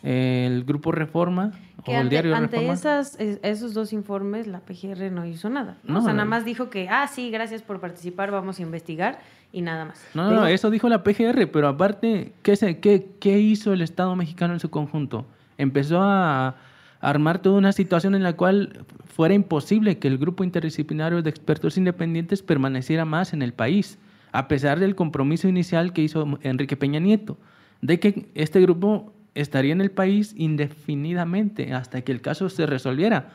el 0.03 0.63
Grupo 0.65 0.91
Reforma 0.91 1.51
Que 1.83 1.91
o 1.91 1.93
el 1.95 2.01
ante, 2.01 2.09
diario 2.09 2.35
ante 2.35 2.57
Reforma... 2.57 2.73
esas, 2.73 3.19
es- 3.19 3.39
esos 3.41 3.73
dos 3.73 3.91
informes, 3.93 4.45
la 4.47 4.59
PGR 4.59 5.11
no 5.11 5.25
hizo 5.25 5.49
nada. 5.49 5.77
¿no? 5.83 5.93
No, 5.95 5.99
o 5.99 6.03
sea, 6.03 6.13
nada 6.13 6.25
más 6.25 6.45
dijo 6.45 6.69
que, 6.69 6.87
ah, 6.89 7.07
sí, 7.07 7.31
gracias 7.31 7.61
por 7.63 7.79
participar, 7.79 8.31
vamos 8.31 8.59
a 8.59 8.61
investigar 8.61 9.19
y 9.51 9.61
nada 9.61 9.85
más. 9.85 10.05
No, 10.13 10.29
no, 10.29 10.35
no, 10.41 10.47
eso 10.47 10.69
dijo 10.69 10.89
la 10.89 11.03
PGR, 11.03 11.47
pero 11.51 11.67
aparte, 11.67 12.33
¿qué, 12.43 12.55
se, 12.55 12.79
qué, 12.79 13.07
qué 13.19 13.39
hizo 13.39 13.73
el 13.73 13.81
Estado 13.81 14.15
mexicano 14.15 14.53
en 14.53 14.59
su 14.59 14.69
conjunto? 14.69 15.25
Empezó 15.57 16.01
a, 16.01 16.49
a 16.49 16.55
armar 17.01 17.39
toda 17.39 17.57
una 17.57 17.71
situación 17.71 18.13
en 18.15 18.21
la 18.23 18.33
cual 18.33 18.85
fuera 19.05 19.33
imposible 19.33 19.97
que 19.97 20.07
el 20.07 20.17
grupo 20.19 20.43
interdisciplinario 20.43 21.21
de 21.23 21.29
expertos 21.29 21.77
independientes 21.77 22.43
permaneciera 22.43 23.05
más 23.05 23.33
en 23.33 23.41
el 23.41 23.53
país, 23.53 23.97
a 24.31 24.47
pesar 24.47 24.79
del 24.79 24.93
compromiso 24.95 25.47
inicial 25.47 25.93
que 25.93 26.01
hizo 26.03 26.37
Enrique 26.41 26.75
Peña 26.77 26.99
Nieto, 26.99 27.37
de 27.81 27.99
que 27.99 28.29
este 28.35 28.61
grupo 28.61 29.13
estaría 29.35 29.73
en 29.73 29.81
el 29.81 29.91
país 29.91 30.33
indefinidamente 30.37 31.73
hasta 31.73 32.01
que 32.01 32.11
el 32.11 32.21
caso 32.21 32.49
se 32.49 32.65
resolviera. 32.65 33.29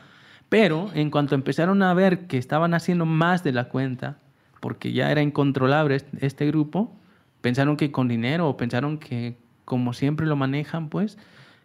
Pero 0.49 0.89
en 0.93 1.11
cuanto 1.11 1.35
empezaron 1.35 1.81
a 1.81 1.93
ver 1.93 2.27
que 2.27 2.37
estaban 2.37 2.73
haciendo 2.73 3.05
más 3.05 3.43
de 3.43 3.53
la 3.53 3.69
cuenta, 3.69 4.17
porque 4.59 4.91
ya 4.91 5.11
era 5.11 5.21
incontrolable 5.21 6.01
este- 6.19 6.47
grupo, 6.47 6.93
pensaron 7.39 7.77
que 7.77 7.91
con 7.91 8.07
dinero 8.07 8.49
o 8.49 8.57
pensaron 8.57 8.97
que 8.97 9.37
como 9.63 9.93
siempre 9.93 10.27
lo 10.27 10.35
manejan, 10.35 10.89
pues 10.89 11.17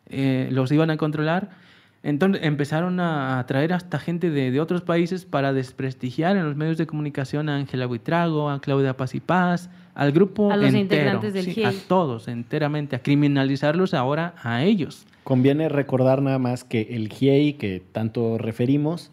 eh, 0.08 0.48
los 0.52 0.70
iban 0.70 0.90
a 0.90 0.96
controlar. 0.96 1.50
Entonces 2.02 2.42
empezaron 2.44 3.00
a 3.00 3.44
traer 3.48 3.72
hasta 3.72 3.98
gente 3.98 4.30
de, 4.30 4.52
de 4.52 4.60
otros 4.60 4.82
países 4.82 5.24
para 5.24 5.52
desprestigiar 5.52 6.36
en 6.36 6.44
los 6.44 6.54
medios 6.54 6.78
de 6.78 6.86
comunicación 6.86 7.48
a 7.48 7.56
Ángela 7.56 7.86
Buitrago, 7.86 8.48
a 8.48 8.60
Claudia 8.60 8.96
Paz 8.96 9.16
y 9.16 9.20
Paz, 9.20 9.68
al 9.96 10.12
grupo 10.12 10.52
A 10.52 10.56
los 10.56 10.66
entero, 10.66 10.80
integrantes 10.82 11.32
del 11.32 11.44
sí, 11.46 11.64
a 11.64 11.70
GIEI. 11.70 11.82
todos 11.88 12.28
enteramente, 12.28 12.96
a 12.96 12.98
criminalizarlos 13.00 13.94
ahora 13.94 14.34
a 14.42 14.62
ellos. 14.62 15.06
Conviene 15.24 15.68
recordar 15.68 16.22
nada 16.22 16.38
más 16.38 16.64
que 16.64 16.82
el 16.90 17.08
GIEI 17.08 17.54
que 17.54 17.82
tanto 17.92 18.38
referimos 18.38 19.10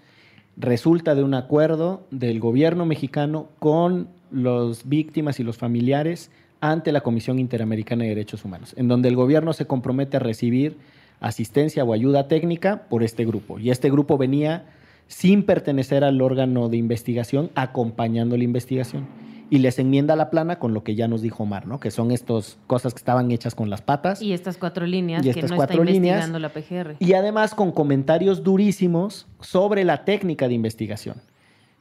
resulta 0.58 1.16
de 1.16 1.24
un 1.24 1.34
acuerdo 1.34 2.06
del 2.12 2.40
gobierno 2.40 2.86
mexicano 2.86 3.48
con 3.60 4.10
las 4.32 4.88
víctimas 4.88 5.40
y 5.40 5.44
los 5.44 5.58
familiares 5.58 6.30
ante 6.60 6.92
la 6.92 7.02
Comisión 7.02 7.40
Interamericana 7.40 8.04
de 8.04 8.10
Derechos 8.10 8.46
Humanos, 8.46 8.74
en 8.78 8.88
donde 8.88 9.10
el 9.10 9.16
gobierno 9.16 9.54
se 9.54 9.66
compromete 9.66 10.18
a 10.18 10.20
recibir 10.20 10.78
asistencia 11.20 11.84
o 11.84 11.94
ayuda 11.94 12.28
técnica 12.28 12.84
por 12.90 13.04
este 13.04 13.26
grupo. 13.26 13.58
Y 13.58 13.70
este 13.70 13.90
grupo 13.90 14.18
venía 14.18 14.66
sin 15.08 15.44
pertenecer 15.44 16.04
al 16.04 16.22
órgano 16.22 16.70
de 16.70 16.78
investigación, 16.78 17.50
acompañando 17.56 18.38
la 18.38 18.44
investigación. 18.44 19.08
Y 19.54 19.60
les 19.60 19.78
enmienda 19.78 20.16
la 20.16 20.32
plana 20.32 20.58
con 20.58 20.74
lo 20.74 20.84
que 20.84 20.96
ya 20.96 21.08
nos 21.08 21.22
dijo 21.22 21.44
Omar, 21.44 21.68
¿no? 21.68 21.80
Que 21.80 21.92
son 21.92 22.10
estas 22.10 22.58
cosas 22.66 22.96
que 22.96 22.98
estaban 22.98 23.30
hechas 23.30 23.54
con 23.54 23.70
las 23.70 23.84
patas. 23.84 24.20
Y 24.20 24.34
estas 24.34 24.58
cuatro 24.58 24.88
líneas 24.88 25.24
Y 25.24 25.26
que 25.26 25.42
estas 25.42 25.52
no 25.52 25.58
cuatro 25.58 25.84
está 25.84 25.92
líneas. 25.94 26.28
investigando 26.28 26.40
la 26.40 26.50
PGR. 26.50 26.96
Y 26.98 27.14
además 27.14 27.54
con 27.54 27.72
comentarios 27.72 28.42
durísimos 28.42 29.28
sobre 29.42 29.84
la 29.84 30.06
técnica 30.06 30.48
de 30.48 30.56
investigación. 30.56 31.18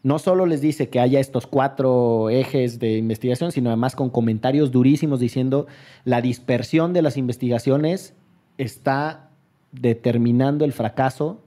No 0.02 0.18
solo 0.18 0.44
les 0.44 0.60
dice 0.60 0.90
que 0.90 1.00
haya 1.00 1.18
estos 1.18 1.46
cuatro 1.46 2.28
ejes 2.28 2.78
de 2.78 2.98
investigación, 2.98 3.52
sino 3.52 3.70
además 3.70 3.96
con 3.96 4.10
comentarios 4.10 4.70
durísimos 4.70 5.18
diciendo 5.18 5.66
la 6.04 6.20
dispersión 6.20 6.92
de 6.92 7.00
las 7.00 7.16
investigaciones 7.16 8.12
está 8.58 9.30
determinando 9.70 10.66
el 10.66 10.74
fracaso 10.74 11.40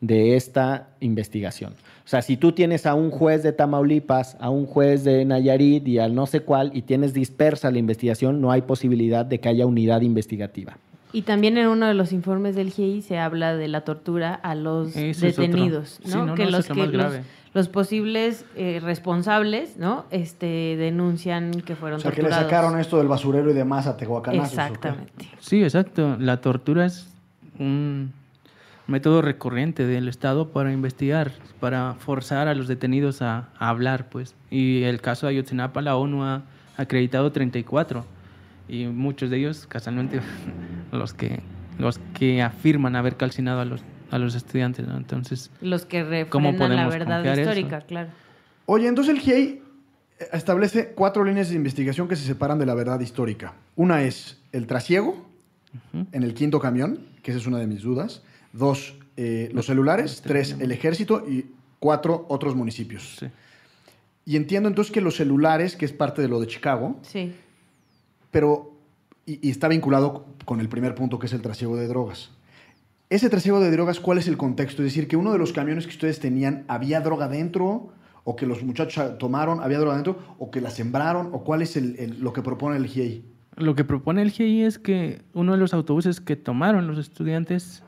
de 0.00 0.34
esta 0.34 0.88
investigación. 0.98 1.74
O 2.08 2.10
sea, 2.10 2.22
si 2.22 2.38
tú 2.38 2.52
tienes 2.52 2.86
a 2.86 2.94
un 2.94 3.10
juez 3.10 3.42
de 3.42 3.52
Tamaulipas, 3.52 4.38
a 4.40 4.48
un 4.48 4.64
juez 4.64 5.04
de 5.04 5.26
Nayarit 5.26 5.86
y 5.86 5.98
al 5.98 6.14
no 6.14 6.24
sé 6.24 6.40
cuál, 6.40 6.70
y 6.72 6.80
tienes 6.80 7.12
dispersa 7.12 7.70
la 7.70 7.76
investigación, 7.76 8.40
no 8.40 8.50
hay 8.50 8.62
posibilidad 8.62 9.26
de 9.26 9.40
que 9.40 9.50
haya 9.50 9.66
unidad 9.66 10.00
investigativa. 10.00 10.78
Y 11.12 11.20
también 11.20 11.58
en 11.58 11.66
uno 11.66 11.86
de 11.86 11.92
los 11.92 12.14
informes 12.14 12.56
del 12.56 12.70
GIEI 12.70 13.02
se 13.02 13.18
habla 13.18 13.54
de 13.56 13.68
la 13.68 13.82
tortura 13.82 14.32
a 14.32 14.54
los 14.54 14.96
Eso 14.96 15.26
detenidos, 15.26 16.00
Sí, 16.02 16.16
¿no? 16.16 16.34
que 16.34 16.44
no, 16.44 16.48
eso 16.48 16.56
los 16.56 16.66
que 16.66 17.20
los, 17.52 17.68
posibles 17.68 18.46
eh, 18.56 18.80
responsables, 18.82 19.76
¿no? 19.76 20.06
Este 20.10 20.78
denuncian 20.78 21.50
que 21.60 21.76
fueron 21.76 21.98
O 21.98 22.00
sea, 22.00 22.10
que 22.10 22.22
le 22.22 22.30
torturados. 22.30 22.50
sacaron 22.50 22.80
esto 22.80 22.96
del 22.96 23.08
basurero 23.08 23.50
y 23.50 23.52
demás 23.52 23.86
a 23.86 23.98
Tehuacanazos. 23.98 24.54
¿o 24.54 24.56
qué? 24.56 24.62
Exactamente. 24.62 25.28
Sí, 25.40 25.62
exacto. 25.62 26.16
La 26.18 26.40
tortura 26.40 26.86
es 26.86 27.06
un 27.58 28.14
método 28.88 29.22
recurrente 29.22 29.86
del 29.86 30.08
Estado 30.08 30.48
para 30.48 30.72
investigar, 30.72 31.30
para 31.60 31.94
forzar 31.94 32.48
a 32.48 32.54
los 32.54 32.66
detenidos 32.66 33.22
a, 33.22 33.50
a 33.58 33.68
hablar, 33.68 34.08
pues. 34.08 34.34
Y 34.50 34.82
el 34.82 35.00
caso 35.00 35.26
de 35.26 35.34
Ayotzinapa, 35.34 35.80
la 35.82 35.96
ONU 35.96 36.24
ha 36.24 36.42
acreditado 36.76 37.30
34 37.30 38.04
y 38.68 38.86
muchos 38.86 39.30
de 39.30 39.36
ellos, 39.36 39.66
casualmente, 39.68 40.20
los 40.92 41.14
que 41.14 41.40
los 41.78 42.00
que 42.12 42.42
afirman 42.42 42.96
haber 42.96 43.16
calcinado 43.16 43.60
a 43.60 43.64
los 43.64 43.82
a 44.10 44.18
los 44.18 44.34
estudiantes, 44.34 44.86
¿no? 44.86 44.96
Entonces, 44.96 45.50
Los 45.60 45.84
que 45.84 46.26
¿Cómo 46.30 46.50
refrendan 46.50 46.76
la 46.76 46.88
verdad 46.88 47.16
confiar 47.16 47.38
eso? 47.38 47.50
histórica, 47.50 47.80
claro. 47.82 48.08
Oye, 48.64 48.88
entonces 48.88 49.14
el 49.14 49.20
GIEI 49.20 49.62
establece 50.32 50.92
cuatro 50.94 51.24
líneas 51.24 51.50
de 51.50 51.56
investigación 51.56 52.08
que 52.08 52.16
se 52.16 52.24
separan 52.24 52.58
de 52.58 52.66
la 52.66 52.74
verdad 52.74 52.98
histórica. 53.00 53.52
Una 53.76 54.02
es 54.02 54.40
el 54.52 54.66
trasiego 54.66 55.26
en 56.12 56.22
el 56.22 56.32
quinto 56.34 56.58
camión, 56.58 57.00
que 57.22 57.30
esa 57.32 57.40
es 57.40 57.46
una 57.46 57.58
de 57.58 57.66
mis 57.66 57.82
dudas. 57.82 58.22
Dos, 58.52 58.94
eh, 59.16 59.50
los 59.52 59.66
celulares. 59.66 60.22
Tres, 60.24 60.56
el 60.58 60.72
ejército. 60.72 61.24
Y 61.28 61.46
cuatro, 61.78 62.26
otros 62.28 62.54
municipios. 62.54 63.16
sí. 63.20 63.26
Y 64.24 64.36
entiendo 64.36 64.68
entonces 64.68 64.92
que 64.92 65.00
los 65.00 65.16
celulares, 65.16 65.74
que 65.74 65.86
es 65.86 65.92
parte 65.92 66.20
de 66.20 66.28
lo 66.28 66.38
de 66.38 66.46
Chicago, 66.46 66.96
Sí. 67.00 67.32
pero 68.30 68.72
y, 69.24 69.46
y 69.46 69.50
está 69.50 69.68
vinculado 69.68 70.26
con 70.44 70.60
el 70.60 70.68
primer 70.68 70.94
punto 70.94 71.18
que 71.18 71.26
es 71.26 71.32
el 71.32 71.40
trasiego 71.42 71.76
de 71.76 71.86
drogas. 71.88 72.30
Ese 73.10 73.30
trasiego 73.30 73.58
de 73.60 73.70
drogas, 73.70 74.00
¿cuál 74.00 74.18
es 74.18 74.28
el 74.28 74.36
contexto? 74.36 74.82
Es 74.82 74.88
decir, 74.92 75.08
que 75.08 75.16
uno 75.16 75.32
de 75.32 75.38
los 75.38 75.52
camiones 75.54 75.86
que 75.86 75.92
ustedes 75.92 76.20
tenían 76.20 76.64
había 76.68 77.00
droga 77.00 77.26
dentro, 77.28 77.88
o 78.24 78.36
que 78.36 78.44
los 78.46 78.62
muchachos 78.62 79.16
tomaron, 79.18 79.60
había 79.62 79.78
droga 79.78 79.94
dentro, 79.94 80.18
o 80.38 80.50
que 80.50 80.60
la 80.60 80.68
sembraron, 80.70 81.30
o 81.32 81.42
cuál 81.42 81.62
es 81.62 81.76
el- 81.78 81.96
el- 81.98 82.20
lo 82.20 82.34
que 82.34 82.42
propone 82.42 82.76
el 82.76 82.86
GIEI. 82.86 83.24
Lo 83.56 83.74
que 83.74 83.84
propone 83.84 84.20
el 84.20 84.30
GIEI 84.30 84.62
es 84.64 84.78
que 84.78 85.22
uno 85.32 85.52
de 85.52 85.58
los 85.58 85.72
autobuses 85.72 86.20
que 86.20 86.36
tomaron 86.36 86.86
los 86.86 86.98
estudiantes 86.98 87.82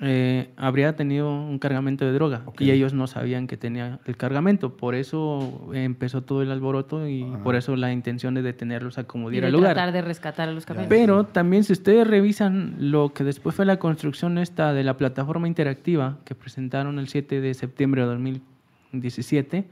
eh, 0.00 0.50
habría 0.56 0.96
tenido 0.96 1.32
un 1.32 1.58
cargamento 1.60 2.04
de 2.04 2.12
droga 2.12 2.42
Ok. 2.46 2.60
y 2.62 2.70
ellos 2.72 2.92
no 2.94 3.06
sabían 3.06 3.46
que 3.46 3.56
tenía 3.56 4.00
el 4.06 4.16
cargamento. 4.16 4.76
Por 4.76 4.94
eso 4.96 5.70
empezó 5.72 6.22
todo 6.22 6.42
el 6.42 6.50
alboroto 6.50 7.06
y 7.08 7.22
Ajá. 7.22 7.42
por 7.44 7.54
eso 7.54 7.76
la 7.76 7.92
intención 7.92 8.34
de 8.34 8.42
detenerlos 8.42 8.98
a 8.98 9.04
como 9.04 9.28
Y 9.30 9.32
diera 9.32 9.46
de 9.46 9.52
lugar. 9.52 9.74
tratar 9.74 9.92
de 9.92 10.02
rescatar 10.02 10.48
a 10.48 10.52
los 10.52 10.66
camiones. 10.66 10.88
Pero 10.88 11.24
también 11.24 11.62
si 11.62 11.72
ustedes 11.72 12.06
revisan 12.06 12.74
lo 12.78 13.12
que 13.14 13.22
después 13.22 13.54
fue 13.54 13.66
la 13.66 13.78
construcción 13.78 14.36
esta 14.38 14.72
de 14.72 14.82
la 14.82 14.96
plataforma 14.96 15.46
interactiva 15.46 16.18
que 16.24 16.34
presentaron 16.34 16.98
el 16.98 17.06
7 17.08 17.40
de 17.40 17.54
septiembre 17.54 18.02
de 18.02 18.08
2017 18.08 19.64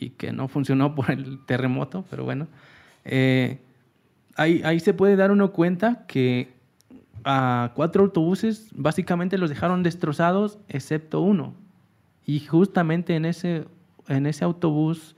y 0.00 0.10
que 0.10 0.32
no 0.32 0.48
funcionó 0.48 0.94
por 0.94 1.10
el 1.10 1.44
terremoto, 1.46 2.04
pero 2.10 2.24
bueno, 2.24 2.46
eh, 3.04 3.58
ahí, 4.36 4.62
ahí 4.64 4.80
se 4.80 4.94
puede 4.94 5.16
dar 5.16 5.30
uno 5.30 5.52
cuenta 5.52 6.04
que 6.06 6.56
a 7.30 7.72
cuatro 7.74 8.04
autobuses 8.04 8.70
básicamente 8.74 9.36
los 9.36 9.50
dejaron 9.50 9.82
destrozados 9.82 10.58
excepto 10.66 11.20
uno. 11.20 11.52
Y 12.24 12.40
justamente 12.40 13.16
en 13.16 13.26
ese, 13.26 13.66
en 14.08 14.24
ese 14.24 14.44
autobús 14.44 15.14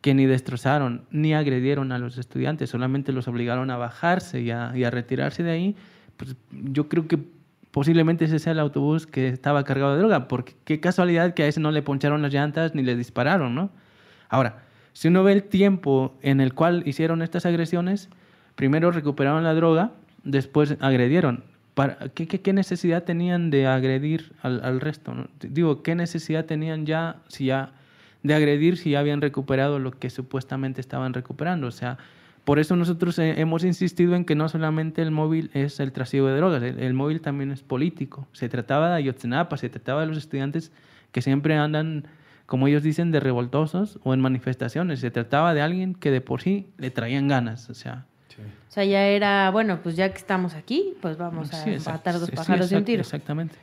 que 0.00 0.14
ni 0.14 0.24
destrozaron 0.24 1.04
ni 1.10 1.34
agredieron 1.34 1.92
a 1.92 1.98
los 1.98 2.16
estudiantes, 2.16 2.70
solamente 2.70 3.12
los 3.12 3.28
obligaron 3.28 3.70
a 3.70 3.76
bajarse 3.76 4.40
y 4.40 4.50
a, 4.50 4.70
a 4.70 4.90
retirarse 4.90 5.42
de 5.42 5.50
ahí, 5.50 5.76
pues 6.16 6.36
yo 6.50 6.88
creo 6.88 7.06
que 7.06 7.18
posiblemente 7.70 8.24
ese 8.24 8.38
sea 8.38 8.52
el 8.52 8.58
autobús 8.58 9.06
que 9.06 9.28
estaba 9.28 9.62
cargado 9.64 9.92
de 9.92 9.98
droga, 9.98 10.26
porque 10.26 10.56
qué 10.64 10.80
casualidad 10.80 11.34
que 11.34 11.42
a 11.42 11.48
ese 11.48 11.60
no 11.60 11.70
le 11.70 11.82
poncharon 11.82 12.22
las 12.22 12.32
llantas 12.32 12.74
ni 12.74 12.82
le 12.82 12.96
dispararon, 12.96 13.54
¿no? 13.54 13.70
Ahora, 14.30 14.62
si 14.94 15.08
uno 15.08 15.22
ve 15.22 15.34
el 15.34 15.42
tiempo 15.42 16.16
en 16.22 16.40
el 16.40 16.54
cual 16.54 16.82
hicieron 16.86 17.20
estas 17.20 17.44
agresiones, 17.44 18.08
primero 18.54 18.90
recuperaron 18.90 19.44
la 19.44 19.52
droga, 19.52 19.92
después 20.24 20.76
agredieron. 20.80 21.44
Para, 21.74 21.96
¿qué, 22.10 22.52
necesidad 22.52 23.04
tenían 23.04 23.50
de 23.50 23.66
agredir 23.66 24.32
al, 24.42 24.80
resto? 24.80 25.14
Digo, 25.40 25.82
¿qué 25.82 25.94
necesidad 25.94 26.44
tenían 26.44 26.84
ya, 26.84 27.16
si 27.28 27.46
ya 27.46 27.72
de 28.22 28.34
agredir 28.34 28.76
si 28.76 28.90
ya 28.90 29.00
habían 29.00 29.22
recuperado 29.22 29.78
lo 29.78 29.92
que 29.92 30.10
supuestamente 30.10 30.80
estaban 30.80 31.14
recuperando? 31.14 31.68
O 31.68 31.70
sea, 31.70 31.96
por 32.44 32.58
eso 32.58 32.76
nosotros 32.76 33.18
eh, 33.18 33.40
hemos 33.40 33.64
insistido 33.64 34.14
en 34.14 34.24
que 34.24 34.34
no 34.34 34.48
solamente 34.48 35.00
el 35.00 35.10
móvil 35.10 35.50
es 35.54 35.80
el 35.80 35.92
trasiego 35.92 36.26
de 36.26 36.36
drogas, 36.36 36.62
el, 36.62 36.80
el 36.80 36.94
móvil 36.94 37.20
también 37.20 37.50
es 37.50 37.62
político. 37.62 38.26
Se 38.32 38.48
trataba 38.48 38.90
de 38.90 38.96
Ayotzinapa, 38.96 39.56
se 39.56 39.68
trataba 39.68 40.02
de 40.02 40.08
los 40.08 40.18
estudiantes 40.18 40.72
que 41.12 41.22
siempre 41.22 41.56
andan, 41.56 42.08
como 42.46 42.66
ellos 42.66 42.82
dicen, 42.82 43.10
de 43.10 43.20
revoltosos 43.20 44.00
o 44.02 44.12
en 44.12 44.20
manifestaciones. 44.20 45.00
Se 45.00 45.10
trataba 45.10 45.54
de 45.54 45.62
alguien 45.62 45.94
que 45.94 46.10
de 46.10 46.20
por 46.20 46.42
sí 46.42 46.66
le 46.78 46.90
traían 46.90 47.28
ganas, 47.28 47.70
o 47.70 47.74
sea... 47.74 48.06
O 48.68 48.72
sea, 48.72 48.84
ya 48.84 49.06
era, 49.06 49.50
bueno, 49.50 49.80
pues 49.82 49.96
ya 49.96 50.08
que 50.10 50.18
estamos 50.18 50.54
aquí, 50.54 50.94
pues 51.00 51.16
vamos 51.16 51.52
a 51.52 51.64
sí, 51.64 51.70
matar 51.84 52.14
dos 52.14 52.24
sí, 52.24 52.30
sí, 52.30 52.36
pájaros 52.36 52.70
de 52.70 52.76
un 52.76 52.84
tiro. 52.84 53.00
Exactamente. 53.00 53.56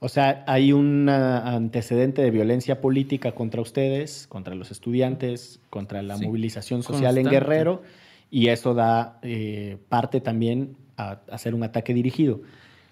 O 0.00 0.08
sea, 0.08 0.44
hay 0.46 0.72
un 0.72 1.08
antecedente 1.08 2.22
de 2.22 2.30
violencia 2.30 2.80
política 2.80 3.32
contra 3.32 3.60
ustedes, 3.60 4.26
contra 4.28 4.54
los 4.54 4.70
estudiantes, 4.70 5.60
contra 5.70 6.02
la 6.02 6.16
Sí. 6.16 6.26
movilización 6.26 6.82
social 6.82 7.18
en. 7.18 7.28
Guerrero, 7.28 7.82
y 8.30 8.48
eso 8.48 8.74
da 8.74 9.18
eh, 9.22 9.78
parte 9.88 10.20
también 10.20 10.76
a 10.96 11.18
hacer 11.30 11.54
un 11.54 11.62
ataque 11.64 11.94
dirigido. 11.94 12.40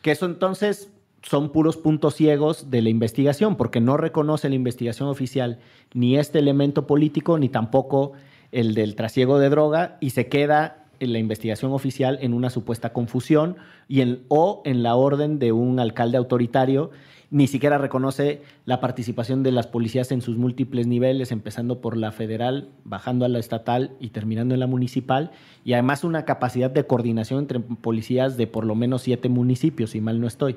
Que 0.02 0.12
eso 0.12 0.26
entonces 0.26 0.90
son 1.22 1.50
puros 1.50 1.76
puntos 1.76 2.14
ciegos 2.14 2.70
de 2.70 2.82
la 2.82 2.88
investigación, 2.88 3.56
porque 3.56 3.80
no 3.80 3.96
reconoce 3.96 4.48
la 4.48 4.54
investigación 4.54 5.08
oficial 5.08 5.58
ni 5.94 6.16
este 6.16 6.38
elemento 6.38 6.86
político, 6.86 7.38
ni 7.38 7.48
tampoco 7.48 8.12
el 8.52 8.74
del 8.74 8.94
trasiego 8.94 9.38
de 9.38 9.48
droga, 9.48 9.96
y 10.00 10.10
se 10.10 10.28
queda 10.28 10.85
la 11.00 11.18
investigación 11.18 11.72
oficial 11.72 12.18
en 12.20 12.34
una 12.34 12.50
supuesta 12.50 12.92
confusión 12.92 13.56
y 13.88 14.02
o 14.28 14.62
en 14.64 14.82
la 14.82 14.94
orden 14.96 15.38
de 15.38 15.52
un 15.52 15.78
alcalde 15.80 16.18
autoritario 16.18 16.90
Ni 17.28 17.48
siquiera 17.48 17.76
reconoce 17.76 18.42
la 18.66 18.80
participación 18.80 19.42
de 19.42 19.50
las 19.50 19.66
policías 19.66 20.12
en 20.12 20.22
sus 20.22 20.36
múltiples 20.36 20.86
niveles, 20.86 21.32
empezando 21.32 21.80
por 21.80 21.96
la 21.96 22.12
federal, 22.12 22.68
bajando 22.84 23.24
a 23.24 23.28
la 23.28 23.40
estatal 23.40 23.90
y 23.98 24.10
terminando 24.10 24.54
en 24.54 24.60
la 24.60 24.68
municipal. 24.68 25.32
Y 25.64 25.72
además 25.72 26.04
una 26.04 26.24
capacidad 26.24 26.70
de 26.70 26.86
coordinación 26.86 27.40
entre 27.40 27.58
policías 27.58 28.36
de 28.36 28.46
por 28.46 28.64
lo 28.64 28.76
menos 28.76 29.02
siete 29.02 29.28
municipios, 29.28 29.90
si 29.90 30.00
mal 30.00 30.20
no 30.20 30.28
estoy, 30.28 30.56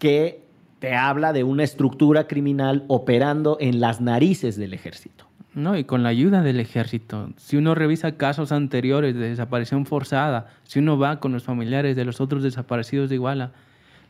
que 0.00 0.42
te 0.80 0.94
habla 0.94 1.32
de 1.32 1.44
una 1.44 1.62
estructura 1.62 2.26
criminal 2.26 2.84
operando 2.88 3.56
en 3.60 3.80
las 3.80 4.00
narices 4.00 4.56
del 4.56 4.74
ejército. 4.74 5.27
No, 5.54 5.76
y 5.76 5.84
con 5.84 6.02
la 6.02 6.10
ayuda 6.10 6.42
del 6.42 6.60
ejército. 6.60 7.30
Si 7.36 7.56
uno 7.56 7.74
revisa 7.74 8.16
casos 8.16 8.52
anteriores 8.52 9.14
de 9.14 9.30
desaparición 9.30 9.86
forzada, 9.86 10.48
si 10.64 10.78
uno 10.78 10.98
va 10.98 11.20
con 11.20 11.32
los 11.32 11.42
familiares 11.42 11.96
de 11.96 12.04
los 12.04 12.20
otros 12.20 12.42
desaparecidos 12.42 13.08
de 13.08 13.16
Iguala, 13.16 13.52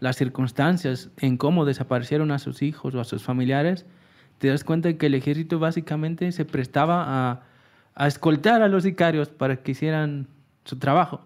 las 0.00 0.16
circunstancias 0.16 1.10
en 1.16 1.36
cómo 1.36 1.64
desaparecieron 1.64 2.30
a 2.30 2.38
sus 2.38 2.62
hijos 2.62 2.94
o 2.94 3.00
a 3.00 3.04
sus 3.04 3.22
familiares, 3.22 3.86
te 4.38 4.48
das 4.48 4.64
cuenta 4.64 4.88
de 4.88 4.96
que 4.96 5.06
el 5.06 5.14
ejército 5.14 5.58
básicamente 5.58 6.30
se 6.32 6.44
prestaba 6.44 7.04
a, 7.06 7.42
a 7.94 8.06
escoltar 8.06 8.62
a 8.62 8.68
los 8.68 8.84
sicarios 8.84 9.28
para 9.28 9.56
que 9.56 9.72
hicieran 9.72 10.28
su 10.64 10.78
trabajo, 10.78 11.22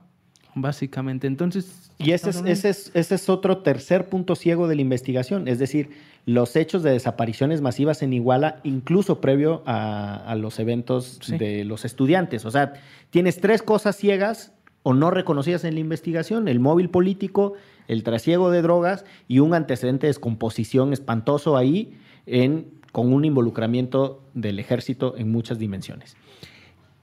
básicamente. 0.54 1.26
Entonces... 1.26 1.90
Y 1.98 2.12
ese 2.12 2.30
es, 2.30 2.42
ese, 2.46 2.68
es, 2.70 2.90
ese 2.94 3.14
es 3.14 3.28
otro 3.28 3.58
tercer 3.58 4.08
punto 4.08 4.34
ciego 4.34 4.66
de 4.66 4.74
la 4.74 4.82
investigación, 4.82 5.46
es 5.46 5.60
decir, 5.60 5.90
los 6.26 6.56
hechos 6.56 6.82
de 6.82 6.90
desapariciones 6.90 7.60
masivas 7.60 8.02
en 8.02 8.12
Iguala, 8.12 8.58
incluso 8.64 9.20
previo 9.20 9.62
a, 9.66 10.16
a 10.16 10.34
los 10.34 10.58
eventos 10.58 11.18
Sí. 11.22 11.36
de 11.38 11.64
los 11.64 11.84
estudiantes. 11.84 12.44
O 12.44 12.50
sea, 12.50 12.72
tienes 13.10 13.40
tres 13.40 13.62
cosas 13.62 13.94
ciegas 13.96 14.52
o 14.82 14.94
no 14.94 15.12
reconocidas 15.12 15.62
en 15.64 15.74
la 15.74 15.80
investigación, 15.80 16.48
el 16.48 16.58
móvil 16.58 16.90
político, 16.90 17.52
el 17.86 18.02
trasiego 18.02 18.50
de 18.50 18.62
drogas 18.62 19.04
y 19.28 19.38
un 19.38 19.54
antecedente 19.54 20.06
de 20.06 20.10
descomposición 20.10 20.92
espantoso 20.92 21.56
ahí 21.56 21.96
en, 22.26 22.66
con 22.90 23.12
un 23.12 23.24
involucramiento 23.24 24.22
del 24.34 24.58
ejército 24.58 25.14
en 25.16 25.30
muchas 25.30 25.58
dimensiones. 25.60 26.16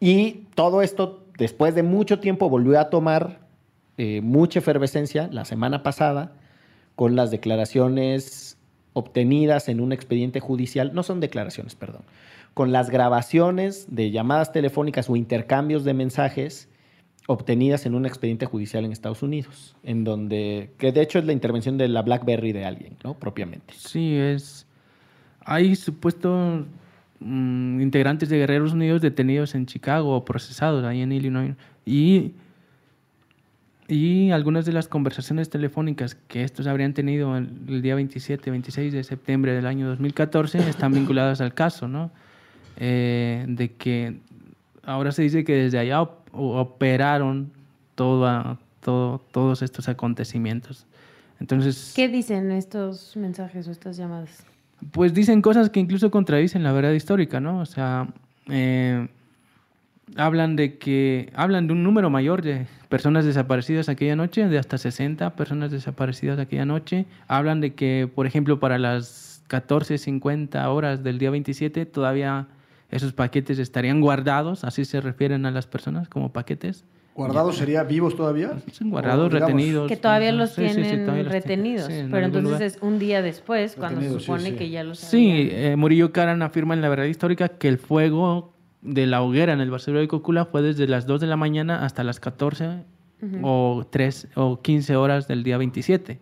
Y 0.01 0.45
todo 0.55 0.81
esto, 0.81 1.23
después 1.39 1.73
de 1.73 1.81
mucho 1.81 2.19
tiempo, 2.19 2.49
volvió 2.49 2.79
a 2.79 2.89
tomar 2.89 3.39
eh, 3.97 4.21
mucha 4.21 4.59
efervescencia 4.59 5.27
la 5.31 5.45
semana 5.45 5.81
pasada 5.81 6.33
con 6.95 7.15
las 7.15 7.31
declaraciones 7.31 8.57
obtenidas 8.93 9.69
en 9.69 9.79
un 9.79 9.91
expediente 9.93 10.39
judicial, 10.39 10.91
no 10.93 11.03
son 11.03 11.19
declaraciones, 11.19 11.75
perdón, 11.75 12.01
con 12.53 12.71
las 12.71 12.89
grabaciones 12.89 13.87
de 13.89 14.11
llamadas 14.11 14.51
telefónicas 14.51 15.09
o 15.09 15.15
intercambios 15.15 15.83
de 15.83 15.93
mensajes 15.93 16.67
obtenidas 17.27 17.85
en 17.85 17.93
un 17.93 18.05
expediente 18.05 18.45
judicial 18.45 18.85
en 18.85 18.91
Estados 18.91 19.21
Unidos, 19.21 19.75
en 19.83 20.03
donde, 20.03 20.71
que 20.77 20.91
de 20.91 21.01
hecho 21.01 21.19
es 21.19 21.25
la 21.25 21.31
intervención 21.31 21.77
de 21.77 21.87
la 21.87 22.01
BlackBerry 22.01 22.51
de 22.51 22.65
alguien, 22.65 22.97
¿no? 23.03 23.13
Propiamente. 23.13 23.73
Sí, 23.77 24.17
es. 24.17 24.65
Hay 25.41 25.75
supuestos 25.75 26.65
mm, 27.19 27.81
integrantes 27.81 28.29
de 28.29 28.37
Guerreros 28.37 28.73
Unidos 28.73 29.01
detenidos 29.01 29.55
en 29.55 29.65
Chicago 29.65 30.15
o 30.15 30.25
procesados 30.25 30.83
ahí 30.85 31.01
en 31.01 31.11
Illinois. 31.11 31.55
Y, 31.85 32.33
y 33.87 34.29
algunas 34.31 34.65
de 34.65 34.71
las 34.73 34.87
conversaciones 34.87 35.49
telefónicas 35.49 36.15
que 36.27 36.43
estos 36.43 36.67
habrían 36.67 36.93
tenido 36.93 37.35
el, 37.37 37.81
día 37.81 37.95
27, 37.95 38.51
26 38.51 38.93
de 38.93 39.03
septiembre 39.03 39.53
del 39.53 39.65
año 39.65 39.87
2014 39.87 40.59
están 40.69 40.93
vinculadas 40.93 41.41
al 41.41 41.53
caso, 41.55 41.87
¿no? 41.87 42.11
Eh, 42.77 43.45
de 43.47 43.73
que 43.73 44.19
ahora 44.83 45.11
se 45.11 45.23
dice 45.23 45.43
que 45.43 45.53
desde 45.55 45.79
allá 45.79 46.01
op- 46.01 46.19
operaron 46.33 47.51
toda, 47.95 48.59
todo, 48.81 49.19
todos 49.31 49.61
estos 49.63 49.89
acontecimientos. 49.89 50.85
Entonces, 51.39 51.93
¿Qué 51.95 52.07
dicen 52.09 52.51
estos 52.51 53.17
mensajes 53.17 53.67
o 53.67 53.71
estas 53.71 53.97
llamadas? 53.97 54.43
Pues 54.91 55.13
dicen 55.13 55.41
cosas 55.41 55.69
que 55.69 55.79
incluso 55.79 56.11
contradicen 56.11 56.63
la 56.63 56.71
verdad 56.71 56.91
histórica, 56.91 57.39
¿no? 57.39 57.59
O 57.59 57.65
sea, 57.65 58.07
eh, 58.49 59.07
hablan 60.15 60.55
de 60.55 60.77
que 60.77 61.31
hablan 61.35 61.67
de 61.67 61.73
un 61.73 61.83
número 61.83 62.09
mayor 62.09 62.41
de 62.41 62.67
personas 62.89 63.25
desaparecidas 63.25 63.89
aquella 63.89 64.15
noche, 64.15 64.47
de 64.47 64.57
hasta 64.57 64.77
60 64.77 65.35
personas 65.35 65.71
desaparecidas 65.71 66.39
aquella 66.39 66.65
noche. 66.65 67.05
Hablan 67.27 67.61
de 67.61 67.73
que, 67.73 68.09
por 68.13 68.25
ejemplo, 68.25 68.59
para 68.59 68.77
las 68.77 69.43
14:50 69.47 70.69
horas 70.69 71.03
del 71.03 71.19
día 71.19 71.31
27 71.31 71.85
todavía 71.85 72.47
esos 72.91 73.13
paquetes 73.13 73.59
estarían 73.59 74.01
guardados, 74.01 74.63
así 74.63 74.83
se 74.85 74.99
refieren 75.01 75.45
a 75.45 75.51
las 75.51 75.67
personas 75.67 76.09
como 76.09 76.31
paquetes. 76.31 76.85
¿Guardados 77.15 77.57
sería 77.57 77.83
vivos 77.83 78.15
todavía? 78.15 78.57
Son 78.71 78.89
guardados, 78.91 79.31
retenidos. 79.33 79.89
Que 79.89 79.97
todavía 79.97 80.31
los 80.31 80.51
sí, 80.51 80.61
sí, 80.69 80.75
sí, 80.75 80.81
tienen 80.81 81.05
todavía 81.05 81.23
los 81.23 81.31
tienen. 81.31 81.43
retenidos. 81.43 81.87
Sí, 81.87 81.93
en 81.93 82.11
pero 82.11 82.25
entonces 82.27 82.51
lugar. 82.51 82.63
es 82.63 82.77
un 82.81 82.99
día 82.99 83.21
después 83.21 83.75
cuando 83.75 84.01
se 84.01 84.09
sí, 84.09 84.19
supone 84.21 84.51
sí. 84.51 84.55
que 84.55 84.69
ya 84.69 84.83
los 84.83 84.99
Sí, 84.99 85.49
eh, 85.51 85.75
Murillo 85.75 86.13
Karan 86.13 86.41
afirma 86.41 86.73
en 86.75 86.81
la 86.81 86.87
verdad 86.89 87.05
histórica 87.05 87.49
que 87.49 87.67
el 87.67 87.77
fuego 87.77 88.53
de 88.81 89.05
la 89.05 89.21
hoguera 89.21 89.51
en 89.51 89.59
el 89.59 89.69
basurero 89.69 89.99
de 89.99 90.07
Cocula 90.07 90.45
fue 90.45 90.61
desde 90.61 90.87
las 90.87 91.05
2 91.05 91.19
de 91.19 91.27
la 91.27 91.35
mañana 91.35 91.83
hasta 91.83 92.03
las 92.05 92.21
14 92.21 92.85
o 93.41 93.85
3 93.89 94.27
o 94.35 94.61
15 94.61 94.95
horas 94.95 95.27
del 95.27 95.43
día 95.43 95.57
27. 95.57 96.19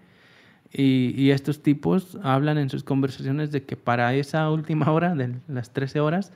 Y, 0.74 1.14
y 1.16 1.30
estos 1.30 1.62
tipos 1.62 2.18
hablan 2.24 2.58
en 2.58 2.70
sus 2.72 2.84
conversaciones 2.84 3.52
de 3.52 3.64
que 3.64 3.78
para 3.78 4.16
esa 4.16 4.50
última 4.50 4.92
hora, 4.92 5.14
de 5.14 5.36
las 5.48 5.72
13 5.72 6.00
horas, 6.00 6.34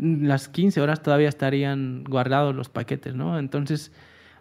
las 0.00 0.48
15 0.48 0.80
horas 0.80 1.02
todavía 1.02 1.28
estarían 1.28 2.04
guardados 2.04 2.54
los 2.54 2.68
paquetes, 2.68 3.14
¿no? 3.14 3.38
Entonces 3.38 3.92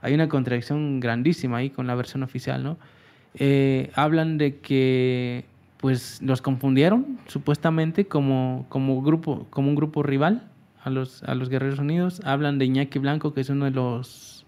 hay 0.01 0.13
una 0.13 0.29
contradicción 0.29 0.99
grandísima 0.99 1.57
ahí 1.57 1.69
con 1.69 1.87
la 1.87 1.95
versión 1.95 2.23
oficial, 2.23 2.63
¿no? 2.63 2.77
Eh, 3.35 3.91
hablan 3.93 4.37
de 4.37 4.57
que 4.57 5.45
pues 5.77 6.21
los 6.21 6.41
confundieron 6.41 7.19
supuestamente 7.27 8.05
como, 8.05 8.65
como 8.69 9.01
grupo 9.01 9.47
como 9.49 9.69
un 9.69 9.75
grupo 9.75 10.01
rival 10.01 10.49
a 10.83 10.89
los 10.89 11.23
a 11.23 11.35
los 11.35 11.47
Guerreros 11.47 11.79
Unidos 11.79 12.21
hablan 12.25 12.57
de 12.57 12.65
Iñaki 12.65 12.97
Blanco 12.97 13.33
que 13.33 13.41
es 13.41 13.49
uno 13.49 13.65
de 13.65 13.71
los 13.71 14.45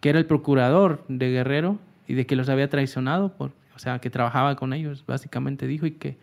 que 0.00 0.10
era 0.10 0.18
el 0.20 0.26
procurador 0.26 1.04
de 1.08 1.30
Guerrero 1.30 1.78
y 2.06 2.14
de 2.14 2.24
que 2.24 2.36
los 2.36 2.48
había 2.48 2.70
traicionado 2.70 3.34
o 3.38 3.78
sea 3.78 3.98
que 3.98 4.10
trabajaba 4.10 4.54
con 4.54 4.72
ellos 4.72 5.04
básicamente 5.06 5.66
dijo 5.66 5.86
y 5.86 5.90
que 5.90 6.16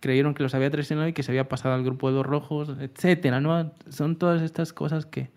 creyeron 0.00 0.34
que 0.34 0.42
los 0.42 0.54
había 0.54 0.70
traicionado 0.70 1.08
y 1.08 1.12
que 1.12 1.22
se 1.22 1.30
había 1.30 1.48
pasado 1.48 1.74
al 1.74 1.84
grupo 1.84 2.08
de 2.08 2.14
los 2.16 2.26
rojos 2.26 2.70
etcétera 2.80 3.40
no 3.40 3.72
son 3.90 4.16
todas 4.16 4.42
estas 4.42 4.72
cosas 4.72 5.06
que 5.06 5.28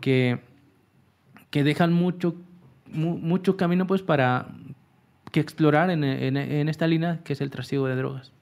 que 0.00 0.38
que 1.50 1.62
dejan 1.64 1.92
mucho 1.92 2.34
mu- 2.90 3.18
mucho 3.18 3.56
camino 3.56 3.86
pues 3.86 4.02
para 4.02 4.48
que 5.32 5.40
explorar 5.40 5.90
en, 5.90 6.02
en- 6.04 6.36
en 6.36 6.68
esta 6.68 6.86
línea 6.86 7.20
que 7.24 7.32
es 7.34 7.40
el 7.40 7.50
trasiego 7.50 7.86
de 7.88 7.96
drogas. 7.96 8.32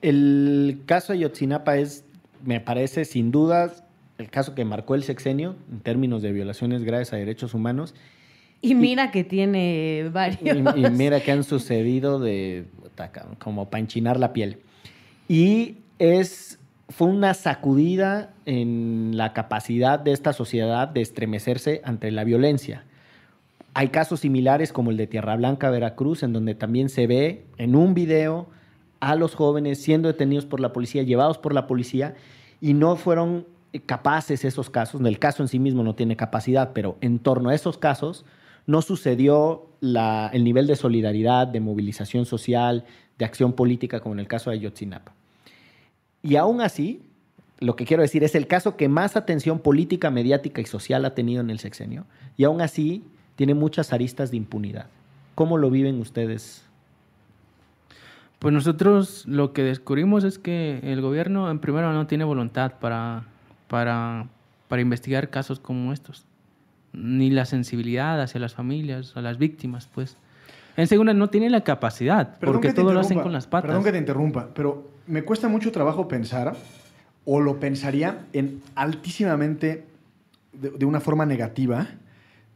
El 0.00 0.80
caso 0.86 1.12
de 1.12 1.20
Yotzinapa 1.20 1.76
es, 1.76 2.04
me 2.44 2.60
parece, 2.60 3.04
sin 3.04 3.30
dudas, 3.32 3.82
el 4.18 4.30
caso 4.30 4.54
que 4.54 4.64
marcó 4.64 4.94
el 4.94 5.02
sexenio 5.02 5.56
en 5.70 5.80
términos 5.80 6.22
de 6.22 6.32
violaciones 6.32 6.84
graves 6.84 7.12
a 7.12 7.16
derechos 7.16 7.52
humanos. 7.54 7.94
Y 8.60 8.74
mira 8.74 9.10
que 9.10 9.24
tiene 9.24 10.04
Y, 10.06 10.08
varios. 10.08 10.56
y 10.76 10.90
mira 10.90 11.20
que 11.20 11.32
han 11.32 11.44
sucedido 11.44 12.18
de 12.20 12.64
como 13.38 13.70
para 13.70 13.80
enchinar 13.80 14.18
la 14.18 14.32
piel. 14.32 14.60
Y 15.28 15.76
es, 15.98 16.58
fue 16.88 17.08
una 17.08 17.34
sacudida 17.34 18.34
en 18.46 19.16
la 19.16 19.32
capacidad 19.32 19.98
de 19.98 20.12
esta 20.12 20.32
sociedad 20.32 20.88
de 20.88 21.00
estremecerse 21.00 21.80
ante 21.84 22.10
la 22.10 22.24
violencia. 22.24 22.84
Hay 23.74 23.88
casos 23.88 24.20
similares 24.20 24.72
como 24.72 24.90
el 24.90 24.96
de 24.96 25.06
Tierra 25.06 25.36
Blanca, 25.36 25.70
Veracruz, 25.70 26.22
en 26.22 26.32
donde 26.32 26.54
también 26.54 26.88
se 26.88 27.06
ve 27.06 27.44
en 27.58 27.76
un 27.76 27.94
video 27.94 28.48
a 29.00 29.14
los 29.14 29.34
jóvenes 29.34 29.80
siendo 29.80 30.08
detenidos 30.08 30.46
por 30.46 30.60
la 30.60 30.72
policía, 30.72 31.02
llevados 31.02 31.38
por 31.38 31.54
la 31.54 31.66
policía, 31.66 32.14
y 32.60 32.74
no 32.74 32.96
fueron 32.96 33.46
capaces 33.86 34.44
esos 34.44 34.70
casos, 34.70 35.00
el 35.02 35.18
caso 35.18 35.42
en 35.42 35.48
sí 35.48 35.58
mismo 35.58 35.82
no 35.82 35.94
tiene 35.94 36.16
capacidad, 36.16 36.72
pero 36.72 36.96
en 37.00 37.18
torno 37.18 37.50
a 37.50 37.54
esos 37.54 37.78
casos 37.78 38.24
no 38.68 38.82
sucedió 38.82 39.66
el 39.80 40.44
nivel 40.44 40.66
de 40.66 40.76
solidaridad, 40.76 41.46
de 41.46 41.58
movilización 41.58 42.26
social, 42.26 42.84
de 43.18 43.24
acción 43.24 43.54
política 43.54 44.00
como 44.00 44.14
en 44.14 44.20
el 44.20 44.28
caso 44.28 44.50
de 44.50 44.56
Ayotzinapa. 44.56 45.14
Y 46.22 46.36
aún 46.36 46.60
así, 46.60 47.00
lo 47.60 47.76
que 47.76 47.86
quiero 47.86 48.02
decir 48.02 48.24
es 48.24 48.34
el 48.34 48.46
caso 48.46 48.76
que 48.76 48.90
más 48.90 49.16
atención 49.16 49.60
política, 49.60 50.10
mediática 50.10 50.60
y 50.60 50.66
social 50.66 51.06
ha 51.06 51.14
tenido 51.14 51.40
en 51.40 51.48
el 51.48 51.60
sexenio, 51.60 52.04
y 52.36 52.44
aún 52.44 52.60
así 52.60 53.04
tiene 53.36 53.54
muchas 53.54 53.94
aristas 53.94 54.30
de 54.30 54.36
impunidad. 54.36 54.88
¿Cómo 55.34 55.56
lo 55.56 55.70
viven 55.70 55.98
ustedes? 55.98 56.62
Pues 58.38 58.52
nosotros 58.52 59.24
lo 59.26 59.54
que 59.54 59.62
descubrimos 59.62 60.24
es 60.24 60.38
que 60.38 60.80
el 60.82 61.00
gobierno 61.00 61.50
en 61.50 61.58
primero 61.58 61.90
no 61.94 62.06
tiene 62.06 62.24
voluntad 62.24 62.74
para, 62.80 63.24
para, 63.66 64.28
para 64.68 64.82
investigar 64.82 65.30
casos 65.30 65.58
como 65.58 65.94
estos, 65.94 66.26
ni 66.92 67.30
la 67.30 67.44
sensibilidad 67.44 68.20
hacia 68.20 68.40
las 68.40 68.54
familias, 68.54 69.16
a 69.16 69.20
las 69.20 69.38
víctimas, 69.38 69.88
pues. 69.92 70.16
En 70.76 70.86
segunda, 70.86 71.12
no 71.12 71.28
tiene 71.28 71.50
la 71.50 71.62
capacidad, 71.62 72.38
Perdón 72.38 72.54
porque 72.54 72.72
todo 72.72 72.92
lo 72.92 73.00
hacen 73.00 73.20
con 73.20 73.32
las 73.32 73.46
patas. 73.46 73.68
Perdón 73.68 73.84
que 73.84 73.92
te 73.92 73.98
interrumpa, 73.98 74.48
pero 74.54 74.90
me 75.06 75.22
cuesta 75.22 75.48
mucho 75.48 75.72
trabajo 75.72 76.06
pensar, 76.06 76.56
o 77.24 77.40
lo 77.40 77.58
pensaría 77.58 78.26
en 78.32 78.62
altísimamente, 78.74 79.86
de, 80.52 80.70
de 80.70 80.84
una 80.84 81.00
forma 81.00 81.26
negativa, 81.26 81.88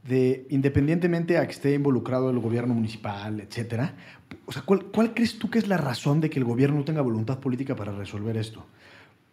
de, 0.04 0.46
independientemente 0.50 1.38
a 1.38 1.46
que 1.46 1.52
esté 1.52 1.74
involucrado 1.74 2.30
el 2.30 2.38
gobierno 2.38 2.74
municipal, 2.74 3.40
etcétera, 3.40 3.94
o 4.46 4.52
sea, 4.52 4.62
¿cuál, 4.62 4.84
cuál 4.86 5.14
crees 5.14 5.38
tú 5.38 5.50
que 5.50 5.58
es 5.58 5.68
la 5.68 5.76
razón 5.76 6.20
de 6.20 6.30
que 6.30 6.38
el 6.38 6.44
gobierno 6.44 6.78
no 6.78 6.84
tenga 6.84 7.02
voluntad 7.02 7.38
política 7.38 7.76
para 7.76 7.92
resolver 7.92 8.36
esto? 8.36 8.64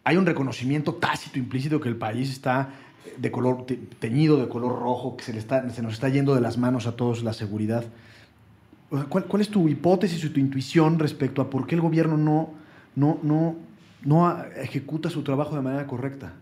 Hay 0.04 0.18
un 0.18 0.26
reconocimiento 0.26 0.96
tácito, 0.96 1.40
implícito, 1.40 1.80
que 1.80 1.90
el 1.90 1.98
país 1.98 2.30
está 2.30 2.70
de 3.18 3.32
color, 3.32 3.66
te- 3.66 3.76
teñido 4.00 4.38
de 4.38 4.48
color 4.48 4.80
rojo, 4.80 5.18
que 5.18 5.24
se, 5.24 5.34
le 5.34 5.40
está, 5.40 5.70
se 5.70 5.82
nos 5.82 5.94
está 5.94 6.10
yendo 6.10 6.36
de 6.36 6.42
las 6.42 6.58
manos 6.58 6.88
a 6.88 6.96
todos 6.96 7.24
la 7.24 7.34
seguridad. 7.34 7.84
¿cuál, 9.10 9.26
cuál 9.26 9.42
es 9.42 9.50
tu 9.50 9.68
hipótesis 9.70 10.24
o 10.26 10.32
tu 10.32 10.40
intuición 10.40 10.98
respecto 11.00 11.42
a 11.42 11.50
por 11.50 11.68
qué 11.68 11.76
el 11.76 11.82
gobierno 11.82 12.18
no, 12.18 12.50
no, 12.96 13.20
no, 13.22 13.56
no 14.04 14.44
ejecuta 14.56 15.10
su 15.10 15.22
trabajo 15.22 15.56
de 15.56 15.62
manera 15.62 15.86
correcta? 15.86 16.34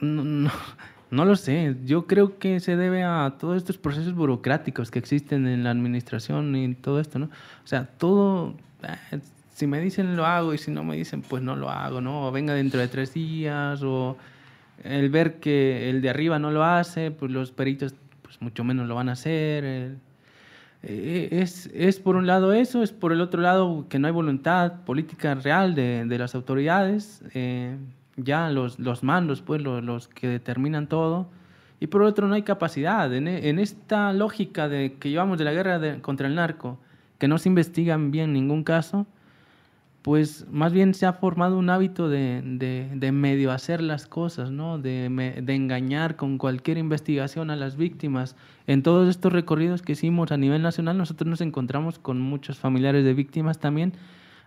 No, 0.00 0.24
no, 0.24 0.50
no 1.10 1.24
lo 1.24 1.36
sé. 1.36 1.76
Yo 1.84 2.06
creo 2.06 2.38
que 2.38 2.60
se 2.60 2.76
debe 2.76 3.04
a 3.04 3.34
todos 3.38 3.56
estos 3.58 3.76
procesos 3.78 4.14
burocráticos 4.14 4.90
que 4.90 4.98
existen 4.98 5.46
en 5.46 5.64
la 5.64 5.70
administración 5.70 6.56
y 6.56 6.74
todo 6.74 6.98
esto, 7.00 7.18
¿no? 7.18 7.26
O 7.26 7.66
sea, 7.66 7.86
todo, 7.86 8.54
eh, 8.82 9.20
si 9.54 9.66
me 9.66 9.80
dicen 9.80 10.16
lo 10.16 10.24
hago 10.24 10.54
y 10.54 10.58
si 10.58 10.70
no 10.70 10.82
me 10.82 10.96
dicen, 10.96 11.22
pues 11.22 11.42
no 11.42 11.56
lo 11.56 11.68
hago, 11.70 12.00
¿no? 12.00 12.26
O 12.26 12.32
venga 12.32 12.54
dentro 12.54 12.80
de 12.80 12.88
tres 12.88 13.12
días, 13.14 13.82
o 13.82 14.16
el 14.82 15.08
ver 15.10 15.40
que 15.40 15.88
el 15.90 16.02
de 16.02 16.10
arriba 16.10 16.38
no 16.38 16.50
lo 16.50 16.64
hace, 16.64 17.10
pues 17.10 17.30
los 17.30 17.52
peritos, 17.52 17.94
pues 18.22 18.40
mucho 18.42 18.64
menos 18.64 18.88
lo 18.88 18.94
van 18.94 19.08
a 19.08 19.12
hacer. 19.12 19.64
eh, 20.82 21.28
es, 21.30 21.70
es 21.72 22.00
por 22.00 22.16
un 22.16 22.26
lado 22.26 22.52
eso, 22.52 22.82
es 22.82 22.92
por 22.92 23.12
el 23.12 23.20
otro 23.20 23.40
lado 23.40 23.86
que 23.88 23.98
no 23.98 24.06
hay 24.06 24.12
voluntad 24.12 24.84
política 24.84 25.34
real 25.34 25.74
de, 25.74 26.04
de 26.04 26.18
las 26.18 26.34
autoridades, 26.34 27.22
eh, 27.34 27.76
ya 28.16 28.50
los, 28.50 28.78
los 28.78 29.02
mandos, 29.02 29.40
pues 29.40 29.62
los, 29.62 29.82
los 29.82 30.08
que 30.08 30.28
determinan 30.28 30.86
todo, 30.88 31.28
y 31.80 31.86
por 31.86 32.02
otro 32.02 32.28
no 32.28 32.34
hay 32.34 32.42
capacidad. 32.42 33.12
En, 33.14 33.28
en 33.28 33.58
esta 33.58 34.12
lógica 34.12 34.68
de 34.68 34.94
que 34.94 35.10
llevamos 35.10 35.38
de 35.38 35.44
la 35.44 35.52
guerra 35.52 36.00
contra 36.00 36.28
el 36.28 36.34
narco, 36.34 36.78
que 37.18 37.28
no 37.28 37.38
se 37.38 37.48
investigan 37.48 38.10
bien 38.10 38.32
ningún 38.32 38.64
caso, 38.64 39.06
pues 40.04 40.46
más 40.50 40.74
bien 40.74 40.92
se 40.92 41.06
ha 41.06 41.14
formado 41.14 41.56
un 41.56 41.70
hábito 41.70 42.10
de, 42.10 43.10
medio 43.10 43.50
hacer 43.50 43.80
las 43.80 44.06
cosas, 44.06 44.50
¿no? 44.50 44.76
De, 44.76 45.08
de 45.42 45.54
engañar 45.54 46.16
con 46.16 46.36
cualquier 46.36 46.76
investigación 46.76 47.50
a 47.50 47.56
las 47.56 47.78
víctimas. 47.78 48.36
En 48.66 48.82
todos 48.82 49.08
estos 49.08 49.32
recorridos 49.32 49.80
que 49.80 49.92
hicimos 49.92 50.30
a 50.30 50.36
nivel 50.36 50.60
nacional, 50.60 50.98
nosotros 50.98 51.26
nos 51.26 51.40
encontramos 51.40 51.98
con 51.98 52.20
muchos 52.20 52.58
familiares 52.58 53.02
de 53.02 53.14
víctimas 53.14 53.60
también, 53.60 53.94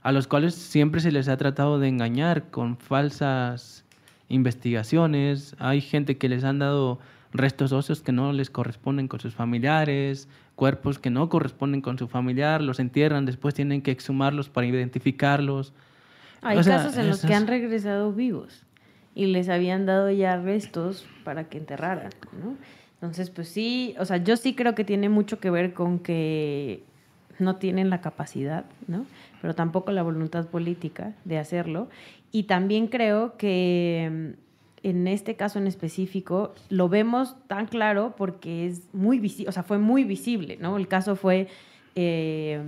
a 0.03 0.11
los 0.11 0.27
cuales 0.27 0.53
siempre 0.53 1.01
se 1.01 1.11
les 1.11 1.27
ha 1.27 1.37
tratado 1.37 1.79
de 1.79 1.87
engañar 1.87 2.51
con 2.51 2.77
falsas 2.77 3.83
investigaciones. 4.29 5.55
Hay 5.57 5.81
gente 5.81 6.19
que 6.19 6.29
les 6.29 6.43
han 6.43 6.59
dado 6.59 6.99
restos 7.33 7.71
óseos 7.71 8.01
que 8.01 8.11
no 8.11 8.31
les 8.31 8.51
corresponden 8.51 9.07
con 9.07 9.19
sus 9.19 9.33
familiares, 9.33 10.29
cuerpos 10.57 10.97
que 10.97 11.11
no 11.11 11.29
corresponden 11.29 11.81
con 11.81 11.99
su 11.99 12.07
familiar, 12.07 12.61
los 12.61 12.79
entierran, 12.79 13.25
después 13.25 13.53
tienen 13.53 13.83
que 13.83 13.91
exhumarlos 13.91 14.49
para 14.49 14.65
identificarlos. 14.65 15.71
Hay 16.41 16.57
O 16.57 16.63
sea, 16.63 16.77
casos 16.77 16.97
en 16.97 17.07
los 17.07 17.21
que 17.21 17.33
han 17.33 17.45
regresado 17.45 18.11
vivos 18.11 18.65
y 19.13 19.27
les 19.27 19.49
habían 19.49 19.85
dado 19.85 20.09
ya 20.09 20.35
restos 20.35 21.05
para 21.23 21.45
que 21.45 21.59
enterraran, 21.59 22.09
¿no? 22.43 22.55
Entonces, 22.95 23.29
pues 23.29 23.49
sí, 23.49 23.95
o 23.99 24.05
sea, 24.05 24.17
yo 24.17 24.35
sí 24.35 24.55
creo 24.55 24.73
que 24.73 24.83
tiene 24.83 25.09
mucho 25.09 25.39
que 25.39 25.51
ver 25.51 25.73
con 25.75 25.99
que 25.99 26.83
no 27.37 27.57
tienen 27.57 27.91
la 27.91 28.01
capacidad, 28.01 28.65
¿no? 28.87 29.05
Pero 29.41 29.53
tampoco 29.53 29.91
la 29.91 30.01
voluntad 30.01 30.47
política 30.47 31.13
de 31.23 31.37
hacerlo. 31.37 31.87
Y 32.31 32.43
también 32.43 32.87
creo 32.87 33.37
que 33.37 34.33
en 34.83 35.07
este 35.07 35.35
caso 35.35 35.59
en 35.59 35.67
específico 35.67 36.53
lo 36.69 36.89
vemos 36.89 37.35
tan 37.47 37.67
claro 37.67 38.15
porque 38.17 38.67
es 38.67 38.93
muy 38.93 39.19
visible, 39.19 39.49
o 39.49 39.51
sea, 39.51 39.63
fue 39.63 39.77
muy 39.77 40.03
visible, 40.03 40.57
¿no? 40.59 40.77
El 40.77 40.87
caso 40.87 41.15
fue 41.15 41.47
eh, 41.95 42.61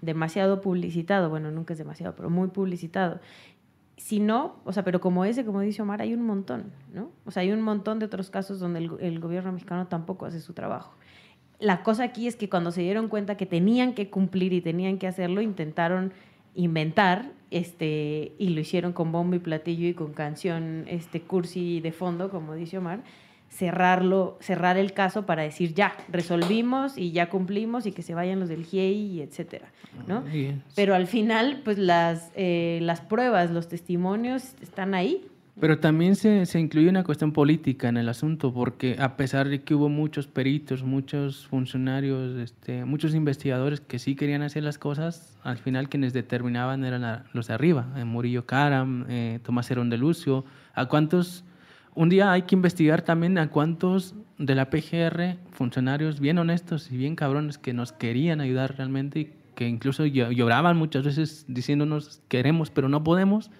demasiado 0.00 0.60
publicitado, 0.60 1.30
bueno, 1.30 1.50
nunca 1.50 1.72
es 1.72 1.78
demasiado, 1.78 2.14
pero 2.14 2.30
muy 2.30 2.48
publicitado. 2.48 3.20
Si 3.96 4.20
no, 4.20 4.56
o 4.64 4.72
sea, 4.72 4.84
pero 4.84 5.00
como 5.00 5.24
ese, 5.24 5.44
como 5.44 5.60
dice 5.60 5.82
Omar, 5.82 6.02
hay 6.02 6.14
un 6.14 6.22
montón, 6.22 6.70
¿no? 6.92 7.10
O 7.24 7.30
sea, 7.30 7.42
hay 7.42 7.50
un 7.50 7.62
montón 7.62 7.98
de 7.98 8.06
otros 8.06 8.30
casos 8.30 8.60
donde 8.60 8.78
el, 8.78 8.90
el 9.00 9.18
gobierno 9.18 9.52
mexicano 9.52 9.88
tampoco 9.88 10.26
hace 10.26 10.40
su 10.40 10.52
trabajo. 10.52 10.94
La 11.58 11.82
cosa 11.82 12.04
aquí 12.04 12.28
es 12.28 12.36
que 12.36 12.48
cuando 12.48 12.70
se 12.70 12.82
dieron 12.82 13.08
cuenta 13.08 13.36
que 13.36 13.46
tenían 13.46 13.94
que 13.94 14.10
cumplir 14.10 14.52
y 14.52 14.60
tenían 14.60 14.98
que 14.98 15.08
hacerlo, 15.08 15.40
intentaron 15.40 16.12
inventar 16.54 17.32
este 17.50 18.32
y 18.38 18.50
lo 18.50 18.60
hicieron 18.60 18.92
con 18.92 19.12
bombo 19.12 19.36
y 19.36 19.38
platillo 19.38 19.88
y 19.88 19.94
con 19.94 20.12
canción 20.12 20.84
este 20.88 21.22
cursi 21.22 21.80
de 21.80 21.92
fondo 21.92 22.30
como 22.30 22.54
dice 22.54 22.78
Omar 22.78 23.00
cerrarlo 23.48 24.36
cerrar 24.40 24.76
el 24.76 24.92
caso 24.92 25.24
para 25.24 25.42
decir 25.42 25.72
ya 25.72 25.96
resolvimos 26.08 26.98
y 26.98 27.12
ya 27.12 27.30
cumplimos 27.30 27.86
y 27.86 27.92
que 27.92 28.02
se 28.02 28.14
vayan 28.14 28.40
los 28.40 28.50
del 28.50 28.64
GIEI 28.64 29.12
y 29.12 29.22
etcétera 29.22 29.68
no 30.06 30.22
pero 30.74 30.94
al 30.94 31.06
final 31.06 31.62
pues 31.64 31.78
las 31.78 32.30
eh, 32.36 32.78
las 32.82 33.00
pruebas 33.00 33.50
los 33.50 33.68
testimonios 33.68 34.54
están 34.60 34.94
ahí 34.94 35.26
Pero 35.60 35.80
también 35.80 36.14
se, 36.14 36.46
se 36.46 36.60
incluye 36.60 36.88
una 36.88 37.02
cuestión 37.02 37.32
política 37.32 37.88
en 37.88 37.96
el 37.96 38.08
asunto, 38.08 38.54
porque 38.54 38.96
a 39.00 39.16
pesar 39.16 39.48
de 39.48 39.62
que 39.62 39.74
hubo 39.74 39.88
muchos 39.88 40.28
peritos, 40.28 40.84
muchos 40.84 41.48
funcionarios, 41.48 42.36
este, 42.38 42.84
muchos 42.84 43.12
investigadores 43.12 43.80
que 43.80 43.98
sí 43.98 44.14
querían 44.14 44.42
hacer 44.42 44.62
las 44.62 44.78
cosas, 44.78 45.36
al 45.42 45.58
final 45.58 45.88
quienes 45.88 46.12
determinaban 46.12 46.84
eran 46.84 47.24
los 47.32 47.48
de 47.48 47.54
arriba, 47.54 47.88
eh, 47.96 48.04
Murillo 48.04 48.46
Karam, 48.46 49.06
eh, 49.08 49.40
Tomás 49.42 49.68
Herón 49.70 49.90
de 49.90 49.98
Lucio, 49.98 50.44
a 50.74 50.86
cuántos, 50.86 51.44
un 51.96 52.08
día 52.08 52.30
hay 52.30 52.42
que 52.42 52.54
investigar 52.54 53.02
también 53.02 53.36
a 53.36 53.50
cuántos 53.50 54.14
de 54.38 54.54
la 54.54 54.70
PGR, 54.70 55.38
funcionarios 55.50 56.20
bien 56.20 56.38
honestos 56.38 56.92
y 56.92 56.96
bien 56.96 57.16
cabrones 57.16 57.58
que 57.58 57.72
nos 57.72 57.90
querían 57.90 58.40
ayudar 58.40 58.76
realmente 58.76 59.18
y 59.20 59.32
que 59.56 59.66
incluso 59.66 60.06
llo- 60.06 60.30
lloraban 60.30 60.76
muchas 60.76 61.02
veces 61.02 61.44
diciéndonos 61.48 62.20
queremos 62.28 62.70
pero 62.70 62.88
no 62.88 63.02
podemos 63.02 63.50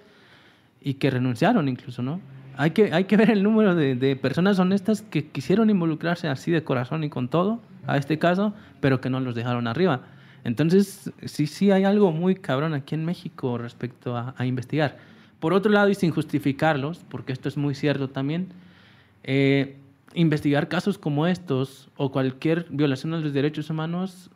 y 0.80 0.94
que 0.94 1.10
renunciaron 1.10 1.68
incluso, 1.68 2.02
¿no? 2.02 2.20
Hay 2.56 2.70
que, 2.72 2.92
hay 2.92 3.04
que 3.04 3.16
ver 3.16 3.30
el 3.30 3.42
número 3.42 3.74
de, 3.74 3.94
de 3.94 4.16
personas 4.16 4.58
honestas 4.58 5.02
que 5.02 5.26
quisieron 5.26 5.70
involucrarse 5.70 6.26
así 6.28 6.50
de 6.50 6.64
corazón 6.64 7.04
y 7.04 7.08
con 7.08 7.28
todo 7.28 7.60
a 7.86 7.96
este 7.96 8.18
caso, 8.18 8.52
pero 8.80 9.00
que 9.00 9.10
no 9.10 9.20
los 9.20 9.34
dejaron 9.34 9.66
arriba. 9.68 10.02
Entonces, 10.44 11.12
sí, 11.24 11.46
sí 11.46 11.70
hay 11.70 11.84
algo 11.84 12.10
muy 12.12 12.34
cabrón 12.34 12.74
aquí 12.74 12.94
en 12.94 13.04
México 13.04 13.58
respecto 13.58 14.16
a, 14.16 14.34
a 14.36 14.46
investigar. 14.46 14.96
Por 15.40 15.52
otro 15.52 15.70
lado, 15.70 15.88
y 15.88 15.94
sin 15.94 16.10
justificarlos, 16.10 17.04
porque 17.08 17.32
esto 17.32 17.48
es 17.48 17.56
muy 17.56 17.74
cierto 17.74 18.08
también, 18.08 18.48
eh, 19.24 19.76
investigar 20.14 20.68
casos 20.68 20.98
como 20.98 21.26
estos 21.26 21.88
o 21.96 22.10
cualquier 22.10 22.66
violación 22.70 23.14
a 23.14 23.18
los 23.18 23.32
derechos 23.32 23.70
humanos 23.70 24.30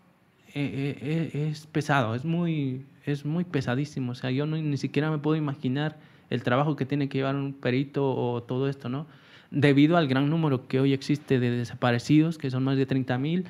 eh, 0.55 0.99
eh, 1.03 1.30
eh, 1.34 1.49
es 1.51 1.66
pesado, 1.66 2.14
es 2.14 2.24
muy, 2.24 2.84
es 3.07 3.24
muy 3.24 3.45
pesadísimo. 3.45 4.12
O 4.12 4.14
sea, 4.14 4.30
yo 4.30 4.45
no- 4.47 4.57
ni 4.57 4.76
siquiera 4.76 5.11
me 5.11 5.18
puedo 5.18 5.36
imaginar 5.36 5.97
el 6.32 6.42
trabajo 6.42 6.76
que 6.76 6.86
tiene 6.86 7.08
que 7.08 7.18
llevar 7.18 7.36
un 7.36 7.52
perito 7.52 8.14
o 8.14 8.42
todo 8.42 8.68
esto, 8.68 8.88
¿no? 8.88 9.06
Debido 9.50 9.96
al 9.96 10.08
gran 10.08 10.30
número 10.30 10.66
que 10.66 10.80
hoy 10.80 10.92
existe 10.92 11.38
de 11.38 11.50
desaparecidos, 11.50 12.38
que 12.38 12.50
son 12.50 12.64
más 12.64 12.76
de 12.76 12.86
30 12.86 13.18
mil, 13.18 13.44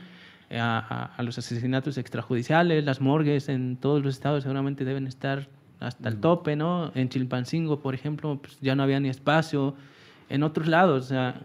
a, 0.50 1.12
a- 1.16 1.22
los 1.22 1.38
asesinatos 1.38 1.96
extrajudiciales, 1.96 2.84
las 2.84 3.00
morgues 3.00 3.48
en 3.48 3.76
todos 3.76 4.02
los 4.02 4.14
estados 4.14 4.42
seguramente 4.42 4.84
deben 4.84 5.06
estar 5.06 5.48
hasta 5.80 6.08
el 6.08 6.16
tope, 6.18 6.56
¿no? 6.56 6.92
En 6.94 7.08
Chilpancingo, 7.08 7.80
por 7.80 7.94
ejemplo, 7.94 8.38
pues 8.40 8.58
ya 8.60 8.74
no 8.74 8.82
había 8.82 9.00
ni 9.00 9.08
espacio. 9.08 9.74
En 10.28 10.42
otros 10.42 10.66
lados, 10.68 11.06
o 11.06 11.08
sea, 11.08 11.40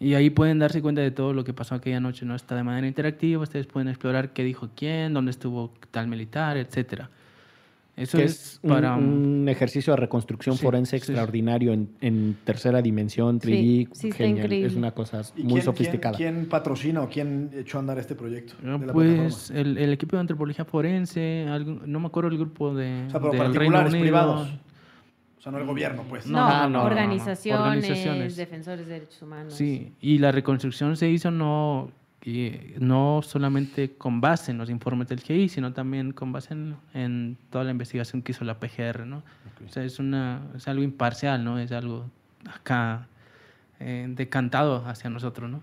Y 0.00 0.14
ahí 0.14 0.30
pueden 0.30 0.58
darse 0.58 0.82
cuenta 0.82 1.00
de 1.00 1.10
todo 1.10 1.32
lo 1.32 1.44
que 1.44 1.52
pasó 1.52 1.74
aquella 1.74 2.00
noche. 2.00 2.26
No 2.26 2.34
está 2.34 2.56
de 2.56 2.64
manera 2.64 2.86
interactiva. 2.86 3.42
Ustedes 3.42 3.66
pueden 3.66 3.88
explorar 3.88 4.32
qué 4.32 4.44
dijo 4.44 4.70
quién, 4.74 5.14
dónde 5.14 5.30
estuvo 5.30 5.72
tal 5.90 6.08
militar, 6.08 6.56
etcétera. 6.56 7.10
Eso 7.98 8.18
es, 8.18 8.60
para 8.66 8.94
un, 8.94 9.48
ejercicio 9.48 9.92
de 9.92 9.96
reconstrucción 9.96 10.56
forense 10.56 10.96
extraordinario 10.96 11.72
en, 11.72 12.36
tercera 12.44 12.80
dimensión, 12.80 13.40
3D, 13.40 13.88
sí, 13.92 14.12
genial. 14.12 14.52
Es 14.52 14.74
una 14.74 14.92
cosa 14.92 15.22
muy 15.36 15.60
sofisticada. 15.60 16.16
¿quién, 16.16 16.46
patrocina 16.48 17.02
o 17.02 17.08
quién 17.08 17.50
echó 17.54 17.78
a 17.78 17.80
andar 17.80 17.98
este 17.98 18.14
proyecto? 18.14 18.54
pues 18.92 19.50
el, 19.50 19.92
equipo 19.92 20.16
de 20.16 20.20
antropología 20.20 20.64
forense, 20.64 21.46
no 21.86 22.00
me 22.00 22.06
acuerdo 22.06 22.30
el 22.30 22.38
grupo 22.38 22.74
de. 22.74 23.06
O 23.06 23.10
sea, 23.10 23.20
pero 23.20 23.32
particulares, 23.32 23.94
privados. 23.94 24.48
O 25.38 25.40
sea, 25.40 25.52
no 25.52 25.58
el 25.58 25.66
gobierno, 25.66 26.04
pues. 26.08 26.26
No, 26.26 26.38
ah, 26.40 26.68
no, 26.68 26.84
organizaciones, 26.84 27.60
organizaciones, 27.60 28.36
defensores 28.36 28.86
de 28.86 28.92
derechos 28.94 29.22
humanos. 29.22 29.54
Sí, 29.54 29.92
y 30.00 30.18
la 30.18 30.32
reconstrucción 30.32 30.96
se 30.96 31.08
hizo 31.08 31.30
no 31.30 31.90
y 32.24 32.52
no 32.78 33.20
solamente 33.22 33.92
con 33.92 34.20
base 34.20 34.50
en 34.50 34.58
los 34.58 34.70
informes 34.70 35.08
del 35.08 35.20
GI, 35.20 35.48
sino 35.48 35.72
también 35.72 36.12
con 36.12 36.32
base 36.32 36.54
en, 36.94 37.36
toda 37.50 37.64
la 37.64 37.70
investigación 37.70 38.22
que 38.22 38.32
hizo 38.32 38.44
la 38.44 38.58
PGR, 38.58 39.06
¿no? 39.06 39.22
O 39.66 39.72
sea, 39.72 39.84
es, 39.84 39.98
una, 39.98 40.42
es 40.56 40.66
algo 40.68 40.82
imparcial, 40.82 41.44
¿no? 41.44 41.58
Es 41.58 41.72
algo 41.72 42.06
acá 42.52 43.06
eh, 43.80 44.06
decantado 44.10 44.84
hacia 44.86 45.10
nosotros, 45.10 45.48
¿no? 45.50 45.62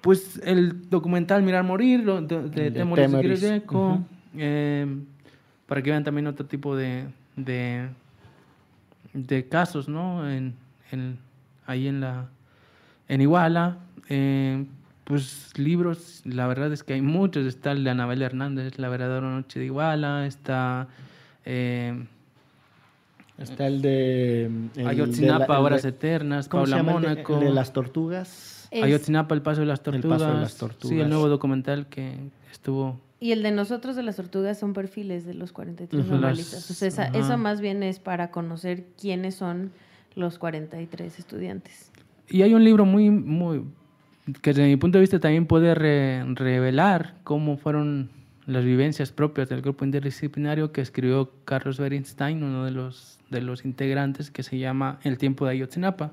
Pues 0.00 0.40
el 0.44 0.90
documental 0.90 1.42
Mirar 1.44 1.62
Morir, 1.62 2.04
de, 2.04 2.48
de, 2.48 2.70
de 2.70 3.62
eh, 4.36 4.86
para 5.66 5.82
que 5.82 5.90
vean 5.90 6.02
también 6.02 6.26
otro 6.26 6.46
tipo 6.46 6.74
de, 6.74 7.06
de, 7.36 7.88
de 9.12 9.48
casos, 9.48 9.88
¿no? 9.88 10.28
En, 10.28 10.54
en, 10.90 11.18
ahí 11.66 11.86
en 11.86 12.00
la 12.00 12.28
en 13.08 13.20
Iguala, 13.20 13.76
eh, 14.08 14.64
pues 15.04 15.50
libros, 15.56 16.22
la 16.24 16.46
verdad 16.46 16.72
es 16.72 16.82
que 16.84 16.94
hay 16.94 17.02
muchos. 17.02 17.46
Está 17.46 17.72
el 17.72 17.84
de 17.84 17.90
Anabel 17.90 18.22
Hernández, 18.22 18.78
La 18.78 18.88
verdadera 18.88 19.28
noche 19.28 19.58
de 19.58 19.66
Iguala, 19.66 20.26
está... 20.26 20.88
Eh, 21.44 22.06
está 23.38 23.66
el 23.66 23.82
de... 23.82 24.50
Ayotzinapa, 24.86 25.58
Horas 25.58 25.84
Eternas, 25.84 26.48
Paula 26.48 26.82
Mónaco. 26.82 27.34
El 27.38 27.46
de, 27.46 27.50
las 27.50 27.72
tortugas. 27.72 28.68
Ayotzinapa, 28.70 29.34
El 29.34 29.42
Paso 29.42 29.60
de 29.60 29.66
las 29.66 29.82
Tortugas. 29.82 30.20
El 30.20 30.26
Paso 30.26 30.34
de 30.34 30.40
las 30.40 30.56
Tortugas. 30.56 30.88
Sí, 30.88 31.00
el 31.00 31.08
nuevo 31.08 31.28
documental 31.28 31.86
que 31.88 32.16
estuvo... 32.50 33.00
Y 33.18 33.30
el 33.30 33.44
de 33.44 33.52
nosotros 33.52 33.94
de 33.94 34.02
las 34.02 34.16
tortugas 34.16 34.58
son 34.58 34.72
perfiles 34.72 35.24
de 35.24 35.34
los 35.34 35.52
43 35.52 36.06
normalistas. 36.06 36.68
O 36.68 36.74
sea, 36.74 37.04
eso 37.06 37.38
más 37.38 37.60
bien 37.60 37.84
es 37.84 38.00
para 38.00 38.32
conocer 38.32 38.84
quiénes 39.00 39.36
son 39.36 39.70
los 40.16 40.40
43 40.40 41.20
estudiantes. 41.20 41.92
Y 42.28 42.42
hay 42.42 42.52
un 42.52 42.64
libro 42.64 42.84
muy, 42.84 43.10
muy 43.10 43.64
que 44.40 44.50
desde 44.50 44.66
mi 44.66 44.76
punto 44.76 44.98
de 44.98 45.02
vista 45.02 45.18
también 45.18 45.46
puede 45.46 45.74
revelar 45.74 47.14
cómo 47.24 47.56
fueron 47.56 48.10
las 48.46 48.64
vivencias 48.64 49.12
propias 49.12 49.48
del 49.48 49.62
grupo 49.62 49.84
interdisciplinario 49.84 50.72
que 50.72 50.80
escribió 50.80 51.32
Carlos 51.44 51.78
Berinstein, 51.78 52.42
uno 52.42 52.64
de 52.64 52.70
los, 52.72 53.18
de 53.30 53.40
los 53.40 53.64
integrantes, 53.64 54.30
que 54.30 54.42
se 54.42 54.58
llama 54.58 54.98
El 55.02 55.18
tiempo 55.18 55.44
de 55.44 55.52
Ayotzinapa. 55.52 56.12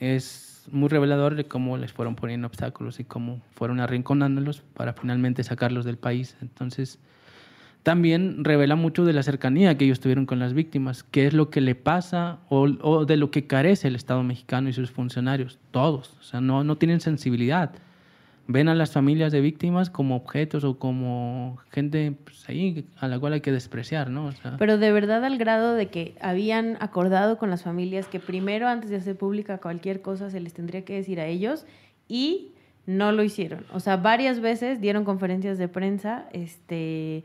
Es 0.00 0.66
muy 0.70 0.88
revelador 0.88 1.34
de 1.34 1.44
cómo 1.44 1.76
les 1.76 1.92
fueron 1.92 2.16
poniendo 2.16 2.46
obstáculos 2.46 3.00
y 3.00 3.04
cómo 3.04 3.40
fueron 3.54 3.80
arrinconándolos 3.80 4.62
para 4.74 4.92
finalmente 4.92 5.42
sacarlos 5.44 5.84
del 5.84 5.96
país. 5.96 6.36
Entonces, 6.40 6.98
también 7.86 8.42
revela 8.42 8.74
mucho 8.74 9.04
de 9.04 9.12
la 9.12 9.22
cercanía 9.22 9.78
que 9.78 9.84
ellos 9.84 10.00
tuvieron 10.00 10.26
con 10.26 10.40
las 10.40 10.54
víctimas, 10.54 11.04
qué 11.04 11.28
es 11.28 11.34
lo 11.34 11.50
que 11.50 11.60
le 11.60 11.76
pasa 11.76 12.40
o, 12.48 13.04
de 13.04 13.16
lo 13.16 13.30
que 13.30 13.46
carece 13.46 13.86
el 13.86 13.94
Estado 13.94 14.24
mexicano 14.24 14.68
y 14.68 14.72
sus 14.72 14.90
funcionarios, 14.90 15.60
todos, 15.70 16.16
o 16.18 16.24
sea, 16.24 16.40
no, 16.40 16.64
no 16.64 16.78
tienen 16.78 17.00
sensibilidad. 17.00 17.70
Ven 18.48 18.68
a 18.68 18.74
las 18.74 18.90
familias 18.90 19.30
de 19.30 19.40
víctimas 19.40 19.88
como 19.88 20.16
objetos 20.16 20.64
o 20.64 20.80
como 20.80 21.58
gente 21.70 22.16
pues, 22.24 22.48
ahí 22.48 22.88
a 22.96 23.06
la 23.06 23.20
cual 23.20 23.34
hay 23.34 23.40
que 23.40 23.52
despreciar, 23.52 24.10
¿no? 24.10 24.30
Pero 24.58 24.78
de 24.78 24.90
verdad 24.90 25.24
al 25.24 25.38
grado 25.38 25.74
de 25.74 25.86
que 25.86 26.16
habían 26.20 26.76
acordado 26.80 27.38
con 27.38 27.50
las 27.50 27.62
familias 27.62 28.08
que 28.08 28.18
primero 28.18 28.66
antes 28.66 28.90
de 28.90 28.96
hacer 28.96 29.16
pública 29.16 29.58
cualquier 29.58 30.02
cosa 30.02 30.28
se 30.28 30.40
les 30.40 30.54
tendría 30.54 30.84
que 30.84 30.94
decir 30.94 31.20
a 31.20 31.26
ellos 31.26 31.66
y 32.08 32.50
no 32.84 33.12
lo 33.12 33.22
hicieron. 33.22 33.64
O 33.72 33.78
sea, 33.78 33.96
varias 33.96 34.40
veces 34.40 34.80
dieron 34.80 35.04
conferencias 35.04 35.56
de 35.56 35.68
prensa, 35.68 36.28
este 36.32 37.22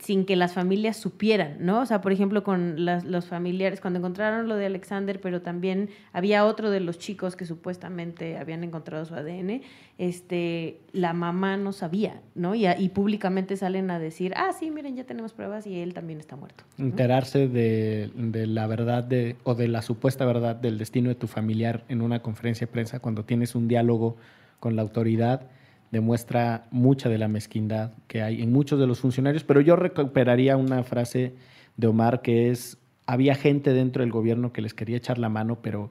sin 0.00 0.24
que 0.24 0.34
las 0.34 0.54
familias 0.54 0.96
supieran, 0.96 1.56
¿no? 1.60 1.80
O 1.80 1.86
sea, 1.86 2.00
por 2.00 2.12
ejemplo, 2.12 2.42
con 2.42 2.84
los 2.84 3.26
familiares, 3.26 3.80
cuando 3.80 3.98
encontraron 3.98 4.48
lo 4.48 4.56
de 4.56 4.66
Alexander, 4.66 5.20
pero 5.20 5.42
también 5.42 5.90
había 6.12 6.46
otro 6.46 6.70
de 6.70 6.80
los 6.80 6.98
chicos 6.98 7.36
que 7.36 7.44
supuestamente 7.44 8.38
habían 8.38 8.64
encontrado 8.64 9.04
su 9.04 9.14
ADN, 9.14 9.60
este, 9.98 10.80
la 10.92 11.12
mamá 11.12 11.56
no 11.56 11.72
sabía, 11.72 12.22
¿no? 12.34 12.54
Y, 12.54 12.66
y 12.66 12.88
públicamente 12.88 13.56
salen 13.56 13.90
a 13.90 13.98
decir, 13.98 14.32
ah, 14.36 14.52
sí, 14.58 14.70
miren, 14.70 14.96
ya 14.96 15.04
tenemos 15.04 15.34
pruebas 15.34 15.66
y 15.66 15.78
él 15.78 15.92
también 15.92 16.18
está 16.18 16.34
muerto. 16.36 16.64
Enterarse 16.78 17.46
de, 17.48 18.10
de, 18.14 18.46
la 18.46 18.66
verdad 18.66 19.04
de, 19.04 19.36
o 19.44 19.54
de 19.54 19.68
la 19.68 19.82
supuesta 19.82 20.24
verdad 20.24 20.56
del 20.56 20.78
destino 20.78 21.10
de 21.10 21.14
tu 21.14 21.26
familiar 21.26 21.84
en 21.88 22.00
una 22.00 22.22
conferencia 22.22 22.66
de 22.66 22.72
prensa 22.72 23.00
cuando 23.00 23.24
tienes 23.24 23.54
un 23.54 23.68
diálogo 23.68 24.16
con 24.60 24.76
la 24.76 24.82
autoridad 24.82 25.48
demuestra 25.94 26.66
mucha 26.72 27.08
de 27.08 27.18
la 27.18 27.28
mezquindad 27.28 27.92
que 28.08 28.20
hay 28.20 28.42
en 28.42 28.52
muchos 28.52 28.80
de 28.80 28.86
los 28.88 28.98
funcionarios, 28.98 29.44
pero 29.44 29.60
yo 29.60 29.76
recuperaría 29.76 30.56
una 30.56 30.82
frase 30.82 31.34
de 31.76 31.86
Omar 31.86 32.20
que 32.20 32.50
es, 32.50 32.78
había 33.06 33.36
gente 33.36 33.72
dentro 33.72 34.02
del 34.02 34.10
gobierno 34.10 34.52
que 34.52 34.60
les 34.60 34.74
quería 34.74 34.96
echar 34.96 35.18
la 35.18 35.28
mano, 35.28 35.58
pero 35.62 35.90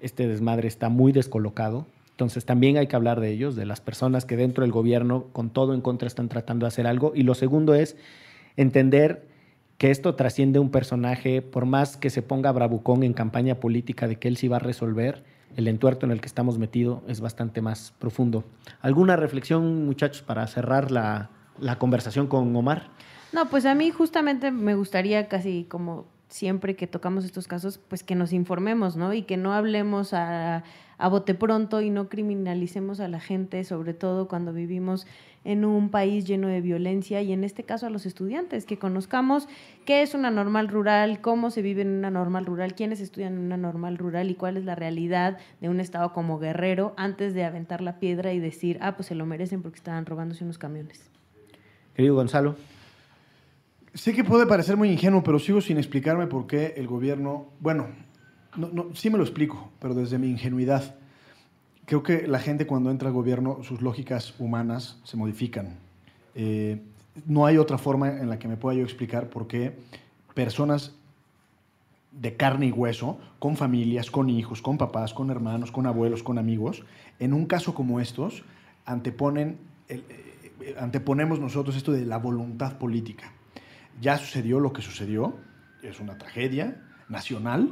este 0.00 0.26
desmadre 0.26 0.66
está 0.66 0.88
muy 0.88 1.12
descolocado. 1.12 1.86
Entonces 2.10 2.44
también 2.44 2.76
hay 2.76 2.88
que 2.88 2.96
hablar 2.96 3.20
de 3.20 3.30
ellos, 3.30 3.54
de 3.54 3.66
las 3.66 3.80
personas 3.80 4.24
que 4.24 4.36
dentro 4.36 4.62
del 4.62 4.72
gobierno 4.72 5.26
con 5.32 5.50
todo 5.50 5.74
en 5.74 5.80
contra 5.80 6.08
están 6.08 6.28
tratando 6.28 6.64
de 6.64 6.68
hacer 6.68 6.88
algo. 6.88 7.12
Y 7.14 7.22
lo 7.22 7.36
segundo 7.36 7.72
es 7.74 7.96
entender 8.56 9.28
que 9.78 9.90
esto 9.90 10.14
trasciende 10.14 10.58
un 10.58 10.70
personaje, 10.70 11.42
por 11.42 11.66
más 11.66 11.96
que 11.96 12.10
se 12.10 12.22
ponga 12.22 12.52
bravucón 12.52 13.02
en 13.02 13.12
campaña 13.12 13.56
política 13.56 14.08
de 14.08 14.16
que 14.16 14.28
él 14.28 14.36
sí 14.36 14.48
va 14.48 14.56
a 14.56 14.60
resolver, 14.60 15.24
el 15.56 15.68
entuerto 15.68 16.06
en 16.06 16.12
el 16.12 16.20
que 16.20 16.26
estamos 16.26 16.58
metidos 16.58 17.00
es 17.08 17.20
bastante 17.20 17.60
más 17.60 17.92
profundo. 17.98 18.44
¿Alguna 18.80 19.16
reflexión, 19.16 19.86
muchachos, 19.86 20.22
para 20.22 20.46
cerrar 20.46 20.90
la, 20.90 21.30
la 21.58 21.78
conversación 21.78 22.26
con 22.26 22.54
Omar? 22.56 22.88
No, 23.32 23.48
pues 23.48 23.66
a 23.66 23.74
mí 23.74 23.90
justamente 23.90 24.50
me 24.50 24.74
gustaría 24.74 25.28
casi 25.28 25.64
como 25.64 26.06
siempre 26.28 26.76
que 26.76 26.86
tocamos 26.86 27.24
estos 27.24 27.46
casos, 27.48 27.78
pues 27.78 28.02
que 28.02 28.14
nos 28.14 28.32
informemos, 28.32 28.96
¿no? 28.96 29.14
Y 29.14 29.22
que 29.22 29.36
no 29.36 29.52
hablemos 29.52 30.12
a, 30.12 30.64
a 30.98 31.08
bote 31.08 31.34
pronto 31.34 31.80
y 31.80 31.90
no 31.90 32.08
criminalicemos 32.08 33.00
a 33.00 33.08
la 33.08 33.20
gente, 33.20 33.62
sobre 33.64 33.94
todo 33.94 34.28
cuando 34.28 34.52
vivimos 34.52 35.06
en 35.44 35.64
un 35.64 35.90
país 35.90 36.26
lleno 36.26 36.48
de 36.48 36.60
violencia 36.60 37.22
y 37.22 37.32
en 37.32 37.44
este 37.44 37.62
caso 37.62 37.86
a 37.86 37.90
los 37.90 38.04
estudiantes, 38.04 38.66
que 38.66 38.78
conozcamos 38.78 39.48
qué 39.84 40.02
es 40.02 40.14
una 40.14 40.30
normal 40.32 40.66
rural, 40.66 41.20
cómo 41.20 41.50
se 41.50 41.62
vive 41.62 41.82
en 41.82 41.88
una 41.88 42.10
normal 42.10 42.46
rural, 42.46 42.74
quiénes 42.74 43.00
estudian 43.00 43.34
en 43.34 43.38
una 43.38 43.56
normal 43.56 43.96
rural 43.96 44.28
y 44.28 44.34
cuál 44.34 44.56
es 44.56 44.64
la 44.64 44.74
realidad 44.74 45.38
de 45.60 45.68
un 45.68 45.78
estado 45.78 46.12
como 46.12 46.40
guerrero 46.40 46.94
antes 46.96 47.32
de 47.32 47.44
aventar 47.44 47.80
la 47.80 48.00
piedra 48.00 48.32
y 48.32 48.40
decir, 48.40 48.78
ah, 48.80 48.96
pues 48.96 49.06
se 49.06 49.14
lo 49.14 49.24
merecen 49.24 49.62
porque 49.62 49.76
estaban 49.76 50.04
robándose 50.04 50.42
unos 50.42 50.58
camiones. 50.58 51.10
Querido 51.94 52.16
Gonzalo. 52.16 52.56
Sé 53.96 54.12
que 54.12 54.24
puede 54.24 54.44
parecer 54.44 54.76
muy 54.76 54.90
ingenuo, 54.90 55.22
pero 55.22 55.38
sigo 55.38 55.62
sin 55.62 55.78
explicarme 55.78 56.26
por 56.26 56.46
qué 56.46 56.74
el 56.76 56.86
gobierno, 56.86 57.46
bueno, 57.60 57.86
no, 58.54 58.68
no, 58.68 58.94
sí 58.94 59.08
me 59.08 59.16
lo 59.16 59.24
explico, 59.24 59.72
pero 59.80 59.94
desde 59.94 60.18
mi 60.18 60.28
ingenuidad 60.28 60.96
creo 61.86 62.02
que 62.02 62.26
la 62.26 62.38
gente 62.38 62.66
cuando 62.66 62.90
entra 62.90 63.08
al 63.08 63.14
gobierno, 63.14 63.62
sus 63.62 63.80
lógicas 63.80 64.34
humanas 64.38 65.00
se 65.04 65.16
modifican. 65.16 65.78
Eh, 66.34 66.82
no 67.24 67.46
hay 67.46 67.56
otra 67.56 67.78
forma 67.78 68.08
en 68.08 68.28
la 68.28 68.38
que 68.38 68.48
me 68.48 68.58
pueda 68.58 68.76
yo 68.76 68.84
explicar 68.84 69.30
por 69.30 69.46
qué 69.46 69.78
personas 70.34 70.94
de 72.12 72.36
carne 72.36 72.66
y 72.66 72.72
hueso, 72.72 73.18
con 73.38 73.56
familias, 73.56 74.10
con 74.10 74.28
hijos, 74.28 74.60
con 74.60 74.76
papás, 74.76 75.14
con 75.14 75.30
hermanos, 75.30 75.72
con 75.72 75.86
abuelos, 75.86 76.22
con 76.22 76.36
amigos, 76.36 76.84
en 77.18 77.32
un 77.32 77.46
caso 77.46 77.74
como 77.74 77.98
estos, 77.98 78.44
anteponen, 78.84 79.56
eh, 79.88 80.02
anteponemos 80.78 81.40
nosotros 81.40 81.76
esto 81.76 81.92
de 81.92 82.04
la 82.04 82.18
voluntad 82.18 82.76
política. 82.76 83.32
Ya 84.00 84.18
sucedió 84.18 84.60
lo 84.60 84.72
que 84.72 84.82
sucedió, 84.82 85.36
es 85.82 86.00
una 86.00 86.18
tragedia 86.18 86.82
nacional. 87.08 87.70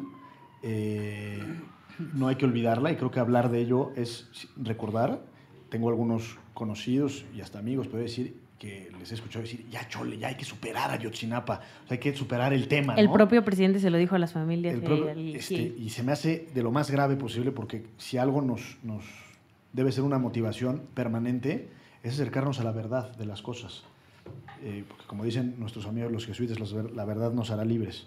Eh, 0.62 1.42
no 2.14 2.28
hay 2.28 2.36
que 2.36 2.44
olvidarla 2.44 2.90
y 2.92 2.96
creo 2.96 3.10
que 3.10 3.20
hablar 3.20 3.50
de 3.50 3.60
ello 3.60 3.92
es 3.96 4.28
recordar. 4.56 5.22
Tengo 5.68 5.88
algunos 5.88 6.38
conocidos 6.54 7.24
y 7.36 7.40
hasta 7.40 7.58
amigos, 7.58 7.88
puedo 7.88 8.02
decir, 8.02 8.36
que 8.58 8.90
les 8.98 9.10
he 9.10 9.14
escuchado 9.14 9.42
decir, 9.42 9.66
ya 9.68 9.86
chole, 9.88 10.16
ya 10.16 10.28
hay 10.28 10.36
que 10.36 10.44
superar 10.44 10.90
a 10.90 10.96
Yotzinapa, 10.96 11.60
o 11.84 11.88
sea, 11.88 11.94
hay 11.96 11.98
que 11.98 12.14
superar 12.14 12.52
el 12.52 12.68
tema. 12.68 12.94
El 12.94 13.06
¿no? 13.06 13.12
propio 13.12 13.44
presidente 13.44 13.80
se 13.80 13.90
lo 13.90 13.98
dijo 13.98 14.14
a 14.14 14.18
las 14.18 14.32
familias. 14.32 14.74
El 14.74 14.82
y 14.82 14.86
propio- 14.86 15.08
este, 15.36 15.40
sí. 15.42 15.76
Y 15.78 15.90
se 15.90 16.02
me 16.02 16.12
hace 16.12 16.48
de 16.54 16.62
lo 16.62 16.70
más 16.70 16.90
grave 16.90 17.16
posible 17.16 17.52
porque 17.52 17.84
si 17.98 18.16
algo 18.16 18.40
nos, 18.40 18.78
nos 18.82 19.04
debe 19.72 19.92
ser 19.92 20.04
una 20.04 20.18
motivación 20.18 20.82
permanente, 20.94 21.68
es 22.02 22.14
acercarnos 22.14 22.60
a 22.60 22.64
la 22.64 22.72
verdad 22.72 23.14
de 23.16 23.26
las 23.26 23.42
cosas. 23.42 23.84
Eh, 24.62 24.84
porque 24.88 25.04
como 25.06 25.24
dicen 25.24 25.56
nuestros 25.58 25.86
amigos 25.86 26.10
los 26.10 26.26
jesuitas, 26.26 26.58
la 26.94 27.04
verdad 27.04 27.32
nos 27.32 27.50
hará 27.50 27.64
libres. 27.64 28.06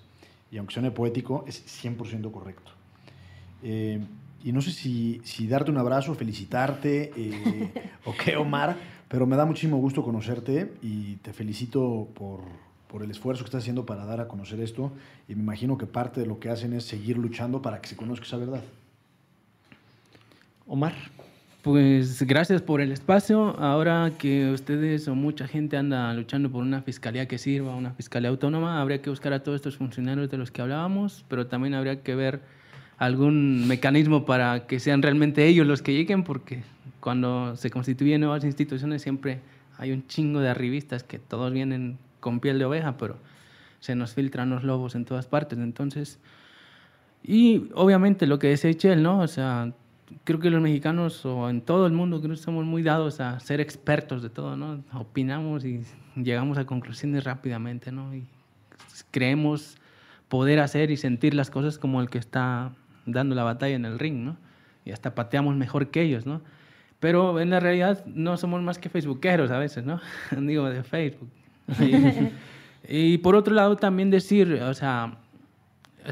Y 0.52 0.58
aunque 0.58 0.74
suene 0.74 0.92
poético, 0.92 1.46
es 1.48 1.64
100% 1.84 2.32
correcto. 2.32 2.72
Eh, 3.64 4.00
y 4.44 4.52
no 4.52 4.62
sé 4.62 4.72
si, 4.72 5.22
si 5.24 5.48
darte 5.48 5.72
un 5.72 5.78
abrazo, 5.78 6.16
felicitarte 6.16 7.12
eh, 7.16 7.92
o 8.06 8.14
qué, 8.14 8.38
Omar, 8.38 8.78
pero 9.08 9.26
me 9.26 9.36
da 9.36 9.46
muchísimo 9.46 9.78
gusto 9.78 10.04
conocerte 10.04 10.74
y 10.82 11.16
te 11.18 11.34
felicito 11.34 12.08
por, 12.14 12.42
por 12.88 13.04
el 13.04 13.12
esfuerzo 13.12 13.44
que 13.44 13.50
estás 13.50 13.64
haciendo 13.64 13.86
para 13.86 14.06
dar 14.06 14.22
a 14.22 14.28
conocer 14.28 14.60
esto. 14.60 14.92
Y 15.28 15.36
me 15.36 15.42
imagino 15.42 15.78
que 15.78 15.86
parte 15.86 16.22
de 16.22 16.26
lo 16.26 16.40
que 16.40 16.50
hacen 16.50 16.74
es 16.74 16.86
seguir 16.86 17.18
luchando 17.18 17.62
para 17.62 17.82
que 17.82 17.90
se 17.90 17.96
conozca 17.96 18.26
esa 18.26 18.38
verdad. 18.38 18.64
Omar. 20.66 20.94
Pues 21.68 22.24
gracias 22.24 22.62
por 22.62 22.80
el 22.80 22.94
espacio. 22.94 23.54
Ahora 23.60 24.14
que 24.18 24.52
ustedes 24.52 25.06
o 25.10 25.16
mucha 25.16 25.50
gente 25.50 25.76
anda 25.76 26.14
luchando 26.14 26.50
por 26.50 26.64
una 26.64 26.82
fiscalía 26.82 27.28
que 27.28 27.38
sirva, 27.38 27.76
una 27.76 27.92
fiscalía 27.92 28.30
autónoma, 28.30 28.80
habría 28.80 29.02
que 29.02 29.10
buscar 29.10 29.34
a 29.34 29.44
todos 29.44 29.58
estos 29.58 29.76
funcionarios 29.76 30.30
de 30.32 30.38
los 30.38 30.50
que 30.50 30.62
hablábamos, 30.62 31.26
pero 31.28 31.48
también 31.48 31.74
habría 31.74 32.02
que 32.04 32.16
ver 32.16 32.40
algún 32.98 33.68
mecanismo 33.68 34.26
para 34.26 34.66
que 34.66 34.80
sean 34.80 35.02
realmente 35.02 35.46
ellos 35.46 35.68
los 35.68 35.82
que 35.82 35.92
lleguen, 35.92 36.24
porque 36.24 36.64
cuando 37.02 37.58
se 37.58 37.70
constituyen 37.70 38.22
nuevas 38.22 38.46
instituciones 38.46 39.02
siempre 39.02 39.42
hay 39.78 39.92
un 39.92 40.08
chingo 40.08 40.40
de 40.40 40.48
arribistas 40.48 41.04
que 41.04 41.20
todos 41.20 41.52
vienen 41.52 41.98
con 42.22 42.40
piel 42.40 42.60
de 42.60 42.64
oveja, 42.64 42.98
pero 42.98 43.18
se 43.82 43.94
nos 43.94 44.14
filtran 44.14 44.52
los 44.52 44.64
lobos 44.64 44.96
en 44.96 45.04
todas 45.04 45.28
partes. 45.28 45.60
Entonces, 45.60 46.18
y 47.24 47.68
obviamente 47.74 48.26
lo 48.26 48.40
que 48.40 48.48
decía 48.48 48.74
Chel, 48.74 49.04
¿no? 49.04 49.20
O 49.20 49.28
sea, 49.28 49.74
creo 50.24 50.40
que 50.40 50.50
los 50.50 50.62
mexicanos 50.62 51.26
o 51.26 51.50
en 51.50 51.62
todo 51.62 51.88
el 51.88 51.94
mundo 51.94 52.22
creo 52.22 52.36
que 52.36 52.42
somos 52.42 52.66
muy 52.66 52.84
dados 52.84 53.20
a 53.20 53.40
ser 53.40 53.60
expertos 53.60 54.22
de 54.22 54.30
todo, 54.30 54.56
¿no? 54.56 54.84
Opinamos 54.94 55.66
y 55.66 55.84
llegamos 56.16 56.58
a 56.58 56.66
conclusiones 56.66 57.24
rápidamente, 57.24 57.92
¿no? 57.92 58.16
Y 58.16 58.26
creemos 59.12 59.78
poder 60.30 60.60
hacer 60.60 60.92
y 60.92 60.98
sentir 60.98 61.34
las 61.34 61.50
cosas 61.50 61.78
como 61.78 62.02
el 62.02 62.10
que 62.10 62.18
está 62.18 62.72
dando 63.06 63.36
la 63.36 63.44
batalla 63.44 63.76
en 63.76 63.86
el 63.86 64.00
ring, 64.00 64.24
¿no? 64.24 64.38
Y 64.86 64.92
hasta 64.92 65.16
pateamos 65.16 65.56
mejor 65.56 65.90
que 65.90 66.02
ellos, 66.02 66.26
¿no? 66.26 66.42
Pero 67.00 67.40
en 67.40 67.50
la 67.50 67.60
realidad 67.60 68.06
no 68.06 68.38
somos 68.38 68.62
más 68.62 68.80
que 68.80 68.90
facebookeros 68.90 69.52
a 69.52 69.60
veces, 69.60 69.86
¿no? 69.86 70.00
Digo, 70.38 70.70
de 70.70 70.84
Facebook. 70.84 71.30
y, 72.88 73.14
y 73.14 73.18
por 73.20 73.36
otro 73.36 73.54
lado 73.54 73.76
también 73.76 74.10
decir, 74.10 74.54
o 74.54 74.74
sea, 74.74 75.18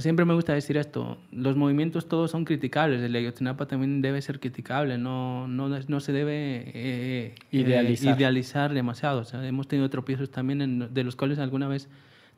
siempre 0.02 0.26
me 0.26 0.34
gusta 0.34 0.54
decir 0.54 0.78
esto, 0.78 1.18
los 1.32 1.56
movimientos 1.56 2.08
todos 2.08 2.32
son 2.32 2.46
criticables, 2.46 3.02
el 3.02 3.16
Ayotzinapa 3.16 3.66
también 3.68 4.02
debe 4.02 4.22
ser 4.22 4.40
criticable, 4.40 4.98
no, 4.98 5.48
no, 5.48 5.70
no 5.70 6.00
se 6.00 6.12
debe 6.12 6.58
eh, 6.58 6.72
eh, 6.74 7.36
Idealizar. 7.52 8.18
idealizar 8.18 8.74
demasiado. 8.74 9.22
O 9.22 9.26
sea, 9.26 9.46
hemos 9.48 9.68
tenido 9.68 9.90
tropiezos 9.90 10.30
también 10.32 10.62
en- 10.62 10.94
de 10.94 11.04
los 11.04 11.16
cuales 11.16 11.40
alguna 11.40 11.68
vez 11.68 11.88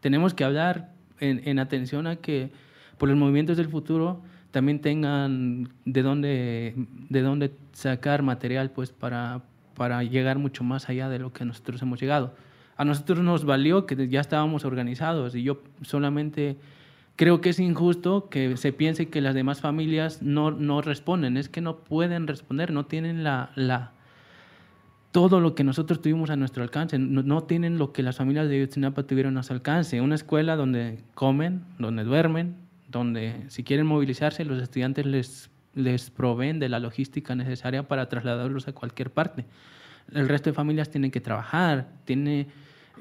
tenemos 0.01 0.33
que 0.33 0.43
hablar 0.43 0.91
en, 1.19 1.41
en 1.47 1.59
atención 1.59 2.05
a 2.07 2.17
que 2.17 2.51
por 2.97 3.09
los 3.09 3.17
movimientos 3.17 3.57
del 3.57 3.67
futuro 3.69 4.21
también 4.51 4.79
tengan 4.79 5.69
de 5.85 6.01
dónde, 6.03 6.73
de 7.09 7.21
dónde 7.21 7.51
sacar 7.73 8.23
material 8.23 8.71
pues 8.71 8.91
para, 8.91 9.41
para 9.75 10.03
llegar 10.03 10.37
mucho 10.39 10.63
más 10.63 10.89
allá 10.89 11.09
de 11.09 11.19
lo 11.19 11.33
que 11.33 11.45
nosotros 11.45 11.81
hemos 11.81 11.99
llegado. 11.99 12.33
A 12.75 12.85
nosotros 12.85 13.19
nos 13.19 13.43
valió 13.45 13.85
que 13.87 14.07
ya 14.07 14.19
estábamos 14.21 14.63
organizados 14.63 15.33
y 15.35 15.41
yo 15.43 15.61
solamente 15.81 16.57
creo 17.17 17.41
que 17.41 17.49
es 17.49 17.59
injusto 17.59 18.29
que 18.29 18.55
se 18.55 18.71
piense 18.71 19.09
que 19.09 19.19
las 19.19 19.35
demás 19.35 19.59
familias 19.59 20.21
no, 20.21 20.51
no 20.51 20.81
responden. 20.81 21.35
Es 21.35 21.49
que 21.49 21.59
no 21.59 21.79
pueden 21.79 22.27
responder, 22.27 22.71
no 22.71 22.85
tienen 22.85 23.25
la, 23.25 23.51
la, 23.55 23.91
todo 25.11 25.41
lo 25.41 25.55
que 25.55 25.63
nosotros 25.63 26.01
tuvimos 26.01 26.29
a 26.29 26.35
nuestro 26.35 26.63
alcance. 26.63 26.97
No, 26.99 27.23
no 27.23 27.43
tienen 27.43 27.79
lo 27.79 27.91
que 27.91 28.03
las 28.03 28.17
familias 28.17 28.47
de 28.47 28.55
Ayotzinapa 28.55 29.03
tuvieron 29.03 29.37
a 29.37 29.43
su 29.43 29.51
alcance. 29.51 29.99
Una 29.99 30.15
escuela 30.15 30.55
donde 30.55 30.99
comen, 31.15 31.65
donde 31.79 32.03
duermen, 32.03 32.55
donde 32.87 33.45
si 33.49 33.63
quieren 33.63 33.87
movilizarse, 33.87 34.45
los 34.45 34.61
estudiantes 34.61 35.05
les, 35.07 35.49
les 35.73 36.11
proveen 36.11 36.59
de 36.59 36.69
la 36.69 36.79
logística 36.79 37.35
necesaria 37.35 37.87
para 37.87 38.09
trasladarlos 38.09 38.67
a 38.67 38.73
cualquier 38.73 39.11
parte. 39.11 39.45
El 40.13 40.29
resto 40.29 40.51
de 40.51 40.53
familias 40.53 40.91
tienen 40.91 41.09
que 41.09 41.19
trabajar, 41.19 41.89
tiene, 42.05 42.47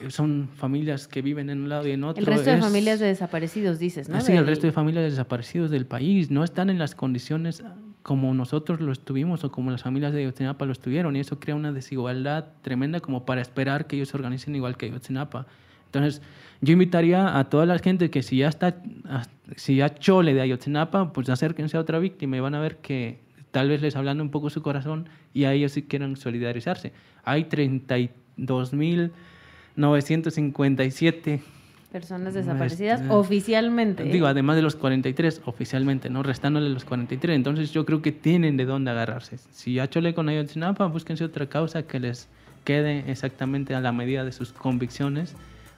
son 0.09 0.49
familias 0.55 1.09
que 1.09 1.22
viven 1.22 1.51
en 1.51 1.62
un 1.62 1.68
lado 1.68 1.86
y 1.88 1.92
en 1.92 2.05
otro. 2.05 2.20
El 2.20 2.26
resto 2.26 2.51
de 2.51 2.57
Es- 2.59 2.64
familias 2.64 3.01
de 3.01 3.07
desaparecidos, 3.07 3.78
dices, 3.78 4.09
¿no? 4.09 4.20
Sí, 4.20 4.32
el 4.32 4.47
resto 4.47 4.66
de 4.66 4.72
familias 4.72 5.05
desaparecidos 5.11 5.70
del 5.70 5.86
país 5.86 6.30
no 6.30 6.44
están 6.44 6.70
en 6.70 6.78
las 6.78 6.94
condiciones 6.94 7.62
como 8.03 8.32
nosotros 8.34 8.80
lo 8.80 8.92
estuvimos 8.92 9.42
o 9.42 9.51
como 9.51 9.70
las 9.72 9.82
familias 9.82 10.12
de 10.12 10.20
Ayotzinapa 10.20 10.64
lo 10.64 10.72
estuvieron 10.72 11.16
y 11.16 11.20
eso 11.20 11.40
crea 11.40 11.57
una 11.57 11.72
desigualdad 11.72 12.44
tremenda 12.62 13.01
como 13.01 13.24
para 13.26 13.40
esperar 13.40 13.86
que 13.88 13.97
ellos 13.97 14.11
se 14.11 14.16
organicen 14.16 14.55
igual 14.55 14.76
que 14.76 14.86
Ayotzinapa. 14.86 15.47
Entonces, 15.86 16.22
yo 16.61 16.72
invitaría 16.72 17.36
a 17.38 17.44
toda 17.49 17.66
la 17.66 17.78
gente 17.78 18.11
que 18.11 18.22
si 18.22 18.38
ya 18.38 18.49
está, 18.49 18.76
si 19.57 19.76
ya 19.76 19.92
chole 19.94 20.34
de 20.34 20.40
Ayotzinapa, 20.40 21.12
pues 21.12 21.28
acérquense 21.30 21.76
a 21.76 21.80
otra 21.80 21.99
víctima 21.99 22.36
y 22.36 22.40
van 22.40 22.55
a 22.55 22.61
ver 22.61 22.76
que 22.76 23.18
tal 23.51 23.68
vez 23.70 23.80
les 23.82 23.97
hablando 23.97 24.22
un 24.22 24.30
poco 24.30 24.51
su 24.51 24.62
corazón 24.62 25.09
y 25.34 25.44
a 25.44 25.53
ellos 25.53 25.72
sí 25.72 25.82
quieran 25.82 26.16
solidarizarse. 26.16 26.92
Hay 27.24 27.44
32.957 29.76 31.40
Personas 31.92 32.34
desaparecidas 32.34 33.00
Este, 33.00 33.12
oficialmente. 33.14 34.02
Digo, 34.04 34.26
además 34.26 34.56
de 34.56 34.62
los 34.62 34.76
43 34.76 35.42
oficialmente, 35.46 36.10
¿no? 36.10 36.22
Restándole 36.22 36.68
los 36.68 36.84
43. 36.84 37.34
Entonces 37.34 37.70
yo 37.70 37.86
creo 37.86 38.02
que 38.02 38.12
tienen 38.12 38.56
de 38.56 38.64
dónde 38.66 38.90
agarrarse. 38.90 39.38
Si 39.52 39.74
ya 39.74 39.88
chole 39.88 40.12
con 40.12 40.28
Ayotzinapa, 40.28 40.86
búsquense 40.86 41.24
otra 41.24 41.46
causa 41.46 41.84
que 41.84 42.00
les 42.00 42.28
quede 42.64 43.10
exactamente 43.10 43.74
a 43.74 43.80
la 43.80 43.92
medida 43.92 44.24
de 44.24 44.32
sus 44.32 44.52
convicciones 44.52 45.34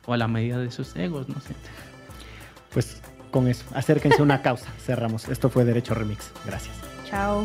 o 0.06 0.14
a 0.14 0.16
la 0.16 0.26
medida 0.26 0.58
de 0.58 0.70
sus 0.70 0.96
egos, 0.96 1.28
no 1.28 1.40
sé. 1.40 1.54
Pues 2.72 3.00
con 3.30 3.46
eso, 3.46 3.64
acérquense 3.74 4.20
a 4.20 4.24
una 4.24 4.42
causa. 4.42 4.72
Cerramos. 4.78 5.28
Esto 5.28 5.50
fue 5.50 5.64
Derecho 5.64 5.94
Remix. 5.94 6.32
Gracias. 6.46 6.74
Chao. 7.04 7.44